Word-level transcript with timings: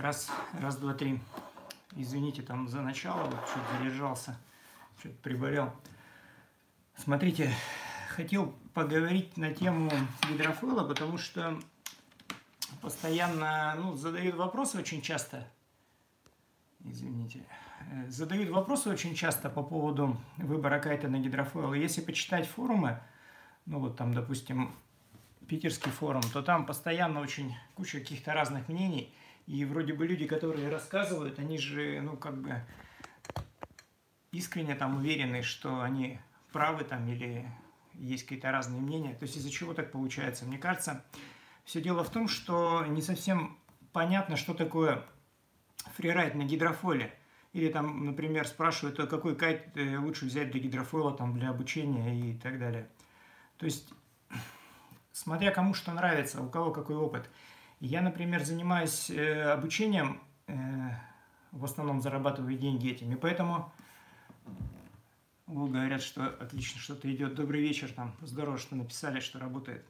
Раз, 0.00 0.30
раз, 0.52 0.76
два, 0.76 0.94
три. 0.94 1.20
Извините 1.96 2.42
там 2.42 2.68
за 2.68 2.82
начало, 2.82 3.28
чуть 3.52 3.78
задержался, 3.78 4.38
чуть 5.02 5.18
приболел. 5.18 5.72
Смотрите, 6.94 7.52
хотел 8.10 8.54
поговорить 8.74 9.36
на 9.36 9.52
тему 9.52 9.90
гидрофойла, 10.30 10.86
потому 10.86 11.18
что 11.18 11.58
постоянно 12.80 13.74
ну, 13.76 13.96
задают 13.96 14.36
вопросы 14.36 14.78
очень 14.78 15.02
часто. 15.02 15.48
Извините. 16.84 17.44
Э, 17.90 18.08
задают 18.08 18.50
вопросы 18.50 18.90
очень 18.90 19.16
часто 19.16 19.50
по 19.50 19.64
поводу 19.64 20.16
выбора 20.36 20.78
кайта 20.78 21.08
на 21.08 21.18
гидрофойл. 21.18 21.74
Если 21.74 22.02
почитать 22.02 22.46
форумы, 22.46 23.00
ну 23.66 23.80
вот 23.80 23.96
там, 23.96 24.14
допустим, 24.14 24.76
питерский 25.48 25.90
форум, 25.90 26.22
то 26.22 26.40
там 26.40 26.66
постоянно 26.66 27.20
очень 27.20 27.56
куча 27.74 27.98
каких-то 27.98 28.32
разных 28.32 28.68
мнений. 28.68 29.12
И 29.48 29.64
вроде 29.64 29.94
бы 29.94 30.06
люди, 30.06 30.26
которые 30.26 30.68
рассказывают, 30.68 31.38
они 31.38 31.56
же, 31.56 32.02
ну, 32.02 32.18
как 32.18 32.36
бы 32.36 32.60
искренне 34.30 34.74
там 34.74 34.98
уверены, 34.98 35.40
что 35.40 35.80
они 35.80 36.20
правы 36.52 36.84
там 36.84 37.08
или 37.08 37.50
есть 37.94 38.24
какие-то 38.24 38.52
разные 38.52 38.82
мнения. 38.82 39.14
То 39.14 39.24
есть 39.24 39.38
из-за 39.38 39.50
чего 39.50 39.72
так 39.72 39.90
получается? 39.90 40.44
Мне 40.44 40.58
кажется, 40.58 41.02
все 41.64 41.80
дело 41.80 42.04
в 42.04 42.10
том, 42.10 42.28
что 42.28 42.84
не 42.86 43.00
совсем 43.00 43.58
понятно, 43.94 44.36
что 44.36 44.52
такое 44.52 45.02
фрирайд 45.96 46.34
на 46.34 46.42
гидрофоле. 46.42 47.14
Или 47.54 47.70
там, 47.70 48.04
например, 48.04 48.46
спрашивают, 48.46 49.00
а 49.00 49.06
какой 49.06 49.34
кайт 49.34 49.74
э, 49.76 49.96
лучше 49.96 50.26
взять 50.26 50.50
для 50.50 50.60
гидрофола, 50.60 51.16
там, 51.16 51.32
для 51.32 51.48
обучения 51.48 52.32
и 52.32 52.34
так 52.34 52.58
далее. 52.58 52.86
То 53.56 53.64
есть 53.64 53.88
смотря 55.12 55.52
кому 55.52 55.72
что 55.72 55.90
нравится, 55.92 56.42
у 56.42 56.50
кого 56.50 56.70
какой 56.70 56.96
опыт. 56.96 57.30
Я, 57.80 58.00
например, 58.00 58.44
занимаюсь 58.44 59.08
э, 59.08 59.52
обучением, 59.52 60.20
э, 60.48 60.52
в 61.52 61.64
основном 61.64 62.00
зарабатываю 62.00 62.56
деньги 62.56 62.90
этими, 62.90 63.14
поэтому 63.14 63.72
вот 65.46 65.70
говорят, 65.70 66.02
что 66.02 66.26
отлично 66.26 66.80
что-то 66.80 67.12
идет. 67.12 67.34
Добрый 67.34 67.60
вечер, 67.60 67.92
там, 67.92 68.16
здорово, 68.20 68.58
что 68.58 68.74
написали, 68.74 69.20
что 69.20 69.38
работает. 69.38 69.86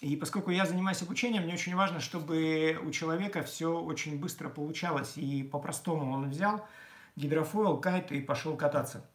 И 0.00 0.16
поскольку 0.16 0.50
я 0.50 0.64
занимаюсь 0.64 1.02
обучением, 1.02 1.44
мне 1.44 1.54
очень 1.54 1.76
важно, 1.76 2.00
чтобы 2.00 2.80
у 2.82 2.90
человека 2.90 3.42
все 3.42 3.78
очень 3.78 4.18
быстро 4.18 4.48
получалось. 4.48 5.12
И 5.16 5.44
по-простому 5.44 6.10
он 6.10 6.30
взял 6.30 6.66
гидрофойл, 7.14 7.76
кайт 7.76 8.10
и 8.10 8.20
пошел 8.20 8.56
кататься. 8.56 9.08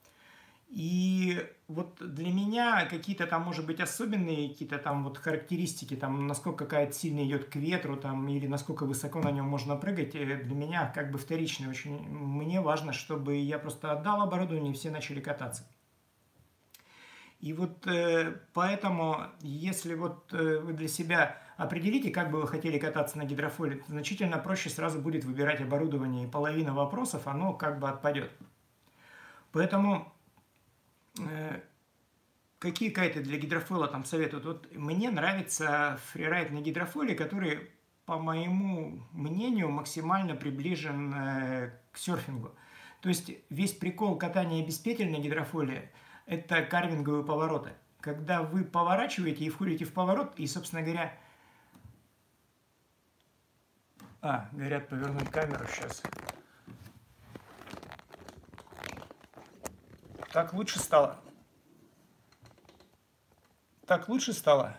И 0.69 1.45
вот 1.67 1.97
для 1.99 2.31
меня 2.31 2.85
какие-то 2.85 3.27
там, 3.27 3.43
может 3.43 3.65
быть, 3.65 3.81
особенные 3.81 4.49
какие-то 4.49 4.77
там 4.77 5.03
вот 5.03 5.17
характеристики, 5.17 5.95
там, 5.95 6.25
насколько 6.25 6.65
какая-то 6.65 6.93
сильно 6.93 7.25
идет 7.25 7.49
к 7.49 7.55
ветру, 7.57 7.97
там, 7.97 8.27
или 8.29 8.47
насколько 8.47 8.85
высоко 8.85 9.19
на 9.19 9.31
нем 9.31 9.45
можно 9.45 9.75
прыгать, 9.75 10.15
э, 10.15 10.43
для 10.43 10.55
меня 10.55 10.91
как 10.95 11.11
бы 11.11 11.17
вторичные 11.17 11.69
очень. 11.69 11.97
Мне 12.07 12.61
важно, 12.61 12.93
чтобы 12.93 13.35
я 13.35 13.59
просто 13.59 13.91
отдал 13.91 14.21
оборудование, 14.21 14.71
и 14.71 14.75
все 14.75 14.91
начали 14.91 15.19
кататься. 15.19 15.67
И 17.41 17.51
вот 17.51 17.85
э, 17.85 18.39
поэтому, 18.53 19.17
если 19.41 19.93
вот 19.93 20.33
э, 20.33 20.59
вы 20.59 20.71
для 20.71 20.87
себя 20.87 21.37
определите, 21.57 22.11
как 22.11 22.31
бы 22.31 22.41
вы 22.41 22.47
хотели 22.47 22.79
кататься 22.79 23.17
на 23.17 23.25
гидрофоле, 23.25 23.83
значительно 23.87 24.37
проще 24.37 24.69
сразу 24.69 24.99
будет 24.99 25.25
выбирать 25.25 25.59
оборудование, 25.59 26.27
и 26.27 26.31
половина 26.31 26.73
вопросов, 26.73 27.27
оно 27.27 27.53
как 27.53 27.79
бы 27.79 27.89
отпадет. 27.89 28.31
Поэтому 29.51 30.13
какие 32.59 32.89
кайты 32.89 33.21
для 33.21 33.37
гидрофоила 33.37 33.87
там 33.87 34.05
советуют? 34.05 34.45
Вот 34.45 34.75
мне 34.75 35.09
нравится 35.09 35.99
фрирайд 36.11 36.51
на 36.51 36.61
гидрофоиле, 36.61 37.15
который, 37.15 37.71
по 38.05 38.17
моему 38.17 39.03
мнению, 39.11 39.69
максимально 39.69 40.35
приближен 40.35 41.13
э, 41.13 41.71
к 41.91 41.97
серфингу. 41.97 42.55
То 43.01 43.09
есть 43.09 43.31
весь 43.49 43.73
прикол 43.73 44.17
катания 44.17 44.65
без 44.65 44.77
петель 44.77 45.11
на 45.11 45.19
гидрофоиле– 45.19 45.91
это 46.25 46.61
карвинговые 46.61 47.23
повороты. 47.23 47.73
Когда 48.01 48.41
вы 48.41 48.63
поворачиваете 48.63 49.45
и 49.45 49.49
входите 49.49 49.85
в 49.85 49.93
поворот, 49.93 50.33
и, 50.37 50.45
собственно 50.45 50.81
говоря, 50.81 51.17
а, 54.21 54.49
говорят, 54.51 54.89
повернуть 54.89 55.29
камеру 55.29 55.65
сейчас. 55.67 56.03
Так 60.31 60.53
лучше 60.53 60.79
стало? 60.79 61.19
Так 63.85 64.09
лучше 64.09 64.33
стало? 64.33 64.77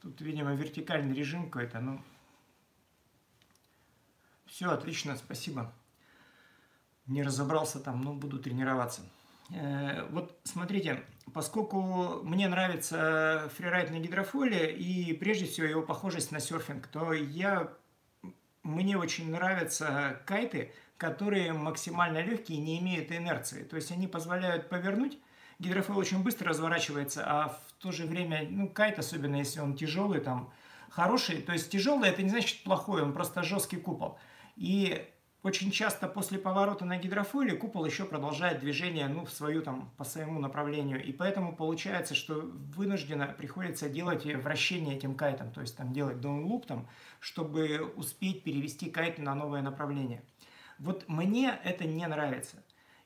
Тут, 0.00 0.20
видимо, 0.20 0.54
вертикальный 0.54 1.14
режим 1.14 1.44
какой-то, 1.44 1.80
ну... 1.80 2.02
Все, 4.46 4.70
отлично, 4.70 5.16
спасибо. 5.16 5.72
Не 7.06 7.22
разобрался 7.22 7.80
там, 7.80 8.00
но 8.00 8.12
буду 8.14 8.38
тренироваться. 8.38 9.02
Э, 9.50 10.06
вот 10.10 10.38
смотрите, 10.44 11.04
поскольку 11.32 12.22
мне 12.22 12.48
нравится 12.48 13.50
фрирайд 13.56 13.90
на 13.90 13.98
гидрофоле 13.98 14.74
и 14.74 15.12
прежде 15.12 15.46
всего 15.46 15.66
его 15.66 15.82
похожесть 15.82 16.32
на 16.32 16.40
серфинг, 16.40 16.86
то 16.86 17.12
я, 17.12 17.72
мне 18.62 18.96
очень 18.96 19.30
нравятся 19.30 20.22
кайты, 20.26 20.72
которые 21.02 21.52
максимально 21.52 22.22
легкие 22.22 22.58
не 22.58 22.78
имеют 22.78 23.10
инерции. 23.10 23.64
То 23.64 23.74
есть 23.74 23.90
они 23.90 24.06
позволяют 24.06 24.68
повернуть. 24.68 25.18
Гидрофойл 25.58 25.98
очень 25.98 26.22
быстро 26.22 26.50
разворачивается, 26.50 27.24
а 27.26 27.48
в 27.48 27.82
то 27.82 27.90
же 27.90 28.04
время, 28.06 28.46
ну, 28.48 28.68
кайт, 28.68 29.00
особенно 29.00 29.34
если 29.34 29.58
он 29.58 29.74
тяжелый, 29.74 30.20
там, 30.20 30.52
хороший. 30.90 31.42
То 31.42 31.52
есть 31.52 31.70
тяжелый 31.70 32.08
это 32.08 32.22
не 32.22 32.30
значит 32.30 32.62
плохой, 32.62 33.02
он 33.02 33.12
просто 33.12 33.42
жесткий 33.42 33.78
купол. 33.78 34.16
И 34.54 35.04
очень 35.42 35.72
часто 35.72 36.06
после 36.06 36.38
поворота 36.38 36.84
на 36.84 36.96
гидрофойле 36.98 37.56
купол 37.56 37.84
еще 37.84 38.04
продолжает 38.04 38.60
движение 38.60 39.08
ну, 39.08 39.24
в 39.24 39.32
свою, 39.32 39.60
там, 39.60 39.90
по 39.96 40.04
своему 40.04 40.38
направлению. 40.38 41.04
И 41.04 41.10
поэтому 41.10 41.56
получается, 41.56 42.14
что 42.14 42.48
вынужденно 42.76 43.26
приходится 43.26 43.88
делать 43.88 44.24
вращение 44.24 44.98
этим 44.98 45.16
кайтом, 45.16 45.50
то 45.50 45.62
есть 45.62 45.76
там 45.76 45.92
делать 45.92 46.20
даунлуп, 46.20 46.66
там, 46.66 46.86
чтобы 47.18 47.92
успеть 47.96 48.44
перевести 48.44 48.88
кайт 48.88 49.18
на 49.18 49.34
новое 49.34 49.62
направление. 49.62 50.22
Вот 50.82 51.04
мне 51.06 51.60
это 51.62 51.84
не 51.84 52.06
нравится. 52.06 52.56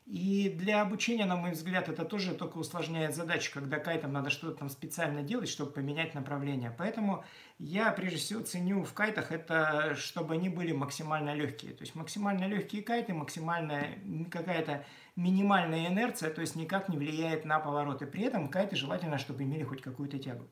И 0.07 0.49
для 0.49 0.83
обучения, 0.83 1.27
на 1.27 1.37
мой 1.37 1.51
взгляд, 1.51 1.89
это 1.89 2.05
тоже 2.05 2.33
только 2.33 2.59
усложняет 2.59 3.15
задачу, 3.15 3.51
когда 3.53 3.79
кайтам 3.79 4.13
надо 4.13 4.31
что-то 4.31 4.61
там 4.61 4.69
специально 4.71 5.23
делать, 5.23 5.49
чтобы 5.49 5.73
поменять 5.73 6.15
направление. 6.15 6.73
Поэтому 6.79 7.25
я 7.59 7.91
прежде 7.91 8.19
всего 8.19 8.41
ценю 8.41 8.85
в 8.85 8.95
кайтах 8.95 9.33
это, 9.33 9.95
чтобы 9.97 10.35
они 10.35 10.49
были 10.49 10.73
максимально 10.73 11.35
легкие. 11.35 11.73
То 11.73 11.83
есть 11.83 11.97
максимально 11.97 12.47
легкие 12.47 12.83
кайты, 12.83 13.13
максимальная 13.13 13.99
какая-то 14.31 14.87
минимальная 15.17 15.89
инерция, 15.89 16.31
то 16.31 16.41
есть 16.41 16.55
никак 16.55 16.89
не 16.89 16.97
влияет 16.97 17.45
на 17.45 17.59
повороты. 17.59 18.07
При 18.07 18.23
этом 18.23 18.49
кайты 18.49 18.77
желательно, 18.77 19.19
чтобы 19.19 19.43
имели 19.43 19.65
хоть 19.65 19.83
какую-то 19.83 20.19
тягу. 20.19 20.49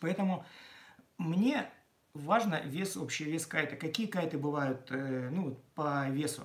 Поэтому 0.00 0.44
мне 1.16 1.66
важно 2.14 2.60
вес, 2.64 2.96
общий 2.96 3.24
вес 3.24 3.46
кайта. 3.46 3.76
Какие 3.76 4.06
кайты 4.06 4.38
бывают 4.38 4.90
э, 4.90 5.28
ну, 5.30 5.60
по 5.74 6.08
весу? 6.08 6.42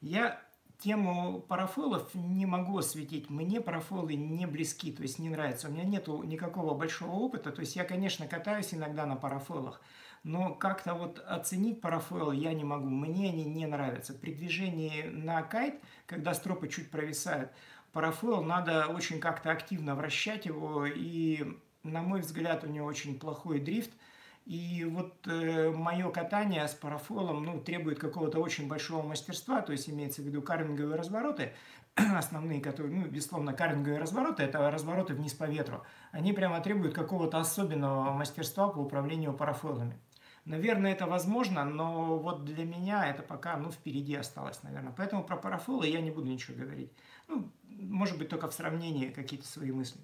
Я 0.00 0.40
тему 0.78 1.40
парафолов 1.40 2.14
не 2.14 2.46
могу 2.46 2.78
осветить. 2.78 3.30
Мне 3.30 3.60
парафолы 3.60 4.14
не 4.14 4.46
близки, 4.46 4.92
то 4.92 5.02
есть 5.02 5.18
не 5.18 5.30
нравятся. 5.30 5.68
У 5.68 5.72
меня 5.72 5.84
нет 5.84 6.08
никакого 6.08 6.74
большого 6.74 7.12
опыта. 7.12 7.52
То 7.52 7.60
есть 7.60 7.76
я, 7.76 7.84
конечно, 7.84 8.26
катаюсь 8.26 8.74
иногда 8.74 9.06
на 9.06 9.16
парафолах, 9.16 9.80
но 10.24 10.54
как-то 10.54 10.94
вот 10.94 11.24
оценить 11.26 11.80
парафойлы 11.80 12.36
я 12.36 12.52
не 12.52 12.64
могу. 12.64 12.88
Мне 12.88 13.30
они 13.30 13.44
не 13.44 13.66
нравятся. 13.66 14.14
При 14.14 14.32
движении 14.34 15.04
на 15.04 15.42
кайт, 15.42 15.76
когда 16.06 16.34
стропы 16.34 16.68
чуть 16.68 16.90
провисают, 16.90 17.50
парафойл 17.92 18.42
надо 18.42 18.88
очень 18.88 19.20
как-то 19.20 19.52
активно 19.52 19.94
вращать 19.94 20.46
его, 20.46 20.84
и, 20.86 21.56
на 21.82 22.02
мой 22.02 22.20
взгляд, 22.20 22.64
у 22.64 22.66
него 22.66 22.86
очень 22.86 23.18
плохой 23.18 23.60
дрифт– 23.60 23.90
и 24.46 24.84
вот 24.84 25.26
э, 25.26 25.70
мое 25.70 26.10
катание 26.10 26.68
с 26.68 26.74
парафолом 26.74 27.44
ну, 27.44 27.60
требует 27.60 27.98
какого-то 27.98 28.40
очень 28.40 28.68
большого 28.68 29.02
мастерства, 29.02 29.62
то 29.62 29.72
есть 29.72 29.88
имеется 29.88 30.20
в 30.20 30.26
виду 30.26 30.42
карвинговые 30.42 30.96
развороты, 30.96 31.54
основные, 31.94 32.60
которые, 32.60 32.94
ну, 32.94 33.06
безусловно, 33.06 33.54
карвинговые 33.54 33.98
развороты, 33.98 34.42
это 34.42 34.70
развороты 34.70 35.14
вниз 35.14 35.32
по 35.32 35.44
ветру, 35.44 35.82
они 36.12 36.34
прямо 36.34 36.60
требуют 36.60 36.94
какого-то 36.94 37.38
особенного 37.38 38.12
мастерства 38.12 38.68
по 38.68 38.80
управлению 38.80 39.32
парафолами. 39.32 39.98
Наверное, 40.44 40.92
это 40.92 41.06
возможно, 41.06 41.64
но 41.64 42.18
вот 42.18 42.44
для 42.44 42.66
меня 42.66 43.06
это 43.06 43.22
пока, 43.22 43.56
ну, 43.56 43.70
впереди 43.70 44.14
осталось, 44.14 44.62
наверное. 44.62 44.92
Поэтому 44.94 45.24
про 45.24 45.38
парафолы 45.38 45.86
я 45.86 46.02
не 46.02 46.10
буду 46.10 46.26
ничего 46.26 46.54
говорить. 46.58 46.92
Ну, 47.28 47.50
может 47.62 48.18
быть, 48.18 48.28
только 48.28 48.48
в 48.48 48.52
сравнении 48.52 49.08
какие-то 49.08 49.46
свои 49.46 49.72
мысли. 49.72 50.02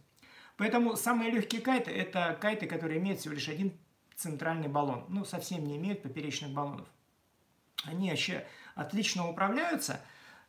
Поэтому 0.56 0.96
самые 0.96 1.30
легкие 1.30 1.60
кайты– 1.60 1.90
это 1.92 2.38
кайты, 2.40 2.66
которые 2.66 3.00
имеют 3.00 3.20
всего 3.20 3.34
лишь 3.34 3.50
один 3.50 3.74
центральный 4.20 4.68
баллон. 4.68 5.06
Ну, 5.08 5.24
совсем 5.24 5.64
не 5.64 5.76
имеют 5.76 6.02
поперечных 6.02 6.52
баллонов. 6.52 6.86
Они 7.84 8.10
вообще 8.10 8.46
отлично 8.74 9.28
управляются, 9.28 10.00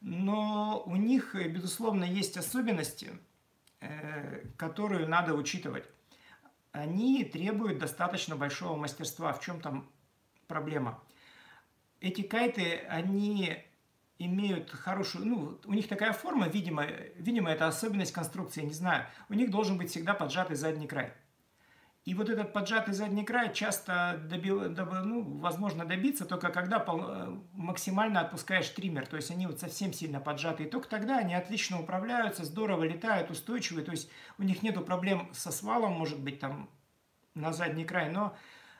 но 0.01 0.83
у 0.85 0.95
них, 0.97 1.33
безусловно, 1.35 2.03
есть 2.03 2.35
особенности, 2.37 3.11
э, 3.79 4.45
которую 4.57 5.07
надо 5.07 5.33
учитывать. 5.33 5.85
Они 6.73 7.23
требуют 7.23 7.79
достаточно 7.79 8.35
большого 8.35 8.77
мастерства. 8.77 9.31
В 9.31 9.41
чем 9.41 9.61
там 9.61 9.89
проблема. 10.47 11.01
Эти 12.01 12.21
кайты, 12.21 12.79
они 12.89 13.57
имеют 14.17 14.69
хорошую, 14.69 15.25
ну, 15.25 15.59
у 15.65 15.73
них 15.73 15.87
такая 15.87 16.13
форма, 16.13 16.47
видимо, 16.47 16.85
видимо, 17.15 17.49
это 17.49 17.67
особенность 17.67 18.11
конструкции, 18.11 18.61
не 18.61 18.73
знаю. 18.73 19.05
У 19.29 19.33
них 19.33 19.49
должен 19.49 19.77
быть 19.77 19.89
всегда 19.89 20.13
поджатый 20.13 20.55
задний 20.55 20.87
край. 20.87 21.13
И 22.03 22.15
вот 22.15 22.29
этот 22.29 22.51
поджатый 22.51 22.95
задний 22.95 23.23
край 23.23 23.53
часто 23.53 24.19
добил, 24.27 24.69
доб, 24.69 24.89
ну, 25.03 25.37
возможно 25.37 25.85
добиться 25.85 26.25
только 26.25 26.49
когда 26.49 26.79
пол, 26.79 27.01
э, 27.03 27.39
максимально 27.53 28.21
отпускаешь 28.21 28.69
триммер. 28.69 29.05
То 29.05 29.17
есть 29.17 29.29
они 29.29 29.45
вот 29.45 29.59
совсем 29.59 29.93
сильно 29.93 30.19
поджатые. 30.19 30.67
Только 30.67 30.89
тогда 30.89 31.19
они 31.19 31.35
отлично 31.35 31.79
управляются, 31.79 32.43
здорово 32.43 32.85
летают, 32.85 33.29
устойчивые. 33.29 33.85
То 33.85 33.91
есть 33.91 34.09
у 34.39 34.43
них 34.43 34.63
нету 34.63 34.81
проблем 34.81 35.29
со 35.33 35.51
свалом, 35.51 35.93
может 35.93 36.19
быть, 36.19 36.39
там 36.39 36.71
на 37.35 37.53
задний 37.53 37.85
край, 37.85 38.09
но 38.09 38.35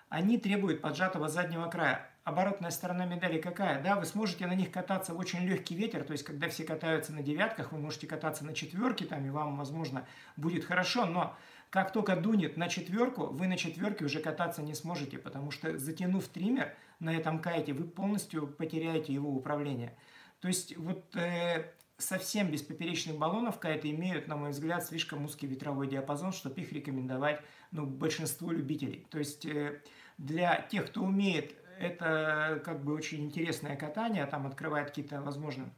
они 0.09 0.39
требуют 0.39 0.81
поджатого 0.81 1.29
заднего 1.29 1.69
края. 1.69 2.09
Оборотная 2.23 2.71
сторона 2.71 3.05
медали 3.05 3.39
какая? 3.39 3.81
Да, 3.81 3.95
вы 3.95 4.05
сможете 4.05 4.45
на 4.45 4.53
них 4.53 4.71
кататься 4.71 5.13
в 5.13 5.19
очень 5.19 5.39
легкий 5.39 5.75
ветер, 5.75 6.03
то 6.03 6.11
есть 6.11 6.23
когда 6.23 6.49
все 6.49 6.63
катаются 6.63 7.13
на 7.13 7.23
девятках, 7.23 7.71
вы 7.71 7.79
можете 7.79 8.07
кататься 8.07 8.45
на 8.45 8.53
четверке, 8.53 9.05
там, 9.05 9.25
и 9.25 9.29
вам, 9.29 9.57
возможно, 9.57 10.05
будет 10.37 10.65
хорошо, 10.65 11.05
но 11.05 11.35
как 11.71 11.93
только 11.93 12.17
дунет 12.17 12.57
на 12.57 12.67
четверку, 12.67 13.27
вы 13.27 13.47
на 13.47 13.57
четверке 13.57 14.03
уже 14.03 14.19
кататься 14.19 14.61
не 14.61 14.75
сможете, 14.75 15.17
потому 15.17 15.51
что 15.51 15.77
затянув 15.77 16.27
триммер 16.27 16.75
на 16.99 17.15
этом 17.15 17.39
кайте, 17.39 17.71
вы 17.71 17.85
полностью 17.85 18.45
потеряете 18.45 19.13
его 19.13 19.31
управление. 19.31 19.97
То 20.41 20.49
есть 20.49 20.75
вот 20.75 21.15
э, 21.15 21.71
совсем 21.97 22.51
без 22.51 22.61
поперечных 22.61 23.17
баллонов 23.17 23.57
кайты 23.57 23.89
имеют, 23.91 24.27
на 24.27 24.35
мой 24.35 24.51
взгляд, 24.51 24.83
слишком 24.83 25.23
узкий 25.23 25.47
ветровой 25.47 25.87
диапазон, 25.87 26.33
чтобы 26.33 26.59
их 26.59 26.73
рекомендовать 26.73 27.41
ну, 27.71 27.85
большинству 27.85 28.51
любителей. 28.51 29.07
То 29.09 29.19
есть 29.19 29.45
э, 29.45 29.81
для 30.17 30.61
тех, 30.69 30.87
кто 30.87 31.01
умеет, 31.01 31.55
это 31.79 32.61
как 32.65 32.83
бы 32.83 32.93
очень 32.93 33.23
интересное 33.23 33.77
катание, 33.77 34.25
там 34.25 34.45
открывает 34.45 34.89
какие-то, 34.89 35.21
возможно, 35.21 35.73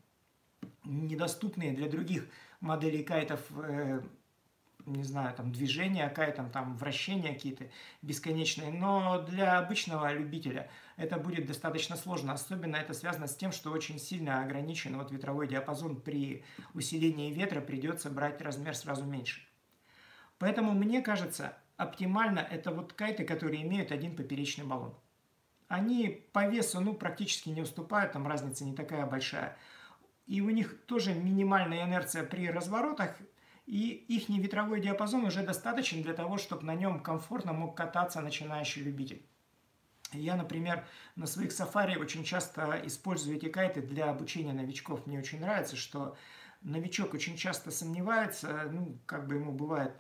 недоступные 0.86 1.72
для 1.72 1.88
других 1.88 2.26
моделей 2.62 3.04
кайтов 3.04 3.42
э, 3.52 4.02
не 4.86 5.04
знаю, 5.04 5.34
там 5.36 5.52
движения 5.52 6.08
какая-то, 6.10 6.44
там 6.46 6.76
вращения 6.78 7.34
какие-то 7.34 7.66
бесконечные, 8.02 8.72
но 8.72 9.22
для 9.22 9.58
обычного 9.58 10.12
любителя 10.14 10.70
это 10.98 11.18
будет 11.18 11.46
достаточно 11.46 11.96
сложно, 11.96 12.34
особенно 12.34 12.76
это 12.76 12.94
связано 12.94 13.28
с 13.28 13.36
тем, 13.36 13.52
что 13.52 13.72
очень 13.72 14.00
сильно 14.00 14.42
ограничен 14.44 14.98
вот 14.98 15.12
ветровой 15.12 15.48
диапазон 15.48 16.02
при 16.02 16.44
усилении 16.74 17.32
ветра, 17.32 17.62
придется 17.62 18.10
брать 18.10 18.42
размер 18.42 18.76
сразу 18.76 19.06
меньше. 19.06 19.42
Поэтому 20.38 20.74
мне 20.74 21.02
кажется, 21.02 21.58
оптимально 21.78 22.40
это 22.40 22.72
вот 22.72 22.94
кайты, 22.94 23.24
которые 23.24 23.64
имеют 23.64 23.92
один 23.92 24.16
поперечный 24.16 24.66
баллон. 24.66 24.96
Они 25.68 26.24
по 26.34 26.48
весу 26.48 26.82
ну, 26.82 26.94
практически 26.94 27.50
не 27.50 27.62
уступают, 27.62 28.12
там 28.12 28.28
разница 28.28 28.66
не 28.66 28.76
такая 28.76 29.06
большая. 29.06 29.58
И 30.28 30.42
у 30.42 30.50
них 30.50 30.86
тоже 30.86 31.14
минимальная 31.14 31.86
инерция 31.86 32.24
при 32.24 32.50
разворотах, 32.50 33.18
и 33.66 33.90
их 33.92 34.30
ветровой 34.30 34.82
диапазон 34.82 35.26
уже 35.26 35.44
достаточен 35.44 36.02
для 36.02 36.14
того, 36.14 36.38
чтобы 36.38 36.64
на 36.64 36.76
нем 36.76 37.00
комфортно 37.00 37.54
мог 37.54 37.76
кататься 37.78 38.22
начинающий 38.22 38.82
любитель. 38.82 39.26
Я, 40.12 40.36
например, 40.36 40.86
на 41.16 41.26
своих 41.26 41.52
сафари 41.52 41.96
очень 41.96 42.24
часто 42.24 42.82
использую 42.86 43.38
эти 43.38 43.50
кайты 43.50 43.82
для 43.82 44.10
обучения 44.10 44.54
новичков. 44.54 45.08
Мне 45.08 45.18
очень 45.18 45.40
нравится, 45.40 45.76
что 45.76 46.16
новичок 46.62 47.14
очень 47.14 47.36
часто 47.36 47.72
сомневается, 47.72 48.70
ну, 48.72 48.98
как 49.06 49.28
бы 49.28 49.36
ему 49.36 49.52
бывает 49.52 49.96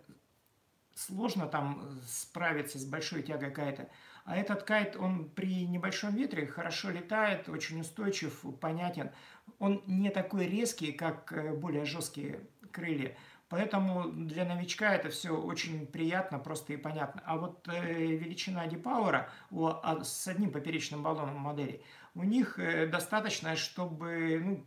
сложно 0.95 1.48
там 1.48 2.00
справиться 2.07 2.77
с 2.77 2.86
большой 2.86 3.24
тягой 3.24 3.51
кайта. 3.51 3.89
А 4.25 4.38
этот 4.38 4.63
кайт, 4.63 4.95
он 4.95 5.30
при 5.30 5.66
небольшом 5.66 6.16
ветре 6.16 6.48
хорошо 6.48 6.92
летает, 6.92 7.50
очень 7.50 7.81
устойчив, 7.81 8.45
понятен. 8.62 9.12
Он 9.59 9.83
не 9.86 10.12
такой 10.12 10.48
резкий, 10.48 10.94
как 10.94 11.33
э, 11.33 11.54
более 11.54 11.83
жесткие 11.83 12.39
крылья. 12.71 13.18
Поэтому 13.54 14.10
для 14.10 14.46
новичка 14.46 14.96
это 14.96 15.10
все 15.10 15.30
очень 15.30 15.86
приятно, 15.86 16.40
просто 16.40 16.74
и 16.74 16.76
понятно. 16.76 17.22
А 17.24 17.38
вот 17.38 17.68
э, 17.68 17.94
величина 17.94 18.66
депауэра 18.66 19.30
у, 19.52 19.68
а, 19.68 20.04
с 20.04 20.28
одним 20.28 20.50
поперечным 20.50 21.04
баллоном 21.04 21.38
модели, 21.38 21.84
у 22.16 22.24
них 22.24 22.58
э, 22.58 22.88
достаточно, 22.88 23.56
чтобы 23.56 24.42
ну, 24.44 24.66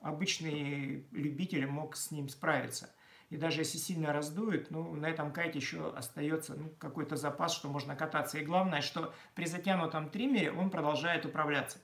обычный 0.00 1.08
любитель 1.10 1.66
мог 1.66 1.96
с 1.96 2.12
ним 2.12 2.28
справиться. 2.28 2.88
И 3.30 3.36
даже 3.36 3.62
если 3.62 3.78
сильно 3.78 4.12
раздует, 4.12 4.70
ну, 4.70 4.94
на 4.94 5.06
этом 5.06 5.32
кайте 5.32 5.58
еще 5.58 5.92
остается 5.92 6.54
ну, 6.54 6.68
какой-то 6.78 7.16
запас, 7.16 7.52
что 7.52 7.68
можно 7.68 7.96
кататься. 7.96 8.38
И 8.38 8.44
главное, 8.44 8.80
что 8.80 9.12
при 9.34 9.46
затянутом 9.46 10.08
триммере 10.08 10.52
он 10.52 10.70
продолжает 10.70 11.26
управляться. 11.26 11.78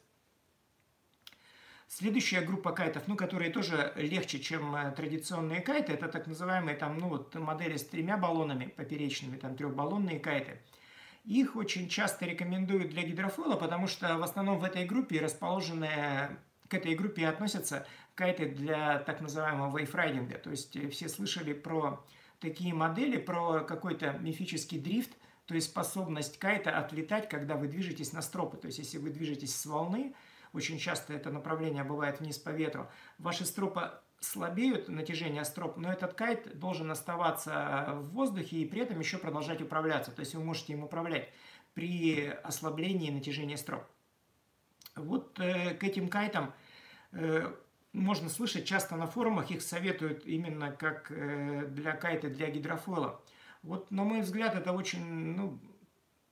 Следующая 1.92 2.42
группа 2.42 2.70
кайтов, 2.70 3.08
ну, 3.08 3.16
которые 3.16 3.50
тоже 3.50 3.92
легче, 3.96 4.38
чем 4.38 4.76
э, 4.76 4.92
традиционные 4.92 5.60
кайты, 5.60 5.92
это 5.92 6.06
так 6.06 6.28
называемые 6.28 6.76
там, 6.76 6.96
ну, 6.98 7.08
вот 7.08 7.34
модели 7.34 7.76
с 7.76 7.84
тремя 7.84 8.16
баллонами 8.16 8.66
поперечными, 8.66 9.36
там 9.36 9.56
трехбаллонные 9.56 10.20
кайты. 10.20 10.60
Их 11.24 11.56
очень 11.56 11.88
часто 11.88 12.26
рекомендуют 12.26 12.90
для 12.90 13.02
гидрофоила, 13.02 13.56
потому 13.56 13.88
что 13.88 14.18
в 14.18 14.22
основном 14.22 14.60
в 14.60 14.64
этой 14.64 14.84
группе 14.86 15.20
расположены, 15.20 16.38
к 16.68 16.74
этой 16.74 16.94
группе 16.94 17.26
относятся 17.26 17.84
кайты 18.14 18.46
для 18.46 19.00
так 19.00 19.20
называемого 19.20 19.76
вейфрайдинга. 19.76 20.38
То 20.38 20.50
есть 20.50 20.76
э, 20.76 20.88
все 20.90 21.08
слышали 21.08 21.54
про 21.54 22.06
такие 22.38 22.72
модели, 22.72 23.18
про 23.18 23.64
какой-то 23.64 24.12
мифический 24.20 24.78
дрифт, 24.78 25.10
то 25.46 25.56
есть 25.56 25.66
способность 25.66 26.38
кайта 26.38 26.78
отлетать, 26.78 27.28
когда 27.28 27.56
вы 27.56 27.66
движетесь 27.66 28.12
на 28.12 28.22
стропы. 28.22 28.58
То 28.58 28.68
есть 28.68 28.78
если 28.78 28.98
вы 28.98 29.10
движетесь 29.10 29.56
с 29.56 29.66
волны, 29.66 30.14
очень 30.52 30.78
часто 30.78 31.12
это 31.12 31.30
направление 31.30 31.84
бывает 31.84 32.20
вниз 32.20 32.38
по 32.38 32.50
ветру, 32.50 32.88
ваши 33.18 33.44
стропы 33.44 33.90
слабеют, 34.20 34.88
натяжение 34.88 35.44
строп, 35.44 35.76
но 35.76 35.90
этот 35.90 36.14
кайт 36.14 36.58
должен 36.58 36.90
оставаться 36.90 37.94
в 37.96 38.10
воздухе 38.10 38.58
и 38.58 38.66
при 38.66 38.82
этом 38.82 38.98
еще 39.00 39.18
продолжать 39.18 39.62
управляться. 39.62 40.10
То 40.12 40.20
есть 40.20 40.34
вы 40.34 40.44
можете 40.44 40.74
им 40.74 40.84
управлять 40.84 41.30
при 41.74 42.26
ослаблении 42.26 43.10
натяжения 43.10 43.56
строп. 43.56 43.84
Вот 44.94 45.38
э, 45.40 45.74
к 45.74 45.84
этим 45.84 46.08
кайтам 46.08 46.52
э, 47.12 47.50
можно 47.92 48.28
слышать 48.28 48.66
часто 48.66 48.96
на 48.96 49.06
форумах, 49.06 49.50
их 49.50 49.62
советуют 49.62 50.26
именно 50.26 50.70
как 50.72 51.10
э, 51.10 51.66
для 51.68 51.92
кайта 51.92 52.28
для 52.28 52.50
гидрофойла. 52.50 53.22
Вот, 53.62 53.90
на 53.90 54.04
мой 54.04 54.20
взгляд, 54.22 54.54
это 54.54 54.72
очень, 54.72 55.04
ну, 55.04 55.58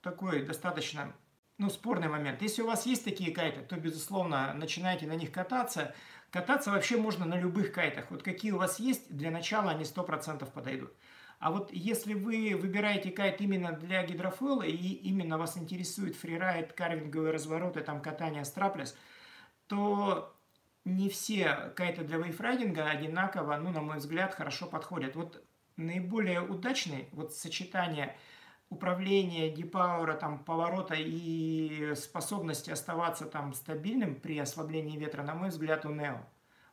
такой 0.03 0.43
достаточно 0.43 1.15
ну, 1.59 1.71
спорный 1.71 2.09
момент. 2.09 2.41
Если 2.41 2.63
у 2.63 2.67
вас 2.67 2.87
есть 2.87 3.05
такие 3.05 3.33
кайты, 3.33 3.63
то, 3.63 3.77
безусловно, 3.77 4.55
начинайте 4.55 5.07
на 5.07 5.15
них 5.15 5.33
кататься. 5.33 5.93
Кататься 6.31 6.71
вообще 6.71 6.97
можно 6.97 7.27
на 7.27 7.39
любых 7.39 7.73
кайтах. 7.73 8.11
Вот 8.11 8.23
какие 8.23 8.53
у 8.53 8.59
вас 8.59 8.79
есть, 8.79 9.15
для 9.15 9.31
начала 9.33 9.73
они 9.73 9.83
100% 9.83 10.51
подойдут. 10.53 10.93
А 11.41 11.51
вот 11.51 11.73
если 11.73 12.15
вы 12.15 12.57
выбираете 12.61 13.11
кайт 13.11 13.41
именно 13.41 13.73
для 13.73 14.05
гидрофойла 14.05 14.63
и 14.63 14.75
именно 14.77 15.37
вас 15.37 15.57
интересует 15.57 16.17
фрирайд, 16.17 16.73
карвинговые 16.73 17.33
развороты, 17.33 17.81
там 17.81 18.01
катание 18.03 18.45
страплес, 18.45 18.97
то 19.67 20.35
не 20.85 21.09
все 21.09 21.73
кайты 21.77 22.03
для 22.03 22.19
вейфрайдинга 22.19 22.89
одинаково, 22.89 23.57
ну, 23.57 23.71
на 23.71 23.81
мой 23.81 23.99
взгляд, 23.99 24.35
хорошо 24.35 24.67
подходят. 24.67 25.17
Вот 25.17 25.43
наиболее 25.77 26.41
удачный 26.41 27.09
вот 27.13 27.35
сочетание– 27.35 28.17
управления, 28.71 29.51
депауэра, 29.51 30.15
там, 30.15 30.39
поворота 30.45 30.95
и 30.97 31.95
способности 31.95 32.71
оставаться 32.71 33.25
там 33.25 33.55
стабильным 33.55 34.15
при 34.15 34.39
ослаблении 34.39 34.99
ветра, 34.99 35.23
на 35.23 35.35
мой 35.35 35.49
взгляд, 35.49 35.87
у 35.87 35.91
Нео. 35.91 36.21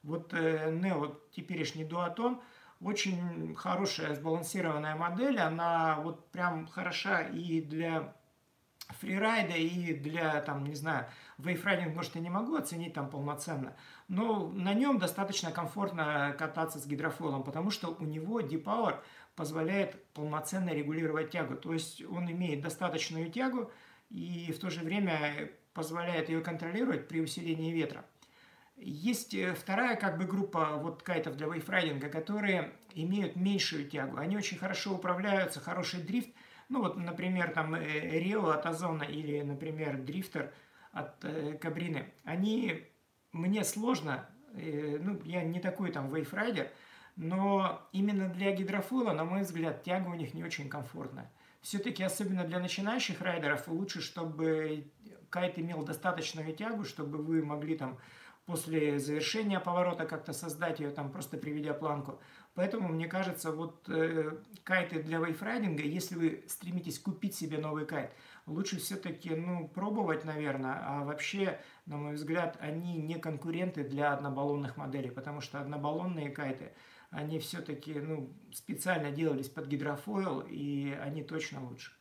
Вот 0.03 0.33
э, 0.33 0.71
Нео, 0.71 1.19
теперешний 1.31 1.85
дуатон, 1.85 2.41
очень 2.81 3.55
хорошая 3.55 4.13
сбалансированная 4.15 4.95
модель, 4.95 5.39
она 5.39 5.99
вот 6.01 6.29
прям 6.31 6.67
хороша 6.67 7.21
и 7.21 7.61
для 7.61 8.13
фрирайда, 8.99 9.55
и 9.55 9.93
для, 9.93 10.41
там, 10.41 10.63
не 10.63 10.75
знаю, 10.75 11.07
вейфрайдинг, 11.37 11.95
может, 11.95 12.15
я 12.15 12.21
не 12.21 12.29
могу 12.29 12.55
оценить 12.55 12.93
там 12.93 13.09
полноценно, 13.09 13.75
но 14.07 14.47
на 14.49 14.73
нем 14.73 14.99
достаточно 14.99 15.51
комфортно 15.51 16.35
кататься 16.37 16.79
с 16.79 16.85
гидрофойлом, 16.85 17.43
потому 17.43 17.71
что 17.71 17.95
у 17.99 18.03
него 18.03 18.41
депауэр 18.41 19.01
позволяет 19.35 20.03
полноценно 20.13 20.69
регулировать 20.69 21.31
тягу. 21.31 21.55
То 21.55 21.73
есть 21.73 22.03
он 22.05 22.29
имеет 22.31 22.61
достаточную 22.61 23.31
тягу 23.31 23.71
и 24.09 24.51
в 24.51 24.59
то 24.59 24.69
же 24.69 24.81
время 24.81 25.51
позволяет 25.73 26.29
ее 26.29 26.41
контролировать 26.41 27.07
при 27.07 27.21
усилении 27.21 27.71
ветра. 27.71 28.05
Есть 28.77 29.33
э, 29.33 29.53
вторая 29.53 29.95
как 29.95 30.17
бы 30.17 30.25
группа 30.25 30.77
вот 30.77 31.03
кайтов 31.03 31.37
для 31.37 31.47
вейврайдинга, 31.47 32.09
которые 32.09 32.73
имеют 32.93 33.35
меньшую 33.35 33.89
тягу. 33.89 34.17
Они 34.17 34.37
очень 34.37 34.57
хорошо 34.57 34.95
управляются, 34.95 35.59
хороший 35.59 36.01
дрифт. 36.01 36.29
Ну 36.67 36.81
вот, 36.81 36.97
например, 36.97 37.51
там 37.51 37.75
Reo 37.75 38.49
от 38.49 38.65
Озона 38.65 39.03
или, 39.03 39.41
например, 39.41 39.97
Drifter 39.97 40.51
от 40.91 41.23
э, 41.23 41.57
Кабрины. 41.61 42.11
Они 42.23 42.85
мне 43.31 43.63
сложно, 43.63 44.27
э, 44.53 44.97
ну 45.01 45.21
я 45.25 45.43
не 45.43 45.59
такой 45.59 45.91
там 45.91 46.13
вейврайдер, 46.13 46.69
Но 47.15 47.87
именно 47.93 48.29
для 48.29 48.51
гидрофойла, 48.51 49.13
на 49.13 49.23
мой 49.23 49.41
взгляд, 49.41 49.83
тяга 49.83 50.09
у 50.09 50.15
них 50.15 50.33
не 50.33 50.43
очень 50.43 50.69
комфортная. 50.69 51.31
Все-таки, 51.61 52.03
особенно 52.03 52.43
для 52.43 52.59
начинающих 52.59 53.21
райдеров, 53.21 53.67
лучше, 53.67 54.01
чтобы 54.01 54.91
кайт 55.29 55.57
имел 55.57 55.83
достаточную 55.83 56.53
тягу, 56.53 56.83
чтобы 56.83 57.17
вы 57.17 57.43
могли 57.43 57.77
там 57.77 57.97
после 58.45 58.99
завершения 58.99 59.59
поворота 59.59 60.05
как-то 60.05 60.33
создать 60.33 60.79
ее, 60.79 60.91
там 60.91 61.11
просто 61.11 61.37
приведя 61.37 61.73
планку. 61.73 62.19
Поэтому, 62.53 62.87
мне 62.87 63.07
кажется, 63.07 63.51
вот 63.51 63.83
э, 63.89 64.37
кайты 64.63 65.03
для 65.03 65.19
вейфрайдинга, 65.19 65.83
если 65.83 66.15
вы 66.15 66.43
стремитесь 66.47 66.99
купить 66.99 67.35
себе 67.35 67.57
новый 67.57 67.85
кайт, 67.85 68.11
лучше 68.45 68.77
все-таки, 68.77 69.31
ну, 69.35 69.67
пробовать, 69.67 70.23
наверное, 70.23 70.79
а 70.81 71.03
вообще, 71.03 71.59
на 71.85 71.97
мой 71.97 72.13
взгляд, 72.13 72.57
они 72.61 72.97
не 72.97 73.15
конкуренты 73.15 73.83
для 73.83 74.13
однобаллонных 74.13 74.77
моделей, 74.77 75.09
потому 75.09 75.41
что 75.41 75.59
однобаллонные 75.59 76.29
кайты, 76.29 76.71
они 77.15 77.39
все-таки, 77.39 77.93
ну, 77.93 78.33
специально 78.51 79.11
делались 79.11 79.49
под 79.49 79.67
гидрофойл, 79.67 80.41
и 80.41 80.91
они 81.01 81.23
точно 81.23 81.65
лучше. 81.65 81.91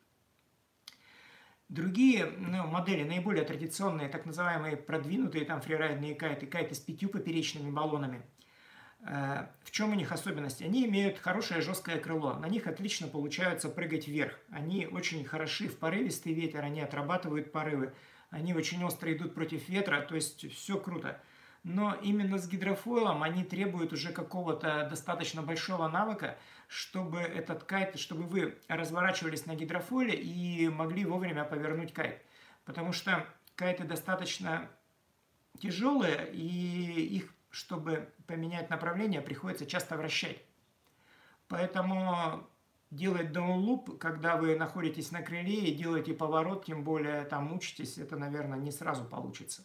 Другие 1.68 2.26
ну, 2.26 2.66
модели, 2.66 3.04
наиболее 3.04 3.44
традиционные, 3.44 4.08
так 4.08 4.26
называемые 4.26 4.76
продвинутые 4.76 5.44
там 5.44 5.60
фрирайдные 5.60 6.14
кайты, 6.14 6.46
кайты 6.46 6.74
с 6.74 6.80
пятью 6.80 7.08
поперечными 7.08 7.70
баллонами– 7.70 8.22
Э, 9.06 9.48
в 9.64 9.70
чем 9.70 9.92
у 9.92 9.94
них 9.94 10.12
особенность? 10.12 10.62
Они 10.62 10.86
имеют 10.86 11.18
хорошее 11.18 11.60
жесткое 11.60 11.98
крыло, 11.98 12.34
на 12.34 12.46
них 12.46 12.66
отлично 12.66 13.06
получается 13.06 13.68
прыгать 13.68 14.08
вверх. 14.08 14.38
Они 14.50 14.86
очень 14.86 15.24
хороши 15.24 15.68
в 15.68 15.78
порывистый 15.78 16.32
ветер, 16.32 16.64
они 16.64 16.80
отрабатывают 16.80 17.52
порывы, 17.52 17.92
они 18.30 18.54
очень 18.54 18.82
остро 18.82 19.12
идут 19.12 19.34
против 19.34 19.68
ветра, 19.68 20.00
то 20.00 20.14
есть 20.14 20.50
все 20.52 20.78
круто. 20.78 21.20
Но 21.64 21.94
именно 21.94 22.38
с 22.38 22.46
гидрофойлом 22.46 23.22
они 23.22 23.42
требуют 23.42 23.92
уже 23.92 24.12
какого-то 24.12 24.86
достаточно 24.88 25.42
большого 25.42 25.88
навыка, 25.88 26.38
чтобы 26.68 27.18
этот 27.18 27.64
кайт, 27.64 27.98
чтобы 27.98 28.24
вы 28.24 28.58
разворачивались 28.68 29.46
на 29.46 29.54
гидрофойле 29.54 30.14
и 30.14 30.68
могли 30.68 31.04
вовремя 31.04 31.44
повернуть 31.44 31.92
кайт. 31.92 32.22
Потому 32.64 32.92
что 32.92 33.26
кайты 33.56 33.84
достаточно 33.84 34.70
тяжелые, 35.58 36.30
и 36.32 37.16
их 37.16 37.34
чтобы 37.54 38.12
поменять 38.26 38.68
направление, 38.68 39.20
приходится 39.20 39.64
часто 39.64 39.96
вращать. 39.96 40.42
Поэтому 41.46 42.44
делать 42.90 43.30
даунлуп, 43.30 43.96
когда 43.98 44.36
вы 44.36 44.56
находитесь 44.56 45.12
на 45.12 45.22
крыле 45.22 45.68
и 45.68 45.74
делаете 45.74 46.14
поворот, 46.14 46.64
тем 46.64 46.82
более 46.82 47.24
там 47.24 47.54
учитесь, 47.54 47.96
это, 47.96 48.16
наверное, 48.16 48.58
не 48.58 48.72
сразу 48.72 49.04
получится. 49.04 49.64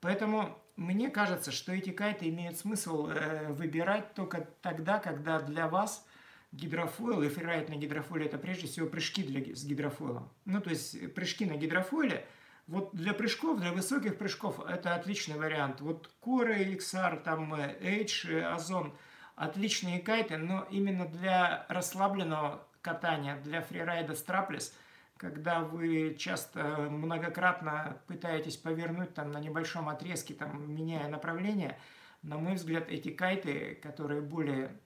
Поэтому 0.00 0.58
мне 0.80 1.10
кажется, 1.10 1.52
что 1.52 1.72
эти 1.72 1.90
кайты 1.90 2.28
имеют 2.28 2.58
смысл 2.58 3.08
э, 3.08 3.52
выбирать 3.52 4.14
только 4.14 4.48
тогда, 4.62 4.98
когда 4.98 5.38
для 5.40 5.68
вас 5.68 6.06
гидрофойл 6.52 7.22
и 7.22 7.28
фрирайд 7.28 7.68
на 7.68 7.76
гидрофойле 7.76 8.26
это 8.26 8.38
прежде 8.38 8.66
всего 8.66 8.88
прыжки 8.88 9.22
для, 9.22 9.54
с 9.54 9.64
гидрофойлом. 9.64 10.28
Ну, 10.44 10.60
то 10.60 10.70
есть 10.70 11.14
прыжки 11.14 11.44
на 11.44 11.56
гидрофойле– 11.56 12.26
вот 12.66 12.90
для 12.92 13.14
прыжков, 13.14 13.58
для 13.58 13.72
высоких 13.72 14.16
прыжков 14.16 14.60
это 14.64 14.94
отличный 14.94 15.36
вариант. 15.36 15.80
Вот 15.80 16.08
Core, 16.22 16.76
XR, 16.76 17.20
там 17.22 17.52
Edge, 17.54 18.40
Озон– 18.42 18.94
отличные 19.40 20.00
кайты, 20.00 20.36
но 20.36 20.66
именно 20.70 21.06
для 21.06 21.64
расслабленного 21.70 22.66
катания, 22.82 23.40
для 23.40 23.62
фрирайда 23.62 24.14
страплес, 24.14 24.74
когда 25.20 25.60
вы 25.60 26.16
часто 26.18 26.88
многократно 26.90 28.00
пытаетесь 28.06 28.56
повернуть 28.56 29.12
там 29.12 29.30
на 29.30 29.38
небольшом 29.38 29.90
отрезке, 29.90 30.32
там, 30.32 30.74
меняя 30.74 31.08
направление, 31.08 31.78
на 32.22 32.38
мой 32.38 32.54
взгляд, 32.54 32.88
эти 32.88 33.10
кайты, 33.10 33.78
которые 33.82 34.22
более 34.22 34.80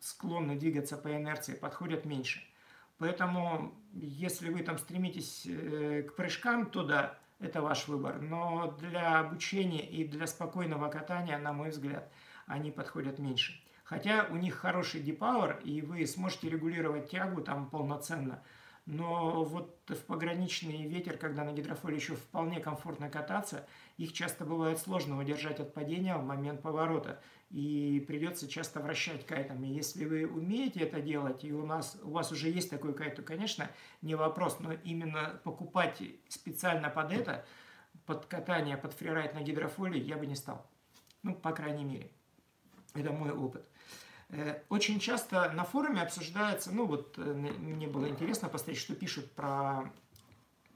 склонны 0.00 0.56
двигаться 0.56 0.96
по 0.96 1.14
инерции, 1.14 1.54
подходят 1.54 2.06
меньше– 2.06 2.42
Поэтому, 2.98 3.74
если 3.92 4.48
вы 4.48 4.62
там 4.62 4.78
стремитесь 4.78 5.46
э, 5.46 6.02
к 6.02 6.16
прыжкам, 6.16 6.70
то 6.70 6.82
да, 6.82 7.18
это 7.40 7.60
ваш 7.60 7.88
выбор. 7.88 8.22
Но 8.22 8.74
для 8.80 9.18
обучения 9.18 9.86
и 9.86 10.04
для 10.08 10.26
спокойного 10.26 10.88
катания, 10.88 11.36
на 11.36 11.52
мой 11.52 11.68
взгляд, 11.68 12.10
они 12.46 12.70
подходят 12.70 13.18
меньше. 13.18 13.62
Хотя 13.84 14.26
у 14.30 14.36
них 14.36 14.54
хороший 14.54 15.02
депауэр, 15.02 15.60
и 15.62 15.82
вы 15.82 16.06
сможете 16.06 16.48
регулировать 16.48 17.10
тягу 17.10 17.42
там 17.42 17.68
полноценно– 17.68 18.42
но 18.86 19.42
вот 19.42 19.80
в 19.88 20.04
пограничный 20.04 20.86
ветер, 20.86 21.18
когда 21.18 21.42
на 21.42 21.52
гидрофоле 21.52 21.96
еще 21.96 22.14
вполне 22.14 22.60
комфортно 22.60 23.10
кататься, 23.10 23.66
их 23.96 24.12
часто 24.12 24.44
бывает 24.44 24.78
сложно 24.78 25.18
удержать 25.18 25.58
от 25.58 25.74
падения 25.74 26.16
в 26.16 26.24
момент 26.24 26.62
поворота. 26.62 27.20
И 27.50 28.04
придется 28.06 28.48
часто 28.48 28.80
вращать 28.80 29.26
кайтами. 29.26 29.66
Если 29.66 30.04
вы 30.04 30.26
умеете 30.26 30.80
это 30.80 31.00
делать, 31.00 31.44
и 31.44 31.52
у, 31.52 31.66
нас, 31.66 31.98
у 32.02 32.10
вас 32.10 32.30
уже 32.30 32.48
есть 32.48 32.70
такой 32.70 32.94
кайт, 32.94 33.16
то, 33.16 33.22
конечно, 33.22 33.68
не 34.02 34.14
вопрос. 34.14 34.58
Но 34.60 34.72
именно 34.72 35.40
покупать 35.42 36.00
специально 36.28 36.88
под 36.88 37.12
это, 37.12 37.44
под 38.04 38.26
катание, 38.26 38.76
под 38.76 38.92
фрирайд 38.92 39.34
на 39.34 39.40
гидрофоле 39.40 40.00
я 40.00 40.16
бы 40.16 40.26
не 40.26 40.36
стал. 40.36 40.64
Ну, 41.24 41.34
по 41.34 41.50
крайней 41.50 41.84
мере. 41.84 42.10
Это 42.94 43.10
мой 43.12 43.32
опыт. 43.32 43.66
Э, 44.28 44.62
очень 44.68 44.98
часто 44.98 45.52
на 45.52 45.64
форуме 45.64 46.02
обсуждается, 46.02 46.72
ну 46.72 46.86
вот 46.86 47.16
э, 47.18 47.22
мне 47.22 47.86
было 47.86 48.08
интересно 48.08 48.48
посмотреть, 48.48 48.78
что 48.78 48.94
пишут 48.94 49.32
про 49.32 49.92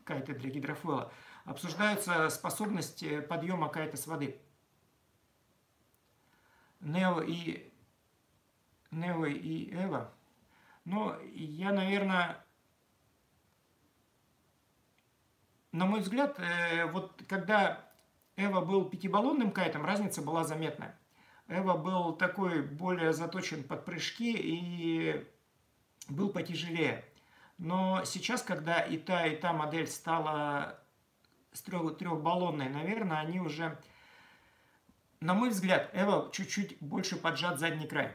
кайты 0.04 0.34
для 0.34 0.50
гидрофойла. 0.50 1.12
Обсуждаются 1.44 2.28
способности 2.28 3.20
подъема 3.20 3.68
кайта 3.68 3.96
с 3.96 4.06
воды. 4.06 4.40
Нео 6.80 7.20
и 7.22 7.70
Нео 8.90 9.26
и 9.26 9.72
Эва. 9.74 10.12
Но 10.84 11.16
я, 11.32 11.72
наверное, 11.72 12.44
на 15.72 15.86
мой 15.86 16.00
взгляд, 16.00 16.38
э, 16.38 16.86
вот 16.86 17.20
когда 17.28 17.84
Эва 18.36 18.60
был 18.60 18.88
пятибаллонным 18.88 19.50
кайтом, 19.50 19.84
разница 19.84 20.22
была 20.22 20.44
заметная. 20.44 20.99
Эва 21.50 21.76
был 21.76 22.12
такой 22.12 22.62
более 22.62 23.12
заточен 23.12 23.64
под 23.64 23.84
прыжки 23.84 24.32
и 24.32 25.26
был 26.08 26.30
потяжелее. 26.30 27.04
Но 27.58 28.04
сейчас, 28.04 28.42
когда 28.42 28.80
и 28.80 28.96
та, 28.96 29.26
и 29.26 29.36
та 29.36 29.52
модель 29.52 29.88
стала 29.88 30.80
трех, 31.64 31.98
трехбаллонной, 31.98 32.68
наверное, 32.68 33.18
они 33.18 33.40
уже, 33.40 33.76
на 35.18 35.34
мой 35.34 35.50
взгляд, 35.50 35.90
Эва 35.92 36.30
чуть-чуть 36.32 36.78
больше 36.80 37.16
поджат 37.16 37.58
задний 37.58 37.88
край. 37.88 38.14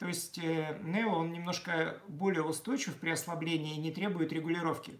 То 0.00 0.08
есть 0.08 0.38
э, 0.38 0.76
Нео, 0.82 1.20
он 1.20 1.32
немножко 1.32 2.00
более 2.08 2.42
устойчив 2.42 2.98
при 2.98 3.10
ослаблении 3.10 3.76
и 3.76 3.80
не 3.80 3.92
требует 3.92 4.32
регулировки. 4.32 4.98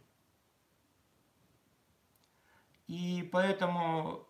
И 2.86 3.28
поэтому 3.32 4.28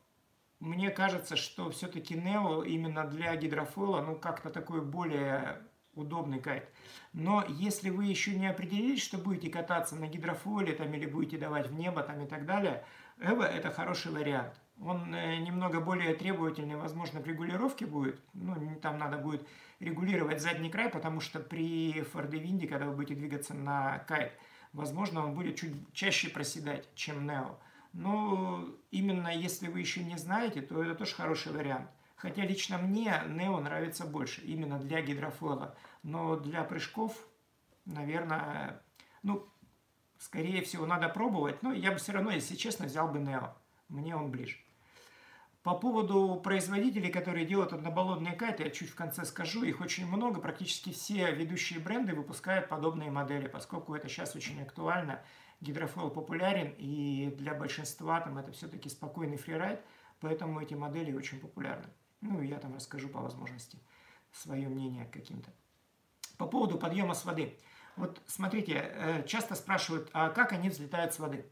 мне 0.64 0.90
кажется, 0.90 1.36
что 1.36 1.70
все-таки 1.70 2.14
Нео 2.14 2.62
именно 2.62 3.04
для 3.04 3.36
гидрофола, 3.36 4.00
ну, 4.00 4.16
как-то 4.16 4.48
такой 4.48 4.80
более 4.80 5.60
удобный 5.94 6.40
кайт. 6.40 6.68
Но 7.12 7.44
если 7.48 7.90
вы 7.90 8.06
еще 8.06 8.34
не 8.34 8.46
определились, 8.46 9.02
что 9.02 9.18
будете 9.18 9.50
кататься 9.50 9.94
на 9.94 10.08
гидрофоле 10.08 10.72
там, 10.72 10.92
или 10.94 11.04
будете 11.04 11.36
давать 11.36 11.68
в 11.68 11.74
небо 11.74 12.02
там, 12.02 12.24
и 12.24 12.26
так 12.26 12.46
далее, 12.46 12.82
Эва 13.20 13.44
это 13.44 13.70
хороший 13.70 14.10
вариант. 14.10 14.54
Он 14.80 15.14
э, 15.14 15.36
немного 15.36 15.80
более 15.80 16.14
требовательный, 16.14 16.76
возможно, 16.76 17.20
в 17.20 17.26
регулировке 17.26 17.84
будет. 17.84 18.18
Ну, 18.32 18.56
там 18.80 18.96
надо 18.98 19.18
будет 19.18 19.46
регулировать 19.80 20.40
задний 20.40 20.70
край, 20.70 20.88
потому 20.88 21.20
что 21.20 21.40
при 21.40 22.02
фордевинде, 22.02 22.66
когда 22.66 22.86
вы 22.86 22.96
будете 22.96 23.14
двигаться 23.14 23.52
на 23.52 23.98
кайт, 24.08 24.32
возможно, 24.72 25.26
он 25.26 25.34
будет 25.34 25.56
чуть 25.56 25.92
чаще 25.92 26.30
проседать, 26.30 26.88
чем 26.94 27.26
Нео. 27.26 27.58
Но 27.94 28.68
именно 28.90 29.28
если 29.28 29.68
вы 29.68 29.78
еще 29.78 30.02
не 30.02 30.18
знаете, 30.18 30.60
то 30.60 30.82
это 30.82 30.96
тоже 30.96 31.14
хороший 31.14 31.52
вариант. 31.52 31.88
Хотя 32.16 32.42
лично 32.42 32.76
мне 32.76 33.22
Neo 33.26 33.60
нравится 33.60 34.04
больше, 34.04 34.40
именно 34.42 34.80
для 34.80 35.00
гидрофойла. 35.00 35.76
Но 36.02 36.36
для 36.36 36.64
прыжков, 36.64 37.16
наверное, 37.84 38.82
ну, 39.22 39.48
скорее 40.18 40.62
всего, 40.62 40.86
надо 40.86 41.08
пробовать. 41.08 41.62
Но 41.62 41.72
я 41.72 41.92
бы 41.92 41.98
все 41.98 42.12
равно, 42.12 42.32
если 42.32 42.56
честно, 42.56 42.86
взял 42.86 43.06
бы 43.08 43.20
Neo. 43.20 43.52
Мне 43.88 44.16
он 44.16 44.32
ближе. 44.32 44.58
По 45.64 45.74
поводу 45.74 46.38
производителей, 46.44 47.10
которые 47.10 47.46
делают 47.46 47.72
однобаллонные 47.72 48.34
кайты, 48.34 48.64
я 48.64 48.70
чуть 48.70 48.90
в 48.90 48.94
конце 48.94 49.24
скажу. 49.24 49.64
Их 49.64 49.80
очень 49.80 50.06
много. 50.06 50.38
Практически 50.38 50.92
все 50.92 51.32
ведущие 51.32 51.80
бренды 51.80 52.14
выпускают 52.14 52.68
подобные 52.68 53.10
модели, 53.10 53.48
поскольку 53.48 53.94
это 53.94 54.06
сейчас 54.06 54.36
очень 54.36 54.60
актуально 54.60 55.22
гидрофойл 55.62 56.10
популярен, 56.10 56.74
и 56.76 57.34
для 57.38 57.54
большинства 57.54 58.20
там 58.20 58.36
это 58.36 58.52
все-таки 58.52 58.90
спокойный 58.90 59.38
фрирайд, 59.38 59.80
поэтому 60.20 60.60
эти 60.60 60.74
модели 60.74 61.14
очень 61.14 61.40
популярны. 61.40 61.88
Ну, 62.20 62.42
я 62.42 62.58
там 62.58 62.74
расскажу 62.74 63.08
по 63.08 63.20
возможности 63.20 63.78
свое 64.32 64.68
мнение 64.68 65.06
каким-то. 65.06 65.50
По 66.36 66.46
поводу 66.46 66.76
подъема 66.76 67.14
с 67.14 67.24
воды. 67.24 67.58
Вот 67.96 68.20
смотрите, 68.26 68.74
э, 68.74 69.26
часто 69.26 69.54
спрашивают, 69.54 70.10
а 70.12 70.28
как 70.28 70.52
они 70.52 70.68
взлетают 70.68 71.14
с 71.14 71.18
воды? 71.18 71.46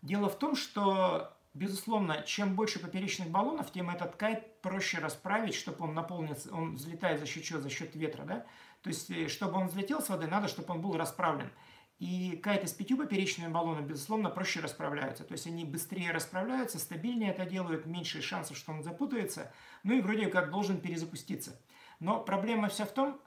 Дело 0.00 0.30
в 0.30 0.38
том, 0.38 0.56
что 0.56 1.36
безусловно, 1.54 2.22
чем 2.22 2.54
больше 2.54 2.78
поперечных 2.78 3.28
баллонов, 3.28 3.70
тем 3.72 3.90
этот 3.90 4.16
кайт 4.16 4.60
проще 4.62 4.98
расправить, 4.98 5.54
чтобы 5.54 5.84
он 5.84 5.94
наполнился, 5.94 6.52
он 6.52 6.76
взлетает 6.76 7.20
за 7.20 7.26
счет 7.26 7.44
чего? 7.44 7.60
За 7.60 7.70
счет 7.70 7.94
ветра, 7.94 8.24
да? 8.24 8.46
То 8.82 8.88
есть, 8.88 9.10
э, 9.10 9.28
чтобы 9.28 9.58
он 9.58 9.68
взлетел 9.68 10.00
с 10.00 10.08
воды, 10.08 10.26
надо, 10.26 10.48
чтобы 10.48 10.74
он 10.74 10.80
был 10.80 10.96
расправлен. 10.96 11.50
И 11.98 12.36
кайты 12.42 12.66
с 12.66 12.72
пятью 12.72 12.96
поперечными 12.96 13.52
баллонами, 13.52 13.86
безусловно, 13.86 14.28
проще 14.28 14.60
расправляются. 14.60 15.22
То 15.22 15.32
есть 15.32 15.46
они 15.46 15.64
быстрее 15.64 16.10
расправляются, 16.10 16.80
стабильнее 16.80 17.30
это 17.30 17.44
делают, 17.44 17.86
меньше 17.86 18.22
шансов, 18.22 18.56
что 18.56 18.72
он 18.72 18.82
запутается. 18.82 19.52
Ну 19.84 19.94
и 19.94 20.00
вроде 20.00 20.26
как 20.26 20.50
должен 20.50 20.80
перезапуститься. 20.80 21.60
Но 22.00 22.18
проблема 22.18 22.68
вся 22.68 22.86
в 22.86 22.92
том, 22.92 23.20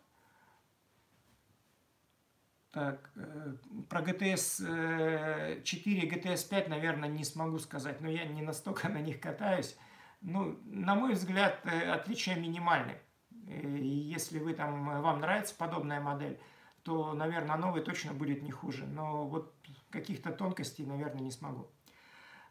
так, 2.76 3.10
э, 3.16 3.56
про 3.88 4.02
GTS 4.02 5.64
4 5.64 6.10
GTS 6.10 6.50
5, 6.50 6.68
наверное, 6.68 7.08
не 7.08 7.24
смогу 7.24 7.58
сказать, 7.58 8.02
но 8.02 8.10
я 8.10 8.26
не 8.26 8.42
настолько 8.42 8.90
на 8.96 8.98
них 8.98 9.22
катаюсь. 9.22 9.78
Ну, 10.20 10.60
на 10.66 10.94
мой 10.96 11.14
взгляд, 11.14 11.62
э, 11.64 11.90
отличия 11.90 12.36
минимальны. 12.36 13.00
И 13.48 13.88
если 13.88 14.40
вы 14.40 14.54
там, 14.54 15.02
вам 15.02 15.22
нравится 15.22 15.56
подобная 15.56 16.02
модель, 16.02 16.38
то, 16.84 17.14
наверное, 17.14 17.56
новый 17.56 17.82
точно 17.82 18.12
будет 18.12 18.44
не 18.44 18.52
хуже. 18.52 18.86
Но 18.86 19.26
вот 19.26 19.56
каких-то 19.90 20.34
тонкостей, 20.34 20.86
наверное, 20.86 21.22
не 21.22 21.32
смогу. 21.32 21.72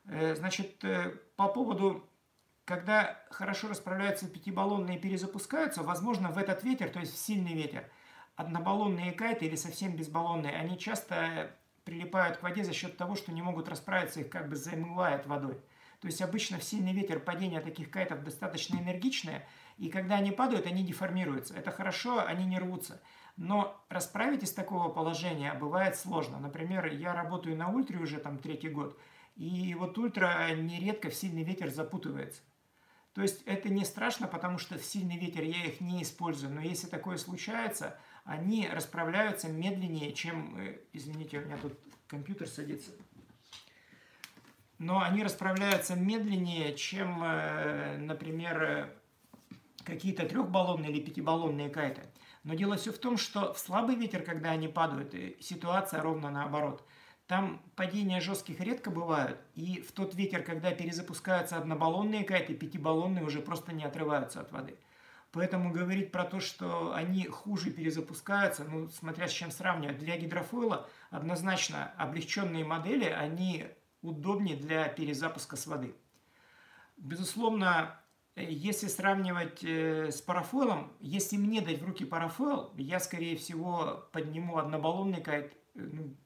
Э, 0.06 0.34
значит, 0.36 0.82
по 1.36 1.48
поводу, 1.48 2.08
когда 2.64 3.22
хорошо 3.30 3.68
расправляются 3.68 4.26
пятибаллонные 4.26 4.96
и 4.96 5.00
перезапускаются, 5.02 5.82
возможно, 5.82 6.30
в 6.30 6.38
этот 6.38 6.64
ветер, 6.64 6.88
то 6.88 7.00
есть 7.00 7.12
в 7.12 7.18
сильный 7.18 7.52
ветер– 7.52 7.84
однобаллонные 8.36 9.12
кайты 9.12 9.46
или 9.46 9.56
совсем 9.56 9.96
безбаллонные, 9.96 10.54
они 10.54 10.78
часто 10.78 11.54
прилипают 11.84 12.38
к 12.38 12.42
воде 12.42 12.64
за 12.64 12.72
счет 12.72 12.96
того, 12.96 13.14
что 13.14 13.32
не 13.32 13.42
могут 13.42 13.68
расправиться, 13.68 14.20
их 14.20 14.30
как 14.30 14.48
бы 14.48 14.56
замывает 14.56 15.26
водой. 15.26 15.60
То 16.00 16.08
есть 16.08 16.20
обычно 16.20 16.58
в 16.58 16.64
сильный 16.64 16.92
ветер 16.92 17.20
падение 17.20 17.60
таких 17.60 17.90
кайтов 17.90 18.24
достаточно 18.24 18.76
энергичное, 18.76 19.46
и 19.78 19.88
когда 19.88 20.16
они 20.16 20.32
падают, 20.32 20.66
они 20.66 20.82
деформируются. 20.82 21.54
Это 21.54 21.70
хорошо, 21.70 22.24
они 22.24 22.44
не 22.44 22.58
рвутся. 22.58 23.00
Но 23.36 23.82
расправить 23.88 24.42
из 24.42 24.52
такого 24.52 24.90
положения 24.90 25.54
бывает 25.54 25.96
сложно. 25.96 26.38
Например, 26.38 26.86
я 26.86 27.14
работаю 27.14 27.56
на 27.56 27.70
ультре 27.70 27.98
уже 27.98 28.18
там 28.18 28.38
третий 28.38 28.68
год, 28.68 28.98
и 29.34 29.74
вот 29.74 29.96
ультра 29.98 30.54
нередко 30.54 31.08
в 31.08 31.14
сильный 31.14 31.42
ветер 31.42 31.70
запутывается. 31.70 32.42
То 33.14 33.22
есть 33.22 33.42
это 33.42 33.68
не 33.68 33.84
страшно, 33.84 34.26
потому 34.26 34.58
что 34.58 34.76
в 34.76 34.84
сильный 34.84 35.16
ветер 35.16 35.42
я 35.42 35.64
их 35.64 35.80
не 35.80 36.02
использую. 36.02 36.52
Но 36.52 36.60
если 36.60 36.88
такое 36.88 37.16
случается, 37.16 37.96
они 38.24 38.68
расправляются 38.68 39.48
медленнее, 39.48 40.12
чем... 40.12 40.56
Э, 40.58 40.78
извините, 40.92 41.38
у 41.38 41.44
меня 41.44 41.56
тут 41.58 41.78
компьютер 42.08 42.48
садится. 42.48 42.90
Но 44.78 45.00
они 45.00 45.22
расправляются 45.22 45.94
медленнее, 45.94 46.74
чем, 46.74 47.22
э, 47.22 47.98
например, 47.98 48.62
э, 48.62 48.88
какие-то 49.84 50.26
трехбаллонные 50.26 50.90
или 50.90 51.00
пятибаллонные 51.00 51.68
кайты. 51.68 52.02
Но 52.42 52.54
дело 52.54 52.76
все 52.76 52.92
в 52.92 52.98
том, 52.98 53.16
что 53.16 53.52
в 53.52 53.58
слабый 53.58 53.94
ветер, 53.94 54.22
когда 54.22 54.50
они 54.50 54.68
падают, 54.68 55.14
ситуация 55.40 56.02
ровно 56.02 56.30
наоборот. 56.30 56.86
Там 57.26 57.62
падения 57.74 58.20
жестких 58.20 58.60
редко 58.60 58.90
бывают, 58.90 59.40
и 59.54 59.80
в 59.80 59.92
тот 59.92 60.14
ветер, 60.14 60.42
когда 60.42 60.72
перезапускаются 60.72 61.56
однобаллонные 61.56 62.22
кайты, 62.22 62.54
пятибаллонные 62.54 63.24
уже 63.24 63.40
просто 63.40 63.72
не 63.72 63.82
отрываются 63.84 64.40
от 64.42 64.52
воды. 64.52 64.76
Поэтому 65.34 65.72
говорить 65.72 66.12
про 66.12 66.24
то, 66.24 66.38
что 66.38 66.94
они 66.94 67.26
хуже 67.26 67.70
перезапускаются, 67.70 68.62
ну, 68.64 68.88
смотря 68.88 69.26
с 69.26 69.32
чем 69.32 69.50
сравнивать, 69.50 69.98
для 69.98 70.16
гидрофойла 70.16 70.88
однозначно 71.10 71.92
облегченные 71.96 72.64
модели, 72.64 73.06
они 73.06 73.66
удобнее 74.00 74.56
для 74.56 74.86
перезапуска 74.88 75.56
с 75.56 75.66
воды. 75.66 75.96
Безусловно, 76.96 78.00
если 78.36 78.86
сравнивать 78.86 79.64
э, 79.64 80.12
с 80.12 80.22
парафойлом, 80.22 80.92
если 81.00 81.36
мне 81.36 81.60
дать 81.60 81.82
в 81.82 81.84
руки 81.84 82.04
парафойл, 82.04 82.72
я, 82.76 83.00
скорее 83.00 83.36
всего, 83.36 84.08
подниму 84.12 84.58
однобаллонный 84.58 85.20
кайт 85.20 85.52
э, 85.74 85.80
ну, 85.80 86.16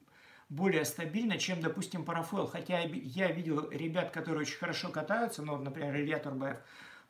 более 0.49 0.85
стабильно, 0.85 1.39
чем, 1.39 1.61
допустим, 1.61 2.05
парафойл. 2.05 2.45
Хотя 2.45 2.81
я 2.81 3.31
видел 3.31 3.71
ребят, 3.71 4.11
которые 4.11 4.41
очень 4.41 4.57
хорошо 4.57 4.89
катаются, 4.89 5.41
ну, 5.41 5.57
например, 5.57 5.95
Илья 5.95 6.19
Турбаев, 6.19 6.57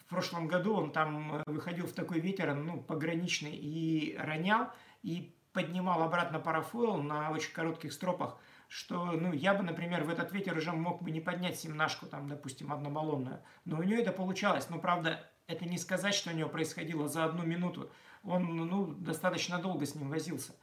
в 0.09 0.11
прошлом 0.11 0.47
году 0.47 0.73
он 0.73 0.91
там 0.91 1.35
э, 1.35 1.43
выходил 1.45 1.85
в 1.85 1.91
такой 1.91 2.19
ветер, 2.19 2.55
ну, 2.55 2.81
пограничный, 2.81 3.55
и 3.55 4.17
ронял, 4.17 4.71
и 5.03 5.35
поднимал 5.53 6.01
обратно 6.01 6.39
парафойл 6.39 6.97
на 6.97 7.29
очень 7.29 7.53
коротких 7.53 7.93
стропах, 7.93 8.39
что, 8.67 9.11
ну, 9.11 9.31
я 9.33 9.53
бы, 9.53 9.61
например, 9.61 10.03
в 10.05 10.09
этот 10.09 10.31
ветер 10.31 10.57
уже 10.57 10.71
мог 10.71 11.03
бы 11.03 11.11
не 11.11 11.21
поднять 11.21 11.59
семнашку, 11.59 12.07
там, 12.07 12.27
допустим, 12.27 12.73
однобаллонную, 12.73 13.43
но 13.65 13.77
у 13.77 13.83
нее 13.83 14.01
это 14.01 14.11
получалось, 14.11 14.67
но, 14.71 14.79
правда, 14.79 15.29
это 15.45 15.65
не 15.65 15.77
сказать, 15.77 16.15
что 16.15 16.31
у 16.31 16.33
него 16.33 16.49
происходило 16.49 17.07
за 17.07 17.25
одну 17.25 17.43
минуту, 17.43 17.91
он, 18.23 18.55
ну, 18.55 18.87
достаточно 18.87 19.59
долго 19.59 19.85
с 19.85 19.93
ним 19.93 20.09
возился. 20.09 20.55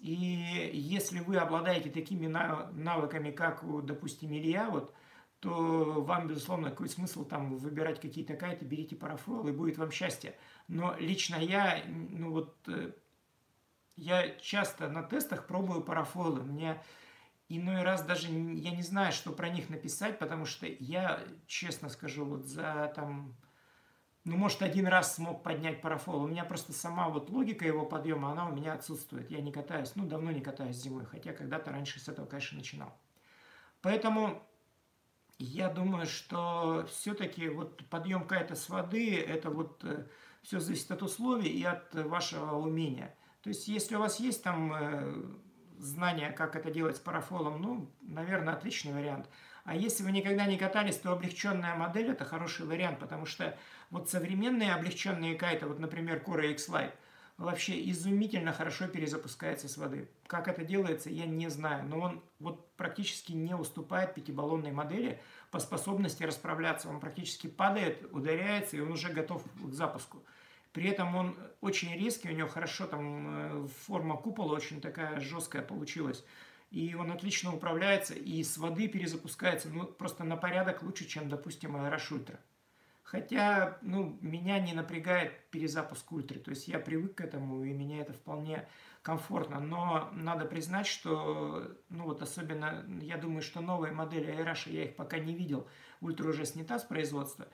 И 0.00 0.70
если 0.74 1.20
вы 1.20 1.36
обладаете 1.36 1.90
такими 1.90 2.26
навыками, 2.26 3.30
как, 3.30 3.62
допустим, 3.84 4.32
Илья, 4.32 4.68
вот, 4.68 4.92
то 5.40 6.02
вам, 6.02 6.28
безусловно, 6.28 6.70
какой 6.70 6.88
смысл 6.88 7.24
там 7.24 7.56
выбирать 7.56 8.00
какие-то 8.00 8.34
кайты, 8.34 8.66
берите 8.66 8.94
парафойл, 8.94 9.48
и 9.48 9.52
будет 9.52 9.78
вам 9.78 9.90
счастье. 9.90 10.36
Но 10.68 10.94
лично 10.98 11.36
я, 11.36 11.82
ну 11.86 12.30
вот, 12.30 12.56
э, 12.68 12.92
я 13.96 14.36
часто 14.36 14.88
на 14.88 15.02
тестах 15.02 15.46
пробую 15.46 15.82
парафойлы. 15.82 16.42
Мне 16.42 16.82
иной 17.48 17.82
раз 17.82 18.04
даже 18.04 18.28
я 18.28 18.70
не 18.70 18.82
знаю, 18.82 19.12
что 19.12 19.32
про 19.32 19.48
них 19.48 19.70
написать, 19.70 20.18
потому 20.18 20.44
что 20.44 20.66
я, 20.66 21.22
честно 21.46 21.88
скажу, 21.88 22.26
вот 22.26 22.44
за 22.44 22.92
там, 22.94 23.34
ну, 24.24 24.36
может, 24.36 24.60
один 24.60 24.86
раз 24.86 25.14
смог 25.14 25.42
поднять 25.42 25.80
парафол. 25.80 26.22
У 26.22 26.28
меня 26.28 26.44
просто 26.44 26.74
сама 26.74 27.08
вот 27.08 27.30
логика 27.30 27.66
его 27.66 27.86
подъема, 27.86 28.32
она 28.32 28.46
у 28.46 28.54
меня 28.54 28.74
отсутствует. 28.74 29.30
Я 29.30 29.40
не 29.40 29.52
катаюсь, 29.52 29.92
ну, 29.94 30.06
давно 30.06 30.32
не 30.32 30.42
катаюсь 30.42 30.76
зимой, 30.76 31.06
хотя 31.06 31.32
когда-то 31.32 31.70
раньше 31.70 31.98
с 31.98 32.08
этого, 32.08 32.26
конечно, 32.26 32.58
начинал. 32.58 32.92
Поэтому 33.80 34.42
я 35.44 35.68
думаю, 35.70 36.06
что 36.06 36.86
все-таки 36.90 37.48
вот 37.48 37.84
подъем 37.88 38.26
кайта 38.26 38.54
с 38.54 38.68
воды, 38.68 39.16
это 39.16 39.50
вот 39.50 39.82
э, 39.84 40.06
все 40.42 40.60
зависит 40.60 40.90
от 40.90 41.02
условий 41.02 41.48
и 41.48 41.64
от 41.64 41.94
вашего 41.94 42.56
умения. 42.56 43.14
То 43.42 43.48
есть, 43.48 43.66
если 43.66 43.96
у 43.96 44.00
вас 44.00 44.20
есть 44.20 44.42
там 44.42 44.72
э, 44.74 45.24
знания, 45.78 46.30
как 46.30 46.56
это 46.56 46.70
делать 46.70 46.96
с 46.96 47.00
парафолом, 47.00 47.62
ну, 47.62 47.90
наверное, 48.02 48.54
отличный 48.54 48.92
вариант. 48.92 49.28
А 49.64 49.74
если 49.74 50.02
вы 50.02 50.12
никогда 50.12 50.44
не 50.44 50.58
катались, 50.58 50.98
то 50.98 51.12
облегченная 51.12 51.74
модель 51.74 52.10
это 52.10 52.24
хороший 52.24 52.66
вариант, 52.66 52.98
потому 52.98 53.24
что 53.24 53.56
вот 53.90 54.10
современные 54.10 54.74
облегченные 54.74 55.36
кайты, 55.36 55.66
вот, 55.66 55.78
например, 55.78 56.22
Cora 56.24 56.50
X-Lite, 56.50 56.92
вообще 57.38 57.88
изумительно 57.90 58.52
хорошо 58.52 58.88
перезапускается 58.88 59.68
с 59.68 59.78
воды. 59.78 60.10
Как 60.26 60.48
это 60.48 60.64
делается, 60.64 61.08
я 61.08 61.24
не 61.24 61.48
знаю, 61.48 61.86
но 61.86 62.00
он 62.00 62.22
вот 62.38 62.69
практически 62.80 63.32
не 63.32 63.54
уступает 63.54 64.14
пятибаллонной 64.14 64.72
модели 64.72 65.20
по 65.50 65.58
способности 65.58 66.22
расправляться. 66.22 66.88
Он 66.88 66.98
практически 66.98 67.46
падает, 67.46 68.08
ударяется, 68.10 68.78
и 68.78 68.80
он 68.80 68.92
уже 68.92 69.10
готов 69.10 69.44
к 69.62 69.74
запуску. 69.74 70.22
При 70.72 70.88
этом 70.88 71.14
он 71.14 71.36
очень 71.60 71.94
резкий, 71.94 72.30
у 72.30 72.32
него 72.32 72.48
хорошо 72.48 72.86
там 72.86 73.64
э, 73.66 73.68
форма 73.86 74.16
купола 74.16 74.54
очень 74.54 74.80
такая 74.80 75.20
жесткая 75.20 75.60
получилась. 75.60 76.24
И 76.70 76.94
он 76.94 77.12
отлично 77.12 77.54
управляется, 77.54 78.14
и 78.14 78.42
с 78.42 78.56
воды 78.56 78.88
перезапускается 78.88 79.68
ну, 79.68 79.84
просто 79.84 80.24
на 80.24 80.38
порядок 80.38 80.82
лучше, 80.82 81.04
чем, 81.04 81.28
допустим, 81.28 81.76
Ultra. 81.76 82.38
Хотя, 83.02 83.76
ну, 83.82 84.16
меня 84.22 84.58
не 84.58 84.72
напрягает 84.72 85.50
перезапуск 85.50 86.10
ультры, 86.12 86.40
то 86.40 86.50
есть 86.50 86.66
я 86.66 86.78
привык 86.78 87.16
к 87.16 87.20
этому, 87.20 87.62
и 87.62 87.74
меня 87.74 88.00
это 88.00 88.14
вполне 88.14 88.66
комфортно. 89.02 89.60
Но 89.60 90.10
надо 90.12 90.44
признать, 90.44 90.86
что, 90.86 91.76
ну 91.88 92.04
вот 92.04 92.22
особенно, 92.22 92.84
я 93.00 93.16
думаю, 93.16 93.42
что 93.42 93.60
новые 93.60 93.92
модели 93.92 94.30
Айраша, 94.30 94.70
я 94.70 94.84
их 94.84 94.96
пока 94.96 95.18
не 95.18 95.34
видел, 95.34 95.66
ультра 96.00 96.28
уже 96.28 96.44
снята 96.44 96.78
с 96.78 96.84
производства. 96.84 97.48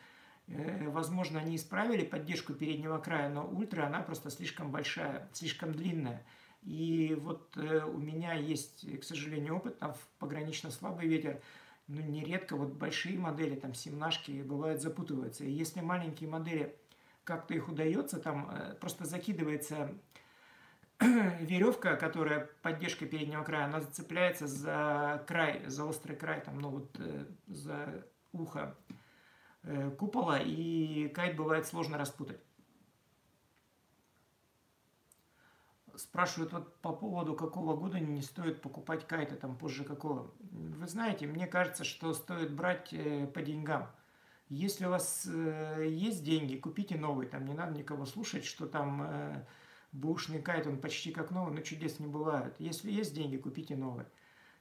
Э, 0.49 0.89
возможно, 0.89 1.41
они 1.41 1.57
исправили 1.57 2.05
поддержку 2.05 2.55
переднего 2.55 2.99
края, 2.99 3.29
но 3.29 3.47
ультра, 3.47 3.87
она 3.87 4.01
просто 4.01 4.31
слишком 4.31 4.71
большая, 4.71 5.29
слишком 5.33 5.73
длинная. 5.73 6.25
И 6.63 7.17
вот 7.21 7.57
э, 7.57 7.85
у 7.85 7.99
меня 7.99 8.35
есть, 8.35 9.01
к 9.01 9.05
сожалению, 9.05 9.57
опыт, 9.57 9.79
там 9.79 9.95
погранично 10.19 10.71
слабый 10.71 11.07
ветер, 11.07 11.41
ну, 11.89 12.03
нередко 12.03 12.57
вот 12.57 12.73
большие 12.73 13.17
модели, 13.17 13.55
там, 13.55 13.73
семнашки, 13.73 14.43
бывают 14.43 14.83
запутываются. 14.83 15.45
И 15.45 15.51
если 15.51 15.81
маленькие 15.81 16.29
модели, 16.29 16.77
как-то 17.23 17.55
их 17.55 17.69
удается, 17.69 18.19
там 18.19 18.51
э, 18.51 18.75
просто 18.81 19.05
закидывается 19.05 19.95
веревка, 21.41 21.97
которая 21.97 22.49
поддержка 22.63 23.07
переднего 23.07 23.45
края, 23.45 23.67
она 23.67 23.81
зацепляется 23.81 24.47
за 24.47 25.23
край, 25.27 25.63
за 25.67 25.85
острый 25.85 26.17
край, 26.17 26.41
там, 26.41 26.59
ну 26.59 26.71
вот, 26.71 26.97
э, 26.99 27.27
за 27.49 28.07
ухо 28.33 28.75
э, 29.63 29.91
купола, 29.91 30.39
и 30.39 31.09
кайт 31.09 31.37
бывает 31.37 31.67
сложно 31.67 31.99
распутать. 31.99 32.41
спрашивают 35.97 36.53
вот 36.53 36.77
по 36.83 36.93
поводу 36.93 37.35
какого 37.35 37.75
года 37.75 37.99
не 37.99 38.21
стоит 38.21 38.61
покупать 38.61 39.07
кайты, 39.07 39.35
там 39.35 39.57
позже 39.57 39.83
какого. 39.83 40.31
Вы 40.41 40.87
знаете, 40.87 41.27
мне 41.27 41.47
кажется, 41.47 41.85
что 41.85 42.13
стоит 42.13 42.53
брать 42.53 42.93
э, 42.93 43.27
по 43.27 43.41
деньгам. 43.41 43.91
Если 44.51 44.85
у 44.85 44.91
вас 44.91 45.27
есть 45.27 46.23
деньги, 46.23 46.57
купите 46.57 46.99
новый, 46.99 47.27
там 47.27 47.47
не 47.47 47.55
надо 47.55 47.79
никого 47.79 48.05
слушать, 48.05 48.45
что 48.45 48.67
там 48.67 49.45
бушный 49.93 50.43
кайт, 50.43 50.67
он 50.67 50.79
почти 50.79 51.11
как 51.11 51.31
новый, 51.31 51.55
но 51.55 51.61
чудес 51.61 51.99
не 51.99 52.07
бывает. 52.07 52.55
Если 52.59 52.91
есть 52.91 53.15
деньги, 53.15 53.37
купите 53.37 53.77
новый. 53.77 54.07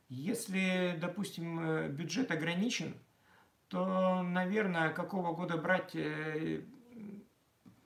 Если, 0.08 0.98
допустим, 1.02 1.60
э, 1.60 1.90
бюджет 1.90 2.32
ограничен, 2.32 2.96
то, 3.68 4.22
наверное, 4.22 4.94
какого 4.94 5.34
года 5.34 5.58
брать, 5.58 5.96
э, 5.96 6.62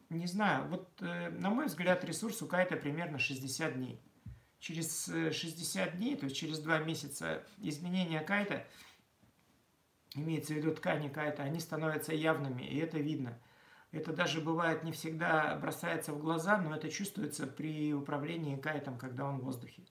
не 0.10 0.28
знаю. 0.28 0.68
Вот, 0.68 0.90
э, 1.02 1.30
на 1.30 1.50
мой 1.50 1.68
взгляд, 1.68 2.04
ресурс 2.04 2.42
у 2.42 2.48
кайта 2.48 2.76
примерно 2.76 3.20
60 3.20 3.76
дней. 3.76 4.02
Через 4.60 5.06
60 5.06 5.98
дней, 5.98 6.18
то 6.18 6.26
есть 6.26 6.36
через 6.36 6.60
2 6.60 6.80
месяца 6.80 7.44
изменения 7.60 8.20
кайта, 8.20 8.68
имеется 10.16 10.54
в 10.54 10.58
виду 10.58 10.76
ткани 10.76 11.08
кайта, 11.08 11.44
они 11.44 11.62
становятся 11.62 12.14
явными, 12.14 12.64
и 12.64 12.78
это 12.78 13.00
видно. 13.00 13.40
Это 13.92 14.14
даже 14.14 14.40
бывает 14.40 14.84
не 14.84 14.92
всегда 14.92 15.56
бросается 15.56 16.14
в 16.14 16.20
глаза, 16.20 16.58
но 16.58 16.76
это 16.76 16.90
чувствуется 16.90 17.48
при 17.48 17.94
управлении 17.94 18.56
кайтом, 18.56 18.98
когда 18.98 19.26
он 19.26 19.40
в 19.40 19.46
воздухе. 19.46 19.82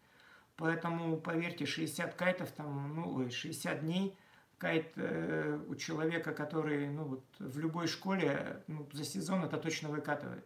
Поэтому, 0.57 1.17
поверьте, 1.17 1.67
60 1.67 2.15
кайтов, 2.15 2.51
там, 2.53 2.95
ну, 2.95 3.31
60 3.31 3.81
дней 3.81 4.17
кайт 4.59 4.93
э, 4.97 5.59
у 5.69 5.75
человека, 5.77 6.33
который 6.33 6.89
ну, 6.91 7.05
вот, 7.05 7.25
в 7.39 7.59
любой 7.59 7.87
школе 7.87 8.63
ну, 8.67 8.89
за 8.93 9.05
сезон 9.05 9.45
это 9.45 9.57
точно 9.57 9.89
выкатывает. 9.89 10.45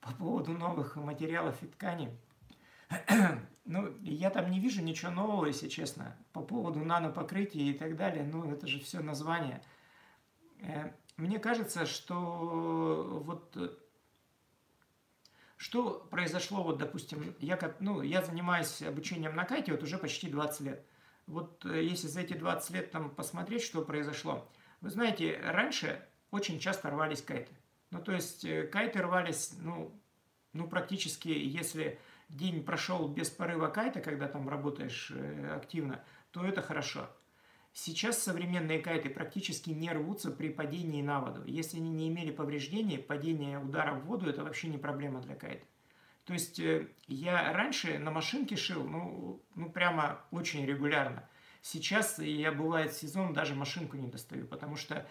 По 0.00 0.12
поводу 0.12 0.52
новых 0.52 0.96
материалов 0.96 1.62
и 1.62 1.66
тканей. 1.66 2.10
ну, 3.64 3.94
я 4.02 4.30
там 4.30 4.50
не 4.50 4.60
вижу 4.60 4.82
ничего 4.82 5.10
нового, 5.10 5.46
если 5.46 5.68
честно. 5.68 6.16
По 6.32 6.42
поводу 6.42 6.80
нанопокрытия 6.80 7.70
и 7.70 7.74
так 7.74 7.96
далее, 7.96 8.24
ну, 8.24 8.50
это 8.50 8.66
же 8.66 8.80
все 8.80 9.00
название. 9.00 9.62
Э, 11.16 11.22
мне 11.22 11.38
кажется, 11.38 11.86
что 11.86 13.22
вот 13.24 13.56
что 15.56 16.06
произошло, 16.10 16.62
вот, 16.62 16.78
допустим, 16.78 17.34
я, 17.38 17.58
ну, 17.80 18.02
я 18.02 18.22
занимаюсь 18.22 18.82
обучением 18.82 19.34
на 19.34 19.44
кайте 19.44 19.72
вот 19.72 19.82
уже 19.82 19.98
почти 19.98 20.28
20 20.28 20.60
лет. 20.60 20.86
Вот 21.26 21.64
э, 21.64 21.82
если 21.82 22.06
за 22.06 22.20
эти 22.20 22.34
20 22.34 22.70
лет 22.70 22.90
там 22.90 23.10
посмотреть, 23.10 23.62
что 23.62 23.82
произошло. 23.82 24.46
Вы 24.80 24.90
знаете, 24.90 25.40
раньше 25.42 26.06
очень 26.30 26.58
часто 26.58 26.90
рвались 26.90 27.22
кайты. 27.22 27.52
Ну, 27.90 28.02
то 28.02 28.12
есть 28.12 28.44
э, 28.44 28.66
кайты 28.66 29.00
рвались, 29.00 29.54
ну, 29.58 29.98
ну 30.52 30.68
практически, 30.68 31.28
если 31.28 31.98
день 32.28 32.64
прошел 32.64 33.08
без 33.08 33.30
порыва 33.30 33.68
кайта, 33.68 34.00
когда 34.00 34.28
там 34.28 34.48
работаешь 34.48 35.12
э, 35.14 35.54
активно, 35.54 36.04
то 36.32 36.44
это 36.44 36.60
хорошо. 36.60 37.08
Сейчас 37.76 38.22
современные 38.22 38.78
кайты 38.78 39.10
практически 39.10 39.70
не 39.70 39.90
рвутся 39.90 40.30
при 40.30 40.48
падении 40.48 41.02
на 41.02 41.20
воду. 41.20 41.42
Если 41.44 41.78
они 41.78 41.90
не 41.90 42.08
имели 42.08 42.30
повреждений, 42.30 42.98
падение 42.98 43.58
удара 43.58 43.94
в 43.94 44.04
воду– 44.04 44.26
это 44.30 44.44
вообще 44.44 44.68
не 44.68 44.78
проблема 44.78 45.20
для 45.20 45.34
кайта. 45.34 45.66
То 46.24 46.34
есть 46.34 46.60
э, 46.60 46.86
я 47.08 47.52
раньше 47.52 47.98
на 47.98 48.12
машинке 48.12 48.54
шил, 48.54 48.84
ну, 48.84 49.42
ну 49.56 49.68
прямо 49.70 50.24
очень 50.30 50.64
регулярно. 50.64 51.28
Сейчас 51.62 52.20
я, 52.20 52.52
бывает, 52.52 52.92
сезон 52.92 53.32
даже 53.32 53.56
машинку 53.56 53.96
не 53.96 54.06
достаю, 54.06 54.46
потому 54.46 54.76
что, 54.76 55.04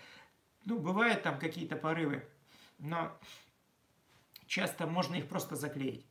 ну, 0.63 0.79
бывают 0.79 1.21
там 1.21 1.39
какие-то 1.39 1.75
порывы, 1.75 2.25
но 2.79 3.11
часто 4.47 4.87
можно 4.87 5.15
их 5.15 5.27
просто 5.27 5.57
заклеить. 5.57 6.07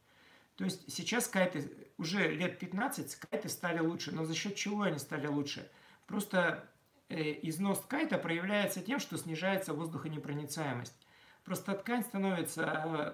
То 0.56 0.64
есть 0.64 0.92
сейчас 0.92 1.28
кайты, 1.28 1.72
уже 1.96 2.30
лет 2.30 2.58
15 2.58 3.14
кайты 3.14 3.48
стали 3.48 3.78
лучше, 3.78 4.12
но 4.12 4.26
за 4.26 4.34
счет 4.34 4.54
чего 4.54 4.82
они 4.82 4.98
стали 4.98 5.26
лучше– 5.28 5.66
Просто 6.12 6.68
э, 7.08 7.38
износ 7.48 7.82
кайта 7.88 8.18
проявляется 8.18 8.82
тем, 8.82 8.98
что 8.98 9.16
снижается 9.16 9.72
воздухонепроницаемость. 9.72 11.06
Просто 11.42 11.72
ткань 11.72 12.02
становится 12.02 12.62
э, 12.62 13.12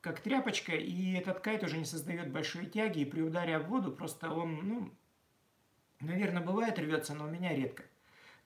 как 0.00 0.20
тряпочка, 0.20 0.72
и 0.72 1.12
этот 1.12 1.40
кайт 1.40 1.62
уже 1.62 1.76
не 1.76 1.84
создает 1.84 2.32
большой 2.32 2.64
тяги, 2.64 3.00
и 3.00 3.04
при 3.04 3.20
ударе 3.20 3.54
об 3.54 3.68
воду 3.68 3.92
просто 3.92 4.30
он, 4.30 4.66
ну, 4.66 4.90
наверное, 6.00 6.42
бывает 6.42 6.78
рвется, 6.78 7.12
но 7.14 7.26
у 7.26 7.28
меня 7.28 7.54
редко. 7.54 7.82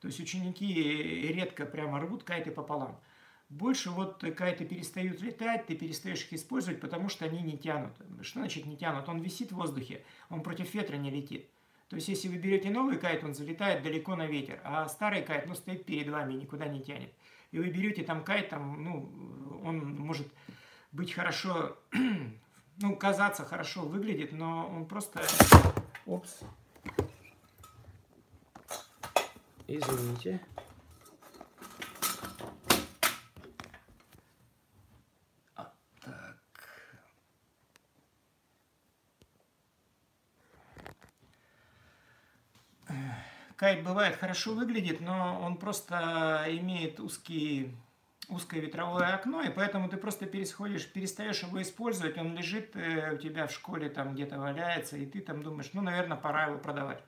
То 0.01 0.09
есть 0.09 0.19
ученики 0.19 0.73
редко 0.73 1.65
прямо 1.65 2.01
рвут 2.01 2.25
кайты 2.25 2.51
пополам. 2.51 3.01
Больше 3.51 3.91
вот 3.91 4.25
кайты 4.37 4.65
перестают 4.65 5.21
летать, 5.21 5.67
ты 5.67 5.77
перестаешь 5.77 6.25
их 6.25 6.33
использовать, 6.33 6.81
потому 6.81 7.09
что 7.09 7.25
они 7.25 7.41
не 7.41 7.57
тянут. 7.57 7.93
Что 8.23 8.41
значит 8.41 8.67
не 8.67 8.77
тянут? 8.77 9.09
Он 9.09 9.21
висит 9.21 9.53
в 9.53 9.55
воздухе, 9.55 10.05
он 10.29 10.43
против 10.43 10.75
ветра 10.75 10.97
не 10.97 11.13
летит. 11.13 11.49
То 11.93 11.97
есть, 11.97 12.09
если 12.09 12.29
вы 12.29 12.39
берете 12.39 12.71
новый 12.71 12.97
кайт, 12.97 13.23
он 13.23 13.35
залетает 13.35 13.83
далеко 13.83 14.17
на 14.17 14.27
ветер, 14.27 14.59
а 14.65 14.89
старый 14.89 15.21
кайт, 15.21 15.47
ну, 15.47 15.55
стоит 15.55 15.85
перед 15.85 16.09
вами 16.09 16.33
никуда 16.33 16.65
не 16.65 16.81
тянет. 16.81 17.13
И 17.51 17.59
вы 17.59 17.69
берете 17.69 18.03
там 18.03 18.25
кайт, 18.25 18.49
там, 18.49 18.83
ну, 18.83 19.61
он 19.63 19.97
может 19.97 20.27
быть 20.91 21.13
хорошо, 21.13 21.77
ну, 22.81 22.97
казаться 22.97 23.45
хорошо 23.45 23.83
выглядит, 23.83 24.33
но 24.33 24.67
он 24.75 24.87
просто... 24.87 25.21
Опс. 26.07 26.41
Извините. 29.69 30.41
Кайт 43.63 43.85
бывает 43.85 44.17
хорошо 44.17 44.55
выглядит, 44.55 45.01
но 45.01 45.41
он 45.41 45.57
просто 45.57 46.47
имеет 46.49 46.99
узкий, 46.99 47.73
узкое 48.29 48.59
ветровое 48.59 49.15
окно, 49.15 49.41
и 49.41 49.51
поэтому 49.51 49.89
ты 49.89 49.97
просто 49.99 50.27
пересходишь, 50.27 50.91
перестаешь 50.93 51.45
его 51.45 51.63
использовать, 51.63 52.19
он 52.19 52.35
лежит 52.35 52.75
э, 52.75 53.15
у 53.15 53.19
тебя 53.19 53.47
в 53.47 53.53
школе, 53.53 53.89
там 53.89 54.15
где-то 54.15 54.41
валяется, 54.41 54.97
и 54.97 55.07
ты 55.07 55.21
там 55.21 55.45
думаешь, 55.45 55.71
ну, 55.75 55.81
наверное, 55.81 56.17
пора 56.17 56.47
его 56.47 56.59
продавать. 56.59 57.05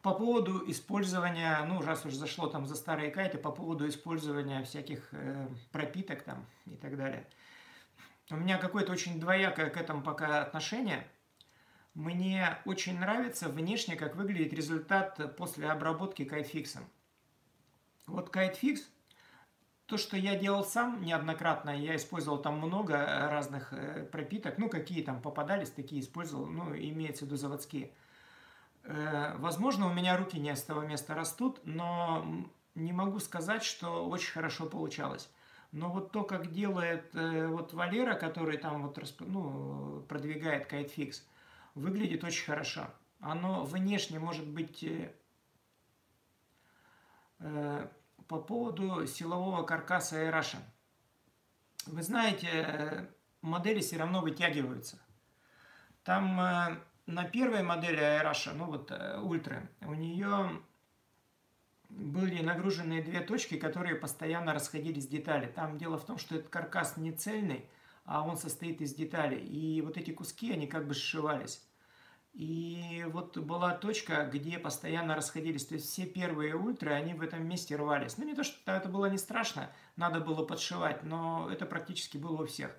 По 0.00 0.14
поводу 0.14 0.64
использования, 0.70 1.62
ну, 1.66 1.82
раз 1.82 2.06
уж 2.06 2.14
зашло 2.14 2.46
там 2.46 2.64
за 2.64 2.74
старые 2.74 3.10
кайты, 3.10 3.36
по 3.36 3.50
поводу 3.50 3.86
использования 3.86 4.64
всяких 4.64 5.06
э, 5.12 5.48
пропиток 5.70 6.22
там 6.22 6.46
и 6.64 6.76
так 6.76 6.96
далее. 6.96 7.26
У 8.30 8.36
меня 8.36 8.56
какое-то 8.56 8.92
очень 8.92 9.20
двоякое 9.20 9.68
к 9.68 9.76
этому 9.76 10.00
пока 10.00 10.40
отношение– 10.40 11.06
мне 11.98 12.58
очень 12.64 12.96
нравится 13.00 13.48
внешне, 13.48 13.96
как 13.96 14.14
выглядит 14.14 14.52
результат 14.52 15.36
после 15.36 15.68
обработки 15.68 16.24
кайтфиксом. 16.24 16.84
Вот 18.06 18.30
кайтфикс, 18.30 18.88
то, 19.86 19.96
что 19.96 20.16
я 20.16 20.36
делал 20.36 20.64
сам 20.64 21.02
неоднократно, 21.02 21.70
я 21.70 21.96
использовал 21.96 22.38
там 22.40 22.58
много 22.58 23.04
разных 23.28 23.72
э, 23.72 24.04
пропиток, 24.04 24.58
ну, 24.58 24.68
какие 24.68 25.02
там 25.02 25.20
попадались, 25.20 25.70
такие 25.70 26.00
использовал, 26.00 26.46
ну, 26.46 26.72
имеется 26.72 27.24
в 27.24 27.26
виду 27.26 27.36
заводские. 27.36 27.90
Э, 28.84 29.34
возможно, 29.38 29.88
у 29.88 29.92
меня 29.92 30.16
руки 30.16 30.38
не 30.38 30.54
с 30.54 30.62
того 30.62 30.82
места 30.82 31.16
растут, 31.16 31.60
но 31.64 32.24
не 32.76 32.92
могу 32.92 33.18
сказать, 33.18 33.64
что 33.64 34.08
очень 34.08 34.30
хорошо 34.30 34.66
получалось. 34.66 35.28
Но 35.72 35.90
вот 35.90 36.12
то, 36.12 36.22
как 36.22 36.52
делает 36.52 37.12
э, 37.16 37.48
вот 37.48 37.72
Валера, 37.72 38.14
который 38.14 38.56
там 38.56 38.86
вот 38.86 38.98
ну, 39.18 40.04
продвигает 40.08 40.66
кайтфикс, 40.66 41.24
выглядит 41.78 42.24
очень 42.24 42.44
хорошо. 42.44 42.86
Оно 43.20 43.64
внешне 43.64 44.18
может 44.18 44.46
быть 44.46 44.82
э, 44.82 45.12
э 47.40 47.88
по 48.26 48.38
поводу 48.38 49.06
силового 49.06 49.62
каркаса 49.62 50.16
Airrush. 50.16 50.56
Вы 51.86 52.02
знаете, 52.02 52.48
э, 52.52 53.06
модели 53.40 53.80
все 53.80 53.96
равно 53.96 54.20
вытягиваются. 54.20 54.98
Там 56.04 56.38
э, 56.38 56.78
на 57.06 57.24
первой 57.24 57.62
модели 57.62 57.98
Airrush, 57.98 58.52
ну 58.52 58.66
вот 58.66 58.92
Ультра, 59.22 59.66
у 59.80 59.94
нее 59.94 60.60
были 61.88 62.42
нагружены 62.42 63.02
две 63.02 63.20
точки, 63.20 63.56
которые 63.56 63.96
постоянно 63.96 64.52
расходились 64.52 65.08
детали. 65.08 65.46
Там 65.46 65.78
дело 65.78 65.96
в 65.96 66.04
том, 66.04 66.18
что 66.18 66.36
этот 66.36 66.50
каркас 66.50 66.98
не 66.98 67.12
цельный, 67.12 67.64
а 68.04 68.22
он 68.22 68.36
состоит 68.36 68.82
из 68.82 68.94
деталей. 68.94 69.40
И 69.40 69.80
вот 69.80 69.96
эти 69.96 70.10
куски, 70.10 70.52
они 70.52 70.66
как 70.66 70.86
бы 70.86 70.92
сшивались. 70.92 71.66
И 72.38 73.04
вот 73.08 73.36
была 73.36 73.74
точка, 73.74 74.24
где 74.32 74.60
постоянно 74.60 75.16
расходились, 75.16 75.66
то 75.66 75.74
есть 75.74 75.86
все 75.90 76.06
первые 76.06 76.54
ультры, 76.54 76.92
они 76.92 77.12
в 77.12 77.20
этом 77.20 77.44
месте 77.44 77.74
рвались. 77.74 78.16
Ну 78.16 78.24
не 78.24 78.36
то, 78.36 78.44
что 78.44 78.70
это 78.70 78.88
было 78.88 79.06
не 79.06 79.18
страшно, 79.18 79.72
надо 79.96 80.20
было 80.20 80.44
подшивать, 80.44 81.02
но 81.02 81.50
это 81.50 81.66
практически 81.66 82.16
было 82.16 82.42
у 82.42 82.46
всех. 82.46 82.70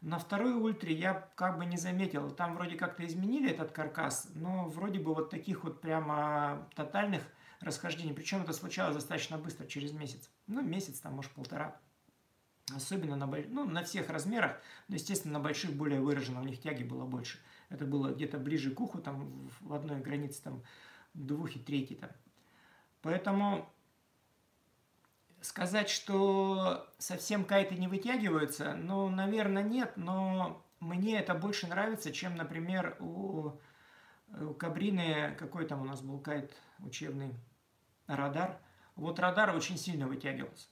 На 0.00 0.18
второй 0.18 0.54
ультре 0.54 0.92
я 0.92 1.30
как 1.36 1.56
бы 1.56 1.66
не 1.66 1.76
заметил, 1.76 2.32
там 2.32 2.56
вроде 2.56 2.74
как-то 2.74 3.06
изменили 3.06 3.48
этот 3.48 3.70
каркас, 3.70 4.28
но 4.34 4.68
вроде 4.68 4.98
бы 4.98 5.14
вот 5.14 5.30
таких 5.30 5.62
вот 5.62 5.80
прямо 5.80 6.68
тотальных 6.74 7.22
расхождений. 7.60 8.12
Причем 8.12 8.42
это 8.42 8.52
случалось 8.52 8.96
достаточно 8.96 9.38
быстро, 9.38 9.66
через 9.66 9.92
месяц. 9.92 10.28
Ну, 10.48 10.62
месяц 10.62 10.98
там, 10.98 11.14
может, 11.14 11.30
полтора. 11.30 11.80
Особенно 12.74 13.14
на, 13.14 13.26
ну, 13.26 13.66
на 13.66 13.84
всех 13.84 14.10
размерах, 14.10 14.60
но, 14.88 14.96
естественно, 14.96 15.34
на 15.34 15.40
больших 15.40 15.74
более 15.74 16.00
выражено, 16.00 16.40
у 16.40 16.44
них 16.44 16.60
тяги 16.60 16.82
было 16.82 17.04
больше. 17.04 17.38
Это 17.68 17.84
было 17.84 18.12
где-то 18.12 18.38
ближе 18.38 18.70
к 18.70 18.80
уху, 18.80 18.98
там 18.98 19.48
в 19.60 19.72
одной 19.72 20.00
границе, 20.00 20.42
там 20.42 20.62
двух 21.14 21.56
и 21.56 21.58
третьей 21.58 21.96
там. 21.96 22.10
Поэтому 23.02 23.68
сказать, 25.40 25.88
что 25.88 26.88
совсем 26.98 27.44
кайты 27.44 27.76
не 27.76 27.88
вытягиваются, 27.88 28.74
ну, 28.74 29.08
наверное, 29.08 29.62
нет, 29.62 29.92
но 29.96 30.64
мне 30.80 31.18
это 31.18 31.34
больше 31.34 31.66
нравится, 31.66 32.12
чем, 32.12 32.36
например, 32.36 32.96
у, 33.00 33.52
у 34.40 34.54
Кабрины, 34.54 35.34
какой 35.38 35.66
там 35.66 35.82
у 35.82 35.84
нас 35.84 36.02
был 36.02 36.18
кайт 36.18 36.52
учебный, 36.80 37.34
радар. 38.06 38.58
Вот 38.94 39.18
радар 39.18 39.54
очень 39.54 39.78
сильно 39.78 40.06
вытягивался. 40.06 40.68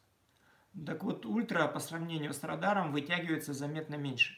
Так 0.87 1.05
вот, 1.05 1.25
ультра 1.25 1.69
по 1.69 1.79
сравнению 1.79 2.33
с 2.33 2.43
радаром 2.43 2.93
вытягивается 2.93 3.53
заметно 3.53 3.95
меньше. 3.95 4.37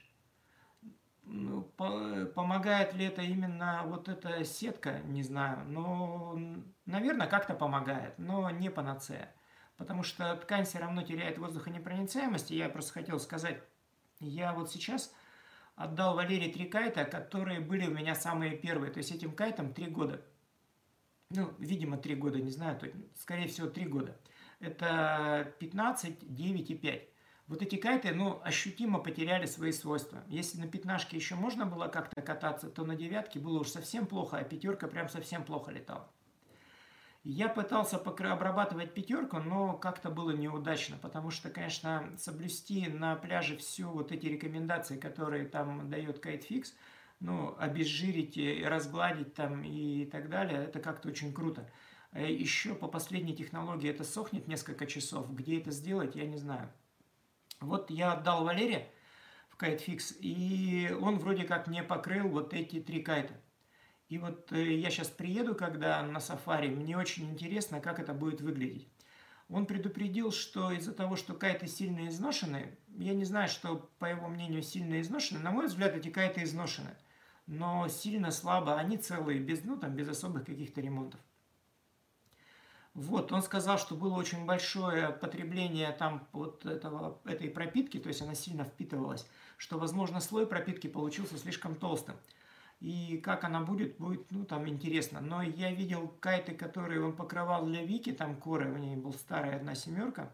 Ну, 1.26 1.62
по, 1.76 2.26
помогает 2.34 2.94
ли 2.94 3.04
это 3.04 3.22
именно 3.22 3.82
вот 3.86 4.08
эта 4.08 4.44
сетка, 4.44 5.00
не 5.00 5.22
знаю. 5.22 5.64
Но, 5.68 6.38
наверное, 6.86 7.26
как-то 7.26 7.54
помогает, 7.54 8.18
но 8.18 8.50
не 8.50 8.70
панацея. 8.70 9.34
Потому 9.76 10.02
что 10.02 10.34
ткань 10.36 10.64
все 10.64 10.78
равно 10.78 11.02
теряет 11.02 11.38
воздухонепроницаемость. 11.38 12.50
И 12.50 12.56
я 12.56 12.68
просто 12.68 12.92
хотел 12.92 13.18
сказать, 13.18 13.62
я 14.20 14.52
вот 14.52 14.70
сейчас 14.70 15.12
отдал 15.74 16.14
Валерии 16.14 16.52
три 16.52 16.66
кайта, 16.66 17.04
которые 17.04 17.60
были 17.60 17.86
у 17.86 17.90
меня 17.90 18.14
самые 18.14 18.56
первые. 18.56 18.92
То 18.92 18.98
есть 18.98 19.12
этим 19.12 19.32
кайтам 19.32 19.74
три 19.74 19.86
года. 19.86 20.24
Ну, 21.30 21.52
видимо, 21.58 21.98
три 21.98 22.14
года, 22.14 22.38
не 22.40 22.50
знаю, 22.50 22.80
скорее 23.16 23.48
всего, 23.48 23.68
три 23.68 23.84
года 23.86 24.16
это 24.60 25.52
15, 25.58 26.34
9 26.34 26.70
и 26.70 26.74
5. 26.74 27.08
Вот 27.48 27.62
эти 27.62 27.76
кайты, 27.76 28.12
ну, 28.12 28.40
ощутимо 28.42 28.98
потеряли 28.98 29.46
свои 29.46 29.70
свойства. 29.70 30.24
Если 30.26 30.58
на 30.58 30.66
пятнашке 30.66 31.16
еще 31.16 31.36
можно 31.36 31.64
было 31.64 31.86
как-то 31.86 32.20
кататься, 32.20 32.68
то 32.68 32.84
на 32.84 32.96
девятке 32.96 33.38
было 33.38 33.60
уж 33.60 33.68
совсем 33.68 34.06
плохо, 34.06 34.38
а 34.38 34.44
пятерка 34.44 34.88
прям 34.88 35.08
совсем 35.08 35.44
плохо 35.44 35.70
летала. 35.70 36.10
Я 37.22 37.48
пытался 37.48 37.96
обрабатывать 37.96 38.94
пятерку, 38.94 39.38
но 39.38 39.76
как-то 39.76 40.10
было 40.10 40.30
неудачно, 40.30 40.96
потому 40.96 41.30
что, 41.30 41.50
конечно, 41.50 42.12
соблюсти 42.18 42.88
на 42.88 43.16
пляже 43.16 43.56
все 43.56 43.84
вот 43.84 44.12
эти 44.12 44.26
рекомендации, 44.26 44.96
которые 44.96 45.46
там 45.46 45.88
дает 45.90 46.18
кайтфикс, 46.20 46.74
ну, 47.20 47.56
обезжирить, 47.58 48.38
разгладить 48.64 49.34
там 49.34 49.62
и 49.64 50.04
так 50.06 50.28
далее, 50.28 50.64
это 50.64 50.80
как-то 50.80 51.08
очень 51.08 51.32
круто. 51.32 51.68
Э, 52.12 52.30
Еще 52.30 52.74
по 52.74 52.88
последней 52.88 53.34
технологии 53.34 53.90
это 53.90 54.04
сохнет 54.04 54.48
несколько 54.48 54.86
часов. 54.86 55.32
Где 55.34 55.58
это 55.60 55.70
сделать, 55.70 56.14
я 56.16 56.26
не 56.26 56.36
знаю. 56.36 56.72
Вот 57.60 57.90
я 57.90 58.12
отдал 58.12 58.44
Валере 58.44 58.90
в 59.48 59.56
кайтфикс, 59.56 60.14
и 60.20 60.94
он 61.00 61.18
вроде 61.18 61.44
как 61.44 61.68
не 61.68 61.82
покрыл 61.82 62.28
вот 62.28 62.52
эти 62.52 62.80
три 62.80 63.02
кайта. 63.02 63.34
И 64.08 64.18
вот 64.18 64.52
э, 64.52 64.74
я 64.74 64.90
сейчас 64.90 65.08
приеду, 65.08 65.54
когда 65.54 66.02
на 66.02 66.20
сафари, 66.20 66.68
мне 66.68 66.96
очень 66.96 67.30
интересно, 67.30 67.80
как 67.80 67.98
это 67.98 68.12
будет 68.12 68.40
выглядеть. 68.40 68.88
Он 69.48 69.66
предупредил, 69.66 70.32
что 70.32 70.72
из-за 70.72 70.92
того, 70.92 71.16
что 71.16 71.34
кайты 71.34 71.66
сильно 71.66 72.08
изношены, 72.08 72.76
я 72.98 73.14
не 73.14 73.24
знаю, 73.24 73.48
что, 73.48 73.90
по 73.98 74.06
его 74.06 74.28
мнению, 74.28 74.62
сильно 74.62 75.00
изношены, 75.00 75.40
на 75.40 75.50
мой 75.50 75.66
взгляд, 75.66 75.94
эти 75.94 76.08
кайты 76.08 76.42
изношены, 76.42 76.96
но 77.46 77.86
сильно 77.88 78.30
слабо, 78.30 78.76
они 78.76 78.96
целые, 78.96 79.38
без, 79.40 79.64
ну, 79.64 79.76
там, 79.76 79.94
без 79.94 80.08
особых 80.08 80.46
каких-то 80.46 80.80
ремонтов. 80.80 81.20
Вот, 82.96 83.30
он 83.30 83.42
сказал, 83.42 83.76
что 83.76 83.94
было 83.94 84.14
очень 84.14 84.46
большое 84.46 85.10
потребление 85.10 85.92
там 85.92 86.26
вот 86.32 86.64
этого, 86.64 87.20
этой 87.26 87.50
пропитки, 87.50 87.98
то 87.98 88.08
есть 88.08 88.22
она 88.22 88.34
сильно 88.34 88.64
впитывалась, 88.64 89.28
что, 89.58 89.78
возможно, 89.78 90.18
слой 90.18 90.46
пропитки 90.46 90.86
получился 90.86 91.36
слишком 91.36 91.74
толстым. 91.74 92.16
И 92.80 93.18
как 93.22 93.44
она 93.44 93.60
будет, 93.60 93.98
будет, 93.98 94.30
ну, 94.30 94.46
там, 94.46 94.66
интересно. 94.66 95.20
Но 95.20 95.42
я 95.42 95.72
видел 95.72 96.08
кайты, 96.20 96.54
которые 96.54 97.04
он 97.04 97.14
покрывал 97.14 97.66
для 97.66 97.84
Вики, 97.84 98.12
там 98.12 98.34
коры, 98.34 98.72
у 98.72 98.78
нее 98.78 98.96
был 98.96 99.12
старая 99.12 99.56
одна 99.56 99.74
семерка, 99.74 100.32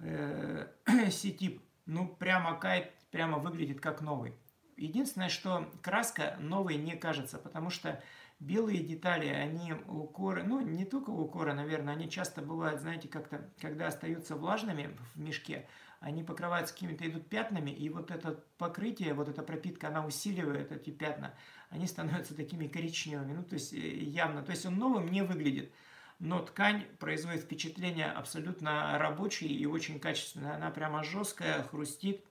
э, 0.00 0.66
Ситип. 1.10 1.62
Ну, 1.86 2.06
прямо 2.06 2.54
кайт, 2.54 2.92
прямо 3.10 3.38
выглядит 3.38 3.80
как 3.80 4.02
новый. 4.02 4.34
Единственное, 4.76 5.30
что 5.30 5.70
краска 5.80 6.36
новой 6.38 6.76
не 6.76 6.96
кажется, 6.96 7.38
потому 7.38 7.70
что 7.70 8.02
белые 8.42 8.82
детали, 8.82 9.28
они 9.28 9.72
у 9.86 10.04
коры, 10.04 10.42
ну 10.42 10.60
не 10.60 10.84
только 10.84 11.10
у 11.10 11.28
коры, 11.28 11.54
наверное, 11.54 11.94
они 11.94 12.10
часто 12.10 12.42
бывают, 12.42 12.80
знаете, 12.80 13.08
как-то, 13.08 13.48
когда 13.60 13.86
остаются 13.86 14.34
влажными 14.34 14.96
в 15.14 15.20
мешке, 15.20 15.68
они 16.00 16.24
покрываются 16.24 16.74
какими-то 16.74 17.08
идут 17.08 17.28
пятнами, 17.28 17.70
и 17.70 17.88
вот 17.88 18.10
это 18.10 18.44
покрытие, 18.58 19.14
вот 19.14 19.28
эта 19.28 19.42
пропитка, 19.42 19.88
она 19.88 20.04
усиливает 20.04 20.72
эти 20.72 20.90
пятна, 20.90 21.34
они 21.70 21.86
становятся 21.86 22.34
такими 22.34 22.66
коричневыми, 22.66 23.32
ну 23.32 23.44
то 23.44 23.54
есть 23.54 23.72
э, 23.72 23.76
явно, 23.78 24.42
то 24.42 24.50
есть 24.50 24.66
он 24.66 24.76
новым 24.76 25.08
не 25.10 25.22
выглядит, 25.22 25.72
но 26.18 26.40
ткань 26.40 26.84
производит 26.98 27.42
впечатление 27.42 28.10
абсолютно 28.10 28.98
рабочей 28.98 29.46
и 29.46 29.66
очень 29.66 30.00
качественной, 30.00 30.56
она 30.56 30.70
прямо 30.70 31.04
жесткая, 31.04 31.62
хрустит, 31.62 32.24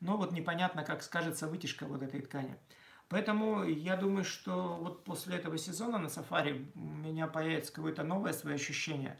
но 0.00 0.16
вот 0.16 0.32
непонятно, 0.32 0.84
как 0.84 1.02
скажется 1.02 1.48
вытяжка 1.48 1.84
вот 1.84 2.02
этой 2.02 2.22
ткани. 2.22 2.56
Поэтому 3.08 3.64
я 3.64 3.96
думаю, 3.96 4.24
что 4.24 4.76
вот 4.76 5.04
после 5.04 5.36
этого 5.36 5.58
сезона 5.58 5.98
на 5.98 6.08
сафари 6.08 6.70
у 6.74 6.80
меня 6.80 7.26
появится 7.26 7.72
какое-то 7.72 8.02
новое 8.02 8.32
свое 8.32 8.56
ощущение. 8.56 9.18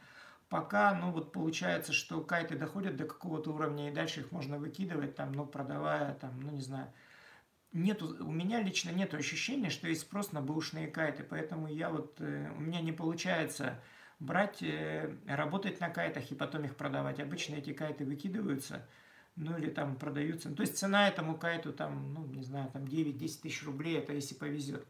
Пока, 0.49 0.95
ну 0.95 1.11
вот 1.11 1.33
получается, 1.33 1.93
что 1.93 2.21
кайты 2.23 2.57
доходят 2.57 2.97
до 2.97 3.05
какого-то 3.05 3.53
уровня, 3.53 3.91
и 3.91 3.95
дальше 3.95 4.21
их 4.21 4.33
можно 4.33 4.59
выкидывать, 4.59 5.17
там, 5.17 5.33
ну, 5.33 5.47
продавая, 5.47 6.15
там, 6.15 6.41
ну, 6.41 6.51
не 6.51 6.61
знаю. 6.61 6.93
Нету, 7.73 8.17
у 8.21 8.31
меня 8.31 8.63
лично 8.63 8.91
нет 8.91 9.13
ощущения, 9.15 9.69
что 9.69 9.89
есть 9.89 10.03
спрос 10.03 10.33
на 10.33 10.41
бэушные 10.41 10.87
кайты, 10.87 11.25
поэтому 11.25 11.67
я 11.67 11.91
вот, 11.91 12.21
э, 12.21 12.51
у 12.57 12.61
меня 12.61 12.81
не 12.81 12.93
получается 12.93 13.83
брать, 14.21 14.63
э, 14.63 15.17
работать 15.27 15.81
на 15.81 15.91
кайтах 15.91 16.31
и 16.31 16.37
потом 16.37 16.65
их 16.65 16.77
продавать. 16.77 17.19
Обычно 17.21 17.57
эти 17.57 17.73
кайты 17.73 18.05
выкидываются– 18.05 18.87
ну 19.37 19.57
или 19.59 19.71
там 19.71 19.97
продаются. 19.97 20.55
То 20.55 20.63
есть 20.63 20.79
цена 20.79 21.09
этому 21.09 21.37
кайту 21.37 21.73
там, 21.73 22.13
ну 22.15 22.25
не 22.27 22.43
знаю, 22.43 22.71
там 22.71 22.85
9-10 22.85 23.43
тысяч 23.43 23.65
рублей, 23.65 23.99
это 23.99 24.13
если 24.13 24.35
повезет. 24.35 24.87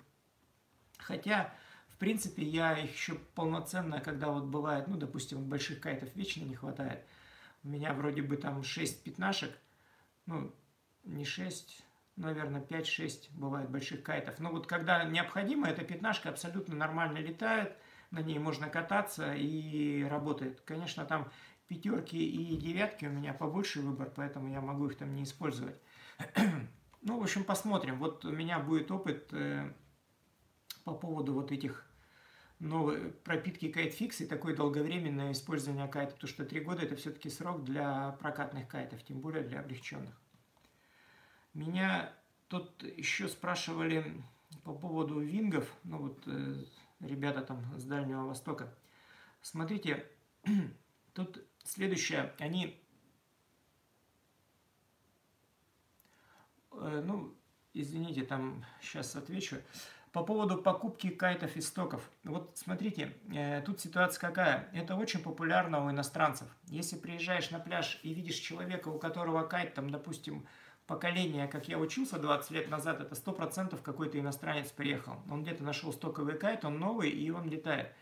Хотя, 0.98 1.52
в 1.88 1.96
принципе, 1.96 2.42
я 2.42 2.78
их 2.78 2.92
еще 2.92 3.14
полноценно, 3.34 4.00
когда 4.00 4.28
вот 4.28 4.44
бывает, 4.44 4.88
ну, 4.88 4.96
допустим, 4.96 5.44
больших 5.44 5.80
кайтов 5.80 6.14
вечно 6.14 6.42
не 6.44 6.54
хватает. 6.54 7.04
У 7.62 7.68
меня 7.68 7.94
вроде 7.94 8.22
бы 8.22 8.36
там 8.36 8.62
6 8.62 9.02
пятнашек, 9.02 9.56
ну, 10.26 10.54
не 11.04 11.24
6, 11.24 11.82
наверное, 12.16 12.60
5-6 12.60 13.30
бывает 13.32 13.70
больших 13.70 14.02
кайтов. 14.02 14.38
Но 14.38 14.50
вот 14.50 14.66
когда 14.66 15.04
необходимо, 15.04 15.68
эта 15.68 15.84
пятнашка 15.84 16.28
абсолютно 16.28 16.74
нормально 16.74 17.18
летает, 17.18 17.76
на 18.10 18.20
ней 18.20 18.38
можно 18.38 18.68
кататься 18.68 19.34
и 19.34 20.04
работает. 20.04 20.60
Конечно, 20.60 21.04
там 21.04 21.30
пятерки 21.66 22.18
и 22.18 22.56
девятки 22.56 23.06
у 23.06 23.10
меня 23.10 23.32
побольше 23.32 23.80
выбор, 23.80 24.12
поэтому 24.14 24.48
я 24.48 24.60
могу 24.60 24.86
их 24.86 24.96
там 24.96 25.14
не 25.14 25.24
использовать. 25.24 25.76
ну, 27.02 27.18
в 27.18 27.22
общем, 27.22 27.44
посмотрим. 27.44 27.98
Вот 27.98 28.24
у 28.24 28.32
меня 28.32 28.58
будет 28.58 28.90
опыт 28.90 29.28
э, 29.32 29.72
по 30.84 30.94
поводу 30.94 31.32
вот 31.34 31.52
этих 31.52 31.86
новой 32.60 33.10
пропитки 33.10 33.70
кайтфикс 33.70 34.22
и 34.22 34.26
такое 34.26 34.56
долговременное 34.56 35.32
использование 35.32 35.88
кайта, 35.88 36.14
потому 36.14 36.28
что 36.28 36.44
три 36.44 36.60
года 36.60 36.82
это 36.82 36.96
все-таки 36.96 37.28
срок 37.28 37.64
для 37.64 38.12
прокатных 38.20 38.68
кайтов, 38.68 39.02
тем 39.04 39.20
более 39.20 39.42
для 39.42 39.60
облегченных. 39.60 40.14
Меня 41.52 42.12
тут 42.48 42.82
еще 42.82 43.28
спрашивали 43.28 44.22
по 44.64 44.74
поводу 44.74 45.20
вингов, 45.20 45.72
ну 45.84 45.98
вот 45.98 46.22
э, 46.26 46.64
ребята 47.00 47.42
там 47.42 47.78
с 47.78 47.84
Дальнего 47.84 48.26
Востока. 48.26 48.74
Смотрите, 49.42 50.06
тут 51.12 51.44
Следующее, 51.64 52.32
они, 52.38 52.78
э, 56.72 57.02
ну, 57.04 57.34
извините, 57.72 58.22
там 58.22 58.64
сейчас 58.82 59.16
отвечу. 59.16 59.56
По 60.12 60.22
поводу 60.22 60.58
покупки 60.58 61.08
кайтов 61.08 61.56
и 61.56 61.60
стоков. 61.60 62.08
Вот 62.22 62.52
смотрите, 62.54 63.16
э, 63.34 63.62
тут 63.62 63.80
ситуация 63.80 64.20
какая. 64.20 64.68
Это 64.72 64.94
очень 64.94 65.20
популярно 65.20 65.84
у 65.84 65.90
иностранцев. 65.90 66.46
Если 66.66 66.96
приезжаешь 66.96 67.50
на 67.50 67.58
пляж 67.58 67.98
и 68.02 68.12
видишь 68.14 68.36
человека, 68.36 68.88
у 68.88 68.98
которого 68.98 69.42
кайт, 69.42 69.74
там, 69.74 69.90
допустим, 69.90 70.46
поколение, 70.86 71.48
как 71.48 71.66
я 71.66 71.78
учился 71.78 72.18
20 72.18 72.50
лет 72.50 72.70
назад, 72.70 73.00
это 73.00 73.14
100% 73.14 73.80
какой-то 73.82 74.20
иностранец 74.20 74.70
приехал. 74.70 75.16
Он 75.30 75.42
где-то 75.42 75.64
нашел 75.64 75.92
стоковый 75.92 76.38
кайт, 76.38 76.64
он 76.64 76.78
новый, 76.78 77.10
и 77.10 77.30
он 77.30 77.48
летает. 77.48 77.92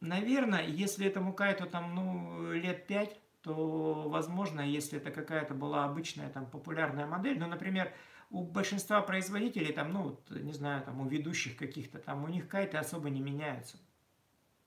Наверное, 0.00 0.66
если 0.66 1.06
этому 1.06 1.34
кайту 1.34 1.66
там, 1.66 1.94
ну, 1.94 2.52
лет 2.52 2.86
5, 2.86 3.20
то, 3.42 4.08
возможно, 4.08 4.60
если 4.60 4.98
это 4.98 5.10
какая-то 5.10 5.54
была 5.54 5.84
обычная 5.84 6.30
там 6.30 6.46
популярная 6.46 7.06
модель, 7.06 7.38
ну, 7.38 7.46
например, 7.46 7.92
у 8.30 8.42
большинства 8.42 9.02
производителей, 9.02 9.72
там, 9.72 9.92
ну, 9.92 10.02
вот, 10.02 10.30
не 10.30 10.52
знаю, 10.52 10.82
там, 10.82 11.00
у 11.00 11.06
ведущих 11.06 11.56
каких-то, 11.56 11.98
там, 11.98 12.24
у 12.24 12.28
них 12.28 12.48
кайты 12.48 12.78
особо 12.78 13.10
не 13.10 13.20
меняются. 13.20 13.76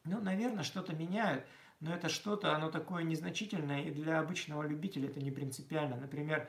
Ну, 0.03 0.19
наверное, 0.21 0.63
что-то 0.63 0.95
меняют, 0.95 1.45
но 1.79 1.93
это 1.93 2.09
что-то, 2.09 2.55
оно 2.55 2.69
такое 2.69 3.03
незначительное, 3.03 3.83
и 3.83 3.91
для 3.91 4.19
обычного 4.19 4.63
любителя 4.63 5.07
это 5.07 5.19
не 5.19 5.31
принципиально. 5.31 5.95
Например, 5.95 6.47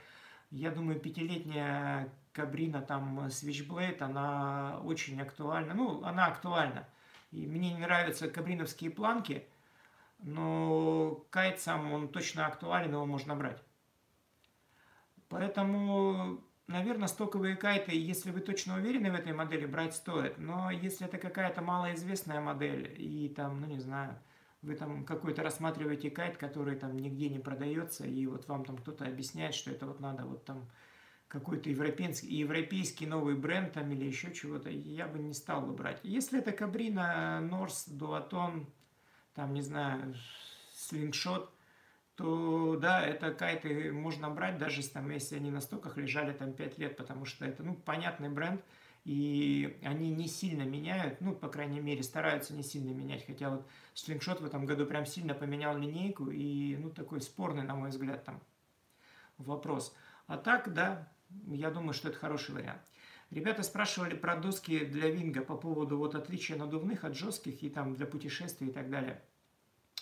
я 0.50 0.70
думаю, 0.70 1.00
пятилетняя 1.00 2.12
Кабрина, 2.32 2.82
там, 2.82 3.18
Switchblade, 3.26 4.02
она 4.02 4.80
очень 4.84 5.20
актуальна. 5.20 5.72
Ну, 5.74 6.04
она 6.04 6.26
актуальна. 6.26 6.86
И 7.34 7.48
мне 7.48 7.74
не 7.74 7.80
нравятся 7.80 8.28
кабриновские 8.28 8.90
планки, 8.90 9.44
но 10.20 11.26
кайт 11.30 11.60
сам, 11.60 11.92
он 11.92 12.08
точно 12.08 12.46
актуален, 12.46 12.92
его 12.92 13.06
можно 13.06 13.34
брать. 13.34 13.60
Поэтому, 15.28 16.40
наверное, 16.68 17.08
стоковые 17.08 17.56
кайты, 17.56 17.90
если 17.92 18.30
вы 18.30 18.38
точно 18.38 18.76
уверены 18.76 19.10
в 19.10 19.16
этой 19.16 19.32
модели, 19.32 19.66
брать 19.66 19.96
стоит. 19.96 20.38
Но 20.38 20.70
если 20.70 21.08
это 21.08 21.18
какая-то 21.18 21.60
малоизвестная 21.60 22.40
модель, 22.40 22.94
и 22.96 23.28
там, 23.28 23.60
ну 23.60 23.66
не 23.66 23.80
знаю, 23.80 24.16
вы 24.62 24.76
там 24.76 25.04
какой-то 25.04 25.42
рассматриваете 25.42 26.10
кайт, 26.10 26.36
который 26.36 26.76
там 26.76 26.96
нигде 26.96 27.28
не 27.28 27.40
продается, 27.40 28.06
и 28.06 28.26
вот 28.26 28.46
вам 28.46 28.64
там 28.64 28.76
кто-то 28.76 29.06
объясняет, 29.06 29.56
что 29.56 29.72
это 29.72 29.86
вот 29.86 29.98
надо 29.98 30.24
вот 30.24 30.44
там 30.44 30.70
какой-то 31.34 31.68
европейский, 31.68 32.32
европейский 32.32 33.06
новый 33.06 33.34
бренд 33.34 33.72
там 33.72 33.90
или 33.90 34.04
еще 34.04 34.32
чего-то, 34.32 34.70
я 34.70 35.08
бы 35.08 35.18
не 35.18 35.34
стал 35.34 35.62
бы 35.62 35.72
брать. 35.72 35.98
Если 36.04 36.38
это 36.38 36.52
Кабрина, 36.52 37.40
Норс, 37.40 37.88
Дуатон, 37.88 38.68
там, 39.34 39.52
не 39.52 39.60
знаю, 39.60 40.14
слингшот, 40.76 41.52
то 42.14 42.78
да, 42.80 43.04
это 43.04 43.34
кайты 43.34 43.90
можно 43.90 44.30
брать, 44.30 44.58
даже 44.58 44.88
там, 44.88 45.10
если 45.10 45.34
они 45.34 45.50
на 45.50 45.60
стоках 45.60 45.96
лежали 45.96 46.32
там 46.32 46.52
5 46.52 46.78
лет, 46.78 46.96
потому 46.96 47.24
что 47.24 47.44
это, 47.44 47.64
ну, 47.64 47.74
понятный 47.74 48.28
бренд, 48.28 48.62
и 49.04 49.76
они 49.82 50.10
не 50.10 50.28
сильно 50.28 50.62
меняют, 50.62 51.20
ну, 51.20 51.34
по 51.34 51.48
крайней 51.48 51.80
мере, 51.80 52.04
стараются 52.04 52.54
не 52.54 52.62
сильно 52.62 52.90
менять, 52.90 53.26
хотя 53.26 53.50
вот 53.50 53.66
слингшот 53.94 54.40
в 54.40 54.44
этом 54.44 54.66
году 54.66 54.86
прям 54.86 55.04
сильно 55.04 55.34
поменял 55.34 55.76
линейку, 55.76 56.30
и, 56.30 56.76
ну, 56.76 56.90
такой 56.90 57.20
спорный, 57.20 57.64
на 57.64 57.74
мой 57.74 57.90
взгляд, 57.90 58.24
там 58.24 58.40
вопрос. 59.36 59.96
А 60.28 60.38
так, 60.38 60.72
да, 60.72 61.12
я 61.46 61.70
думаю, 61.70 61.92
что 61.92 62.08
это 62.08 62.18
хороший 62.18 62.54
вариант. 62.54 62.82
Ребята 63.30 63.62
спрашивали 63.62 64.14
про 64.14 64.36
доски 64.36 64.84
для 64.84 65.10
винга 65.10 65.42
по 65.42 65.56
поводу 65.56 65.98
вот 65.98 66.14
отличия 66.14 66.56
надувных 66.56 67.04
от 67.04 67.16
жестких 67.16 67.62
и 67.62 67.70
там 67.70 67.94
для 67.94 68.06
путешествий 68.06 68.68
и 68.68 68.72
так 68.72 68.90
далее. 68.90 69.20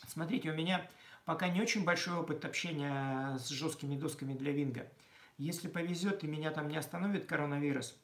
Смотрите, 0.06 0.50
у 0.50 0.54
меня 0.54 0.88
пока 1.24 1.48
не 1.48 1.60
очень 1.60 1.84
большой 1.84 2.16
опыт 2.16 2.44
общения 2.44 3.38
с 3.38 3.48
жесткими 3.48 3.96
досками 3.96 4.34
для 4.34 4.52
винга. 4.52 4.90
Если 5.38 5.68
повезет 5.68 6.24
и 6.24 6.26
меня 6.26 6.50
там 6.50 6.68
не 6.68 6.76
остановит 6.76 7.26
коронавирус, 7.26 7.96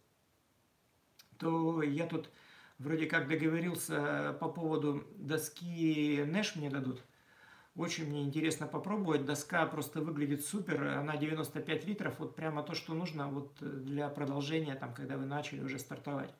то 1.37 1.83
я 1.83 2.07
тут 2.07 2.31
вроде 2.79 3.07
как 3.07 3.29
договорился 3.29 4.37
по 4.41 4.49
поводу 4.49 5.05
доски 5.17 6.25
Нэш 6.27 6.57
мне 6.57 6.71
дадут. 6.71 7.03
Очень 7.79 8.09
мне 8.09 8.25
интересно 8.25 8.67
попробовать. 8.67 9.25
Доска 9.25 9.65
просто 9.67 10.01
выглядит 10.01 10.45
супер. 10.45 10.83
Она 10.99 11.17
95 11.17 11.87
литров. 11.87 12.19
Вот 12.19 12.35
прямо 12.35 12.65
то, 12.65 12.75
что 12.75 12.93
нужно 12.93 13.29
вот 13.29 13.57
для 13.61 14.09
продолжения, 14.09 14.75
там, 14.75 14.93
когда 14.93 15.17
вы 15.17 15.27
начали 15.27 15.63
уже 15.63 15.79
стартовать. 15.79 16.35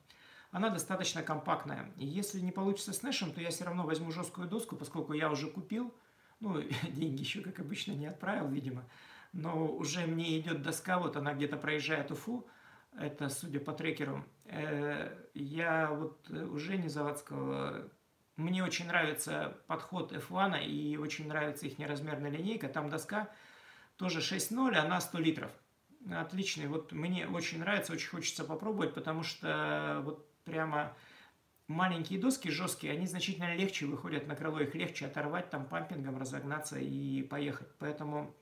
Она 0.51 0.69
достаточно 0.69 1.23
компактная. 1.23 1.93
И 1.95 2.05
если 2.05 2.41
не 2.41 2.51
получится 2.51 2.91
с 2.91 3.03
Нэшем, 3.03 3.31
то 3.31 3.39
я 3.39 3.51
все 3.51 3.63
равно 3.63 3.85
возьму 3.85 4.11
жесткую 4.11 4.49
доску, 4.49 4.75
поскольку 4.75 5.13
я 5.13 5.31
уже 5.31 5.49
купил. 5.49 5.93
Ну, 6.41 6.61
деньги 6.89 7.21
еще, 7.21 7.39
как 7.39 7.59
обычно, 7.59 7.93
не 7.93 8.07
отправил, 8.07 8.49
видимо. 8.49 8.83
Но 9.31 9.65
уже 9.65 10.05
мне 10.07 10.37
идет 10.39 10.61
доска, 10.61 10.99
вот 10.99 11.15
она 11.15 11.33
где-то 11.33 11.55
проезжает 11.55 12.11
Уфу. 12.11 12.45
Это, 12.99 13.29
судя 13.29 13.61
по 13.61 13.71
трекеру. 13.71 14.25
Э, 14.43 15.15
я 15.33 15.89
вот 15.89 16.29
у 16.29 16.57
Жени 16.57 16.89
Заводского 16.89 17.89
мне 18.39 18.63
очень 18.63 18.87
нравится 18.87 19.57
подход 19.67 20.13
F1 20.13 20.65
и 20.65 20.97
очень 20.97 21.27
нравится 21.27 21.67
их 21.67 21.77
неразмерная 21.77 22.31
линейка. 22.31 22.69
Там 22.69 22.89
доска 22.89 23.29
тоже 23.97 24.19
6.0, 24.19 24.75
она 24.75 25.01
100 25.01 25.19
литров. 25.19 25.51
Отличный. 26.11 26.67
Вот 26.67 26.93
мне 26.93 27.27
очень 27.27 27.59
нравится, 27.59 27.93
очень 27.93 28.09
хочется 28.09 28.45
попробовать, 28.45 28.93
потому 28.93 29.23
что 29.23 30.01
вот 30.05 30.25
прямо 30.45 30.95
маленькие 31.67 32.19
доски 32.19 32.49
жесткие, 32.49 32.93
они 32.93 33.05
значительно 33.05 33.55
легче 33.55 33.85
выходят 33.85 34.25
на 34.25 34.35
крыло, 34.35 34.61
их 34.61 34.73
легче 34.73 35.05
оторвать, 35.05 35.49
там 35.49 35.65
пампингом 35.65 36.17
разогнаться 36.17 36.79
и 36.79 37.21
поехать. 37.23 37.67
Поэтому 37.77 38.33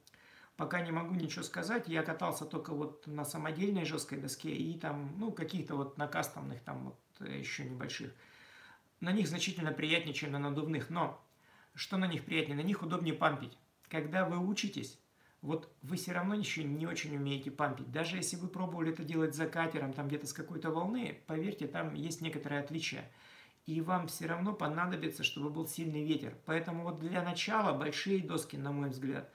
пока 0.55 0.81
не 0.81 0.91
могу 0.91 1.15
ничего 1.15 1.43
сказать. 1.43 1.87
Я 1.87 2.03
катался 2.03 2.45
только 2.45 2.73
вот 2.73 3.07
на 3.07 3.25
самодельной 3.25 3.85
жесткой 3.85 4.19
доске 4.19 4.51
и 4.51 4.77
там, 4.77 5.15
ну, 5.17 5.31
каких-то 5.31 5.75
вот 5.75 5.97
на 5.97 6.07
кастомных 6.07 6.61
там 6.61 6.85
вот 6.85 7.27
еще 7.27 7.65
небольших 7.65 8.11
на 8.99 9.11
них 9.11 9.27
значительно 9.27 9.71
приятнее, 9.71 10.13
чем 10.13 10.31
на 10.31 10.39
надувных. 10.39 10.89
Но 10.89 11.23
что 11.75 11.97
на 11.97 12.07
них 12.07 12.25
приятнее? 12.25 12.57
На 12.57 12.61
них 12.61 12.81
удобнее 12.81 13.13
пампить. 13.13 13.57
Когда 13.89 14.25
вы 14.25 14.37
учитесь, 14.37 14.99
вот 15.41 15.71
вы 15.81 15.97
все 15.97 16.13
равно 16.13 16.35
еще 16.35 16.63
не 16.63 16.87
очень 16.87 17.15
умеете 17.15 17.51
пампить. 17.51 17.91
Даже 17.91 18.17
если 18.17 18.35
вы 18.35 18.47
пробовали 18.47 18.91
это 18.91 19.03
делать 19.03 19.35
за 19.35 19.47
катером, 19.47 19.93
там 19.93 20.07
где-то 20.07 20.27
с 20.27 20.33
какой-то 20.33 20.71
волны, 20.71 21.21
поверьте, 21.27 21.67
там 21.67 21.93
есть 21.93 22.21
некоторые 22.21 22.61
отличия. 22.61 23.09
И 23.65 23.81
вам 23.81 24.07
все 24.07 24.25
равно 24.27 24.53
понадобится, 24.53 25.23
чтобы 25.23 25.49
был 25.49 25.67
сильный 25.67 26.03
ветер. 26.03 26.35
Поэтому 26.45 26.83
вот 26.83 26.99
для 26.99 27.21
начала 27.21 27.77
большие 27.77 28.23
доски, 28.23 28.55
на 28.55 28.71
мой 28.71 28.89
взгляд, 28.89 29.29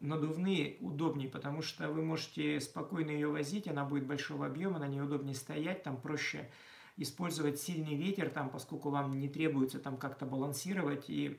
надувные 0.00 0.76
удобнее, 0.80 1.28
потому 1.28 1.62
что 1.62 1.90
вы 1.90 2.02
можете 2.02 2.60
спокойно 2.60 3.10
ее 3.10 3.28
возить, 3.28 3.68
она 3.68 3.84
будет 3.84 4.04
большого 4.04 4.46
объема, 4.46 4.78
на 4.78 4.88
ней 4.88 5.00
удобнее 5.00 5.34
стоять, 5.34 5.84
там 5.84 5.96
проще 5.96 6.50
использовать 6.96 7.60
сильный 7.60 7.94
ветер, 7.94 8.30
там, 8.30 8.48
поскольку 8.50 8.90
вам 8.90 9.18
не 9.18 9.28
требуется 9.28 9.78
там 9.78 9.96
как-то 9.96 10.26
балансировать. 10.26 11.08
И 11.08 11.38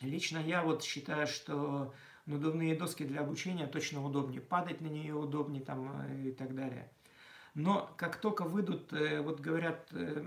лично 0.00 0.38
я 0.38 0.62
вот 0.62 0.82
считаю, 0.82 1.26
что 1.26 1.94
надувные 2.26 2.76
доски 2.76 3.04
для 3.04 3.20
обучения 3.20 3.66
точно 3.66 4.04
удобнее. 4.04 4.40
Падать 4.40 4.80
на 4.80 4.88
нее 4.88 5.14
удобнее 5.14 5.62
там 5.62 5.90
э, 6.02 6.28
и 6.28 6.32
так 6.32 6.54
далее. 6.54 6.90
Но 7.54 7.90
как 7.96 8.16
только 8.20 8.44
выйдут, 8.44 8.92
э, 8.92 9.20
вот 9.22 9.40
говорят, 9.40 9.88
э, 9.92 10.24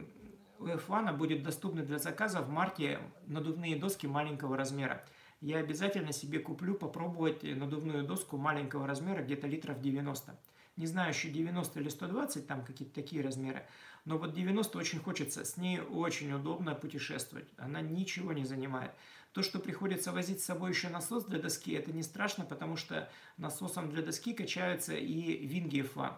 у 0.58 0.66
F1 0.66 1.16
будет 1.16 1.44
доступны 1.44 1.84
для 1.84 2.00
заказа 2.00 2.42
в 2.42 2.50
марте 2.50 3.00
надувные 3.28 3.76
доски 3.76 4.08
маленького 4.08 4.58
размера. 4.58 5.06
Я 5.42 5.60
обязательно 5.60 6.12
себе 6.12 6.40
куплю 6.40 6.74
попробовать 6.74 7.44
надувную 7.44 8.04
доску 8.04 8.38
маленького 8.38 8.88
размера, 8.88 9.24
где-то 9.24 9.48
литров 9.48 9.80
90. 9.80 10.38
Не 10.76 10.86
знаю, 10.86 11.10
еще 11.10 11.30
90 11.30 11.80
или 11.80 11.90
120, 11.90 12.48
там 12.48 12.66
какие-то 12.66 12.94
такие 12.94 13.22
размеры. 13.22 13.66
Но 14.06 14.18
вот 14.18 14.34
90 14.34 14.78
очень 14.78 15.00
хочется, 15.00 15.46
с 15.46 15.58
ней 15.58 15.80
очень 15.80 16.32
удобно 16.32 16.76
путешествовать, 16.76 17.48
она 17.58 17.82
ничего 17.82 18.34
не 18.34 18.46
занимает. 18.46 18.92
То, 19.34 19.44
что 19.44 19.60
приходится 19.60 20.12
возить 20.12 20.42
с 20.42 20.46
собой 20.46 20.72
еще 20.72 20.90
насос 20.90 21.26
для 21.26 21.40
доски, 21.40 21.74
это 21.74 21.92
не 21.92 22.02
страшно, 22.02 22.46
потому 22.46 22.78
что 22.78 23.10
насосом 23.38 23.90
для 23.92 24.02
доски 24.02 24.34
качаются 24.34 24.96
и 24.96 25.46
винги 25.46 25.84
F1. 25.84 26.16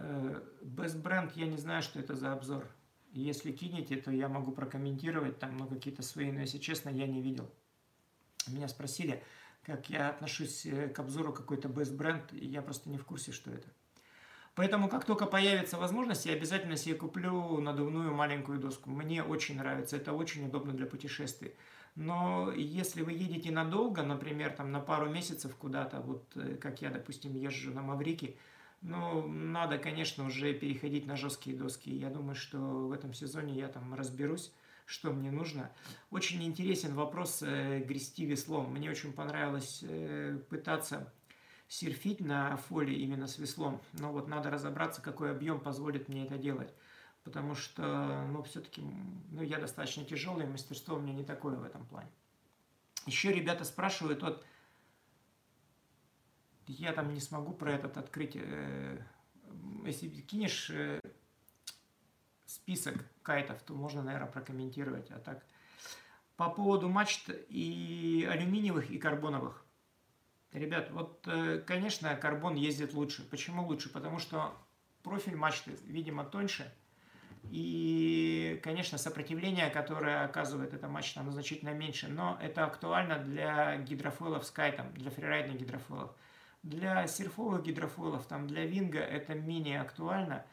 Э, 0.00 0.42
Best 0.62 1.02
Brand, 1.02 1.32
я 1.36 1.46
не 1.46 1.56
знаю, 1.56 1.82
что 1.82 1.98
это 1.98 2.14
за 2.14 2.32
обзор. 2.32 2.66
Если 3.12 3.52
кинете, 3.52 3.96
то 3.96 4.10
я 4.10 4.28
могу 4.28 4.52
прокомментировать 4.52 5.38
там 5.38 5.56
ну, 5.56 5.66
какие-то 5.66 6.02
свои, 6.02 6.30
но 6.30 6.40
если 6.40 6.58
честно, 6.58 6.90
я 6.90 7.06
не 7.06 7.20
видел. 7.22 7.50
Меня 8.46 8.68
спросили, 8.68 9.22
как 9.62 9.90
я 9.90 10.08
отношусь 10.08 10.66
э, 10.66 10.88
к 10.88 10.98
обзору 10.98 11.32
какой-то 11.32 11.68
best 11.68 11.96
бренд, 11.96 12.32
и 12.32 12.46
я 12.46 12.62
просто 12.62 12.88
не 12.90 12.98
в 12.98 13.04
курсе, 13.04 13.32
что 13.32 13.50
это. 13.50 13.68
Поэтому, 14.54 14.88
как 14.88 15.04
только 15.04 15.26
появится 15.26 15.78
возможность, 15.78 16.26
я 16.26 16.32
обязательно 16.32 16.76
себе 16.76 16.94
куплю 16.94 17.60
надувную 17.60 18.12
маленькую 18.12 18.58
доску. 18.58 18.90
Мне 18.90 19.22
очень 19.22 19.56
нравится, 19.56 19.96
это 19.96 20.12
очень 20.12 20.46
удобно 20.46 20.72
для 20.72 20.86
путешествий. 20.86 21.54
Но 21.94 22.52
если 22.52 23.02
вы 23.02 23.12
едете 23.12 23.50
надолго, 23.50 24.02
например, 24.02 24.52
там 24.52 24.72
на 24.72 24.80
пару 24.80 25.08
месяцев 25.08 25.54
куда-то, 25.56 26.00
вот 26.00 26.24
э, 26.36 26.56
как 26.56 26.82
я, 26.82 26.90
допустим, 26.90 27.34
езжу 27.34 27.72
на 27.72 27.82
Маврике, 27.82 28.36
ну, 28.82 29.26
надо, 29.26 29.78
конечно, 29.78 30.24
уже 30.24 30.54
переходить 30.54 31.06
на 31.06 31.16
жесткие 31.16 31.56
доски. 31.56 31.94
Я 31.94 32.08
думаю, 32.08 32.34
что 32.34 32.58
в 32.58 32.92
этом 32.92 33.12
сезоне 33.12 33.54
я 33.54 33.68
там 33.68 33.94
разберусь 33.94 34.52
что 34.90 35.12
мне 35.12 35.30
нужно. 35.30 35.70
Очень 36.10 36.42
интересен 36.42 36.94
вопрос 36.94 37.42
э, 37.42 37.78
грести 37.78 38.24
веслом. 38.26 38.72
Мне 38.72 38.90
очень 38.90 39.12
понравилось 39.12 39.84
э, 39.86 40.36
пытаться 40.50 41.12
серфить 41.68 42.20
на 42.20 42.56
фолии 42.56 42.96
именно 42.96 43.28
с 43.28 43.38
веслом. 43.38 43.80
Но 43.92 44.12
вот 44.12 44.26
надо 44.26 44.50
разобраться, 44.50 45.00
какой 45.00 45.30
объем 45.30 45.60
позволит 45.60 46.08
мне 46.08 46.24
это 46.26 46.36
делать. 46.36 46.74
Потому 47.22 47.54
что, 47.54 48.26
ну, 48.32 48.42
все-таки, 48.42 48.82
ну, 49.30 49.42
я 49.42 49.60
достаточно 49.60 50.04
тяжелый, 50.04 50.46
мастерство 50.46 50.96
у 50.96 51.00
меня 51.00 51.14
не 51.14 51.24
такое 51.24 51.54
в 51.54 51.62
этом 51.62 51.86
плане. 51.86 52.10
Еще 53.06 53.32
ребята 53.32 53.64
спрашивают, 53.64 54.22
вот, 54.22 54.44
я 56.66 56.92
там 56.92 57.14
не 57.14 57.20
смогу 57.20 57.52
про 57.52 57.72
этот 57.74 57.96
открыть, 57.96 58.34
э, 58.34 58.98
если 59.84 60.08
кинешь 60.08 60.70
э, 60.70 61.00
список 62.50 62.94
кайтов, 63.22 63.62
то 63.62 63.74
можно, 63.74 64.02
наверное, 64.02 64.30
прокомментировать. 64.30 65.10
А 65.10 65.18
так, 65.18 65.44
по 66.36 66.50
поводу 66.50 66.88
мачт 66.88 67.30
и 67.48 68.26
алюминиевых, 68.30 68.90
и 68.90 68.98
карбоновых. 68.98 69.64
Ребят, 70.52 70.90
вот, 70.90 71.22
э, 71.28 71.58
конечно, 71.64 72.16
карбон 72.16 72.56
ездит 72.56 72.92
лучше. 72.92 73.22
Почему 73.28 73.64
лучше? 73.66 73.88
Потому 73.88 74.18
что 74.18 74.56
профиль 75.02 75.36
мачты, 75.36 75.76
видимо, 75.84 76.24
тоньше. 76.24 76.72
И, 77.44 78.60
конечно, 78.62 78.98
сопротивление, 78.98 79.70
которое 79.70 80.24
оказывает 80.24 80.74
эта 80.74 80.88
мачта, 80.88 81.20
оно 81.20 81.30
значительно 81.30 81.70
меньше. 81.70 82.08
Но 82.08 82.36
это 82.42 82.64
актуально 82.64 83.18
для 83.18 83.76
гидрофоилов 83.78 84.44
с 84.44 84.50
кайтом, 84.50 84.92
для 84.94 85.10
фрирайдных 85.10 85.56
гидрофоилов. 85.56 86.10
Для 86.62 87.06
серфовых 87.06 87.62
гидрофоилов, 87.62 88.26
там, 88.26 88.46
для 88.46 88.66
винга 88.66 88.98
это 88.98 89.34
менее 89.34 89.80
актуально. 89.80 90.44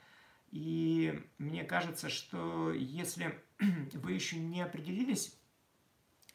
И 0.52 1.22
мне 1.38 1.64
кажется, 1.64 2.10
что 2.10 2.72
если 2.72 3.40
вы 3.94 4.14
еще 4.14 4.38
не 4.38 4.62
определились, 4.62 5.38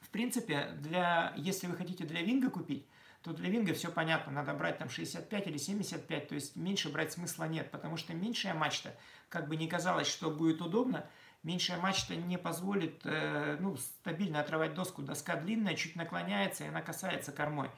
в 0.00 0.10
принципе, 0.10 0.76
для, 0.80 1.32
если 1.36 1.66
вы 1.66 1.76
хотите 1.76 2.04
для 2.04 2.22
винга 2.22 2.50
купить, 2.50 2.86
то 3.22 3.32
для 3.32 3.48
винга 3.48 3.72
все 3.72 3.90
понятно, 3.90 4.32
надо 4.32 4.52
брать 4.52 4.78
там 4.78 4.90
65 4.90 5.46
или 5.46 5.56
75, 5.56 6.28
то 6.28 6.34
есть 6.34 6.56
меньше 6.56 6.90
брать 6.90 7.12
смысла 7.12 7.44
нет, 7.44 7.70
потому 7.70 7.96
что 7.96 8.12
меньшая 8.14 8.52
мачта, 8.52 8.94
как 9.28 9.48
бы 9.48 9.56
не 9.56 9.68
казалось, 9.68 10.08
что 10.08 10.30
будет 10.30 10.60
удобно, 10.60 11.08
меньшая 11.42 11.78
мачта 11.78 12.16
не 12.16 12.36
позволит 12.36 13.00
э, 13.04 13.56
ну, 13.60 13.76
стабильно 13.76 14.40
отрывать 14.40 14.74
доску, 14.74 15.02
доска 15.02 15.36
длинная, 15.36 15.74
чуть 15.74 15.94
наклоняется, 15.94 16.64
и 16.64 16.68
она 16.68 16.82
касается 16.82 17.30
кормой. 17.30 17.70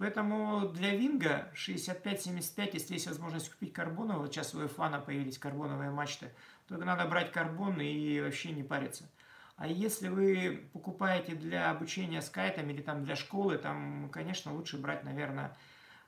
Поэтому 0.00 0.70
для 0.70 0.96
винга 0.96 1.52
65-75, 1.54 2.70
если 2.72 2.94
есть 2.94 3.06
возможность 3.06 3.50
купить 3.50 3.74
карбоновую, 3.74 4.22
вот 4.22 4.32
сейчас 4.32 4.54
у 4.54 4.62
F1 4.62 5.04
появились 5.04 5.38
карбоновые 5.38 5.90
мачты, 5.90 6.32
то 6.66 6.78
надо 6.78 7.04
брать 7.04 7.32
карбон 7.32 7.78
и 7.82 8.18
вообще 8.22 8.52
не 8.52 8.62
париться. 8.62 9.10
А 9.56 9.66
если 9.66 10.08
вы 10.08 10.70
покупаете 10.72 11.34
для 11.34 11.70
обучения 11.70 12.22
скайтом 12.22 12.70
или 12.70 12.80
там 12.80 13.04
для 13.04 13.14
школы, 13.14 13.58
там, 13.58 14.08
конечно, 14.10 14.54
лучше 14.54 14.78
брать, 14.78 15.04
наверное, 15.04 15.54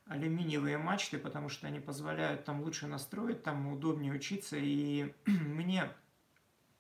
алюминиевые 0.07 0.79
мачты, 0.79 1.19
потому 1.19 1.51
что 1.51 1.67
они 1.67 1.79
позволяют 1.79 2.47
там 2.47 2.63
лучше 2.63 2.87
настроить, 2.87 3.43
там 3.43 3.71
удобнее 3.71 4.15
учиться. 4.15 4.57
И 4.57 5.13
мне 5.27 5.91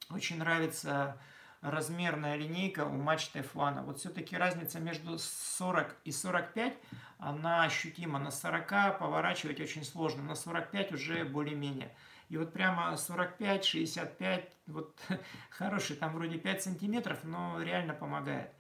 очень 0.08 0.38
нравится 0.38 1.18
размерная 1.62 2.36
линейка 2.36 2.84
у 2.84 2.92
мачты 2.92 3.38
F1. 3.38 3.84
Вот 3.84 3.98
все-таки 3.98 4.36
разница 4.36 4.80
между 4.80 5.18
40 5.18 5.96
и 6.04 6.12
45, 6.12 6.74
она 7.18 7.64
ощутима. 7.64 8.18
На 8.18 8.30
40 8.30 8.98
поворачивать 8.98 9.60
очень 9.60 9.84
сложно, 9.84 10.22
на 10.22 10.34
45 10.34 10.92
уже 10.92 11.24
более-менее. 11.24 11.94
И 12.28 12.36
вот 12.36 12.52
прямо 12.52 12.96
45, 12.96 13.64
65, 13.64 14.52
вот 14.66 15.00
хороший, 15.50 15.96
там 15.96 16.14
вроде 16.14 16.38
5 16.38 16.62
сантиметров, 16.62 17.20
но 17.22 17.62
реально 17.62 17.94
помогает. 17.94 18.50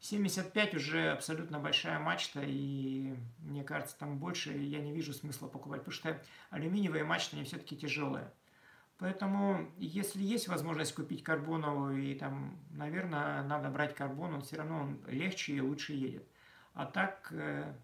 75 0.00 0.74
уже 0.74 1.10
абсолютно 1.10 1.58
большая 1.58 1.98
мачта, 1.98 2.40
и 2.44 3.14
мне 3.38 3.64
кажется, 3.64 3.98
там 3.98 4.18
больше 4.18 4.52
я 4.52 4.80
не 4.80 4.92
вижу 4.92 5.12
смысла 5.12 5.48
покупать, 5.48 5.80
потому 5.80 5.94
что 5.94 6.22
алюминиевые 6.50 7.04
мачты, 7.04 7.36
они 7.36 7.44
все-таки 7.44 7.76
тяжелые. 7.76 8.30
Поэтому, 8.98 9.70
если 9.76 10.22
есть 10.22 10.48
возможность 10.48 10.94
купить 10.94 11.22
карбоновую, 11.22 12.02
и 12.02 12.14
там, 12.14 12.58
наверное, 12.70 13.42
надо 13.42 13.68
брать 13.68 13.94
карбон, 13.94 14.34
он 14.34 14.42
все 14.42 14.56
равно 14.56 14.80
он 14.80 15.00
легче 15.06 15.54
и 15.54 15.60
лучше 15.60 15.92
едет. 15.92 16.26
А 16.72 16.86
так, 16.86 17.30
э, 17.32 17.74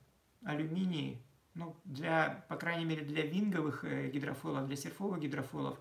алюминий 0.44 1.22
ну, 1.54 1.76
для, 1.84 2.44
по 2.48 2.56
крайней 2.56 2.84
мере, 2.84 3.04
для 3.04 3.26
винговых 3.26 3.84
э, 3.84 4.08
гидрофоилов, 4.10 4.66
для 4.66 4.76
серфовых 4.76 5.20
гидрофоилов, 5.20 5.78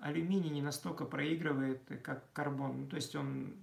алюминий 0.00 0.50
не 0.50 0.62
настолько 0.62 1.04
проигрывает, 1.04 1.82
как 2.02 2.32
карбон. 2.32 2.82
Ну, 2.82 2.88
то 2.88 2.96
есть 2.96 3.14
он 3.14 3.54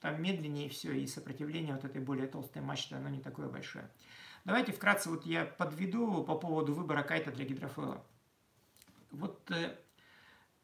там 0.00 0.20
медленнее 0.20 0.68
все, 0.68 0.92
и 0.92 1.06
сопротивление 1.06 1.74
вот 1.74 1.84
этой 1.84 2.00
более 2.00 2.26
толстой 2.26 2.62
мачты, 2.62 2.96
оно 2.96 3.08
не 3.08 3.20
такое 3.20 3.48
большое. 3.48 3.88
Давайте 4.44 4.72
вкратце 4.72 5.10
вот 5.10 5.26
я 5.26 5.44
подведу 5.44 6.22
по 6.24 6.36
поводу 6.36 6.74
выбора 6.74 7.02
кайта 7.02 7.30
для 7.30 7.44
гидрофоила. 7.44 8.04
Вот, 9.10 9.50
э, 9.50 9.76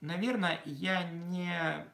наверное, 0.03 0.61
я 0.67 1.09
не 1.11 1.87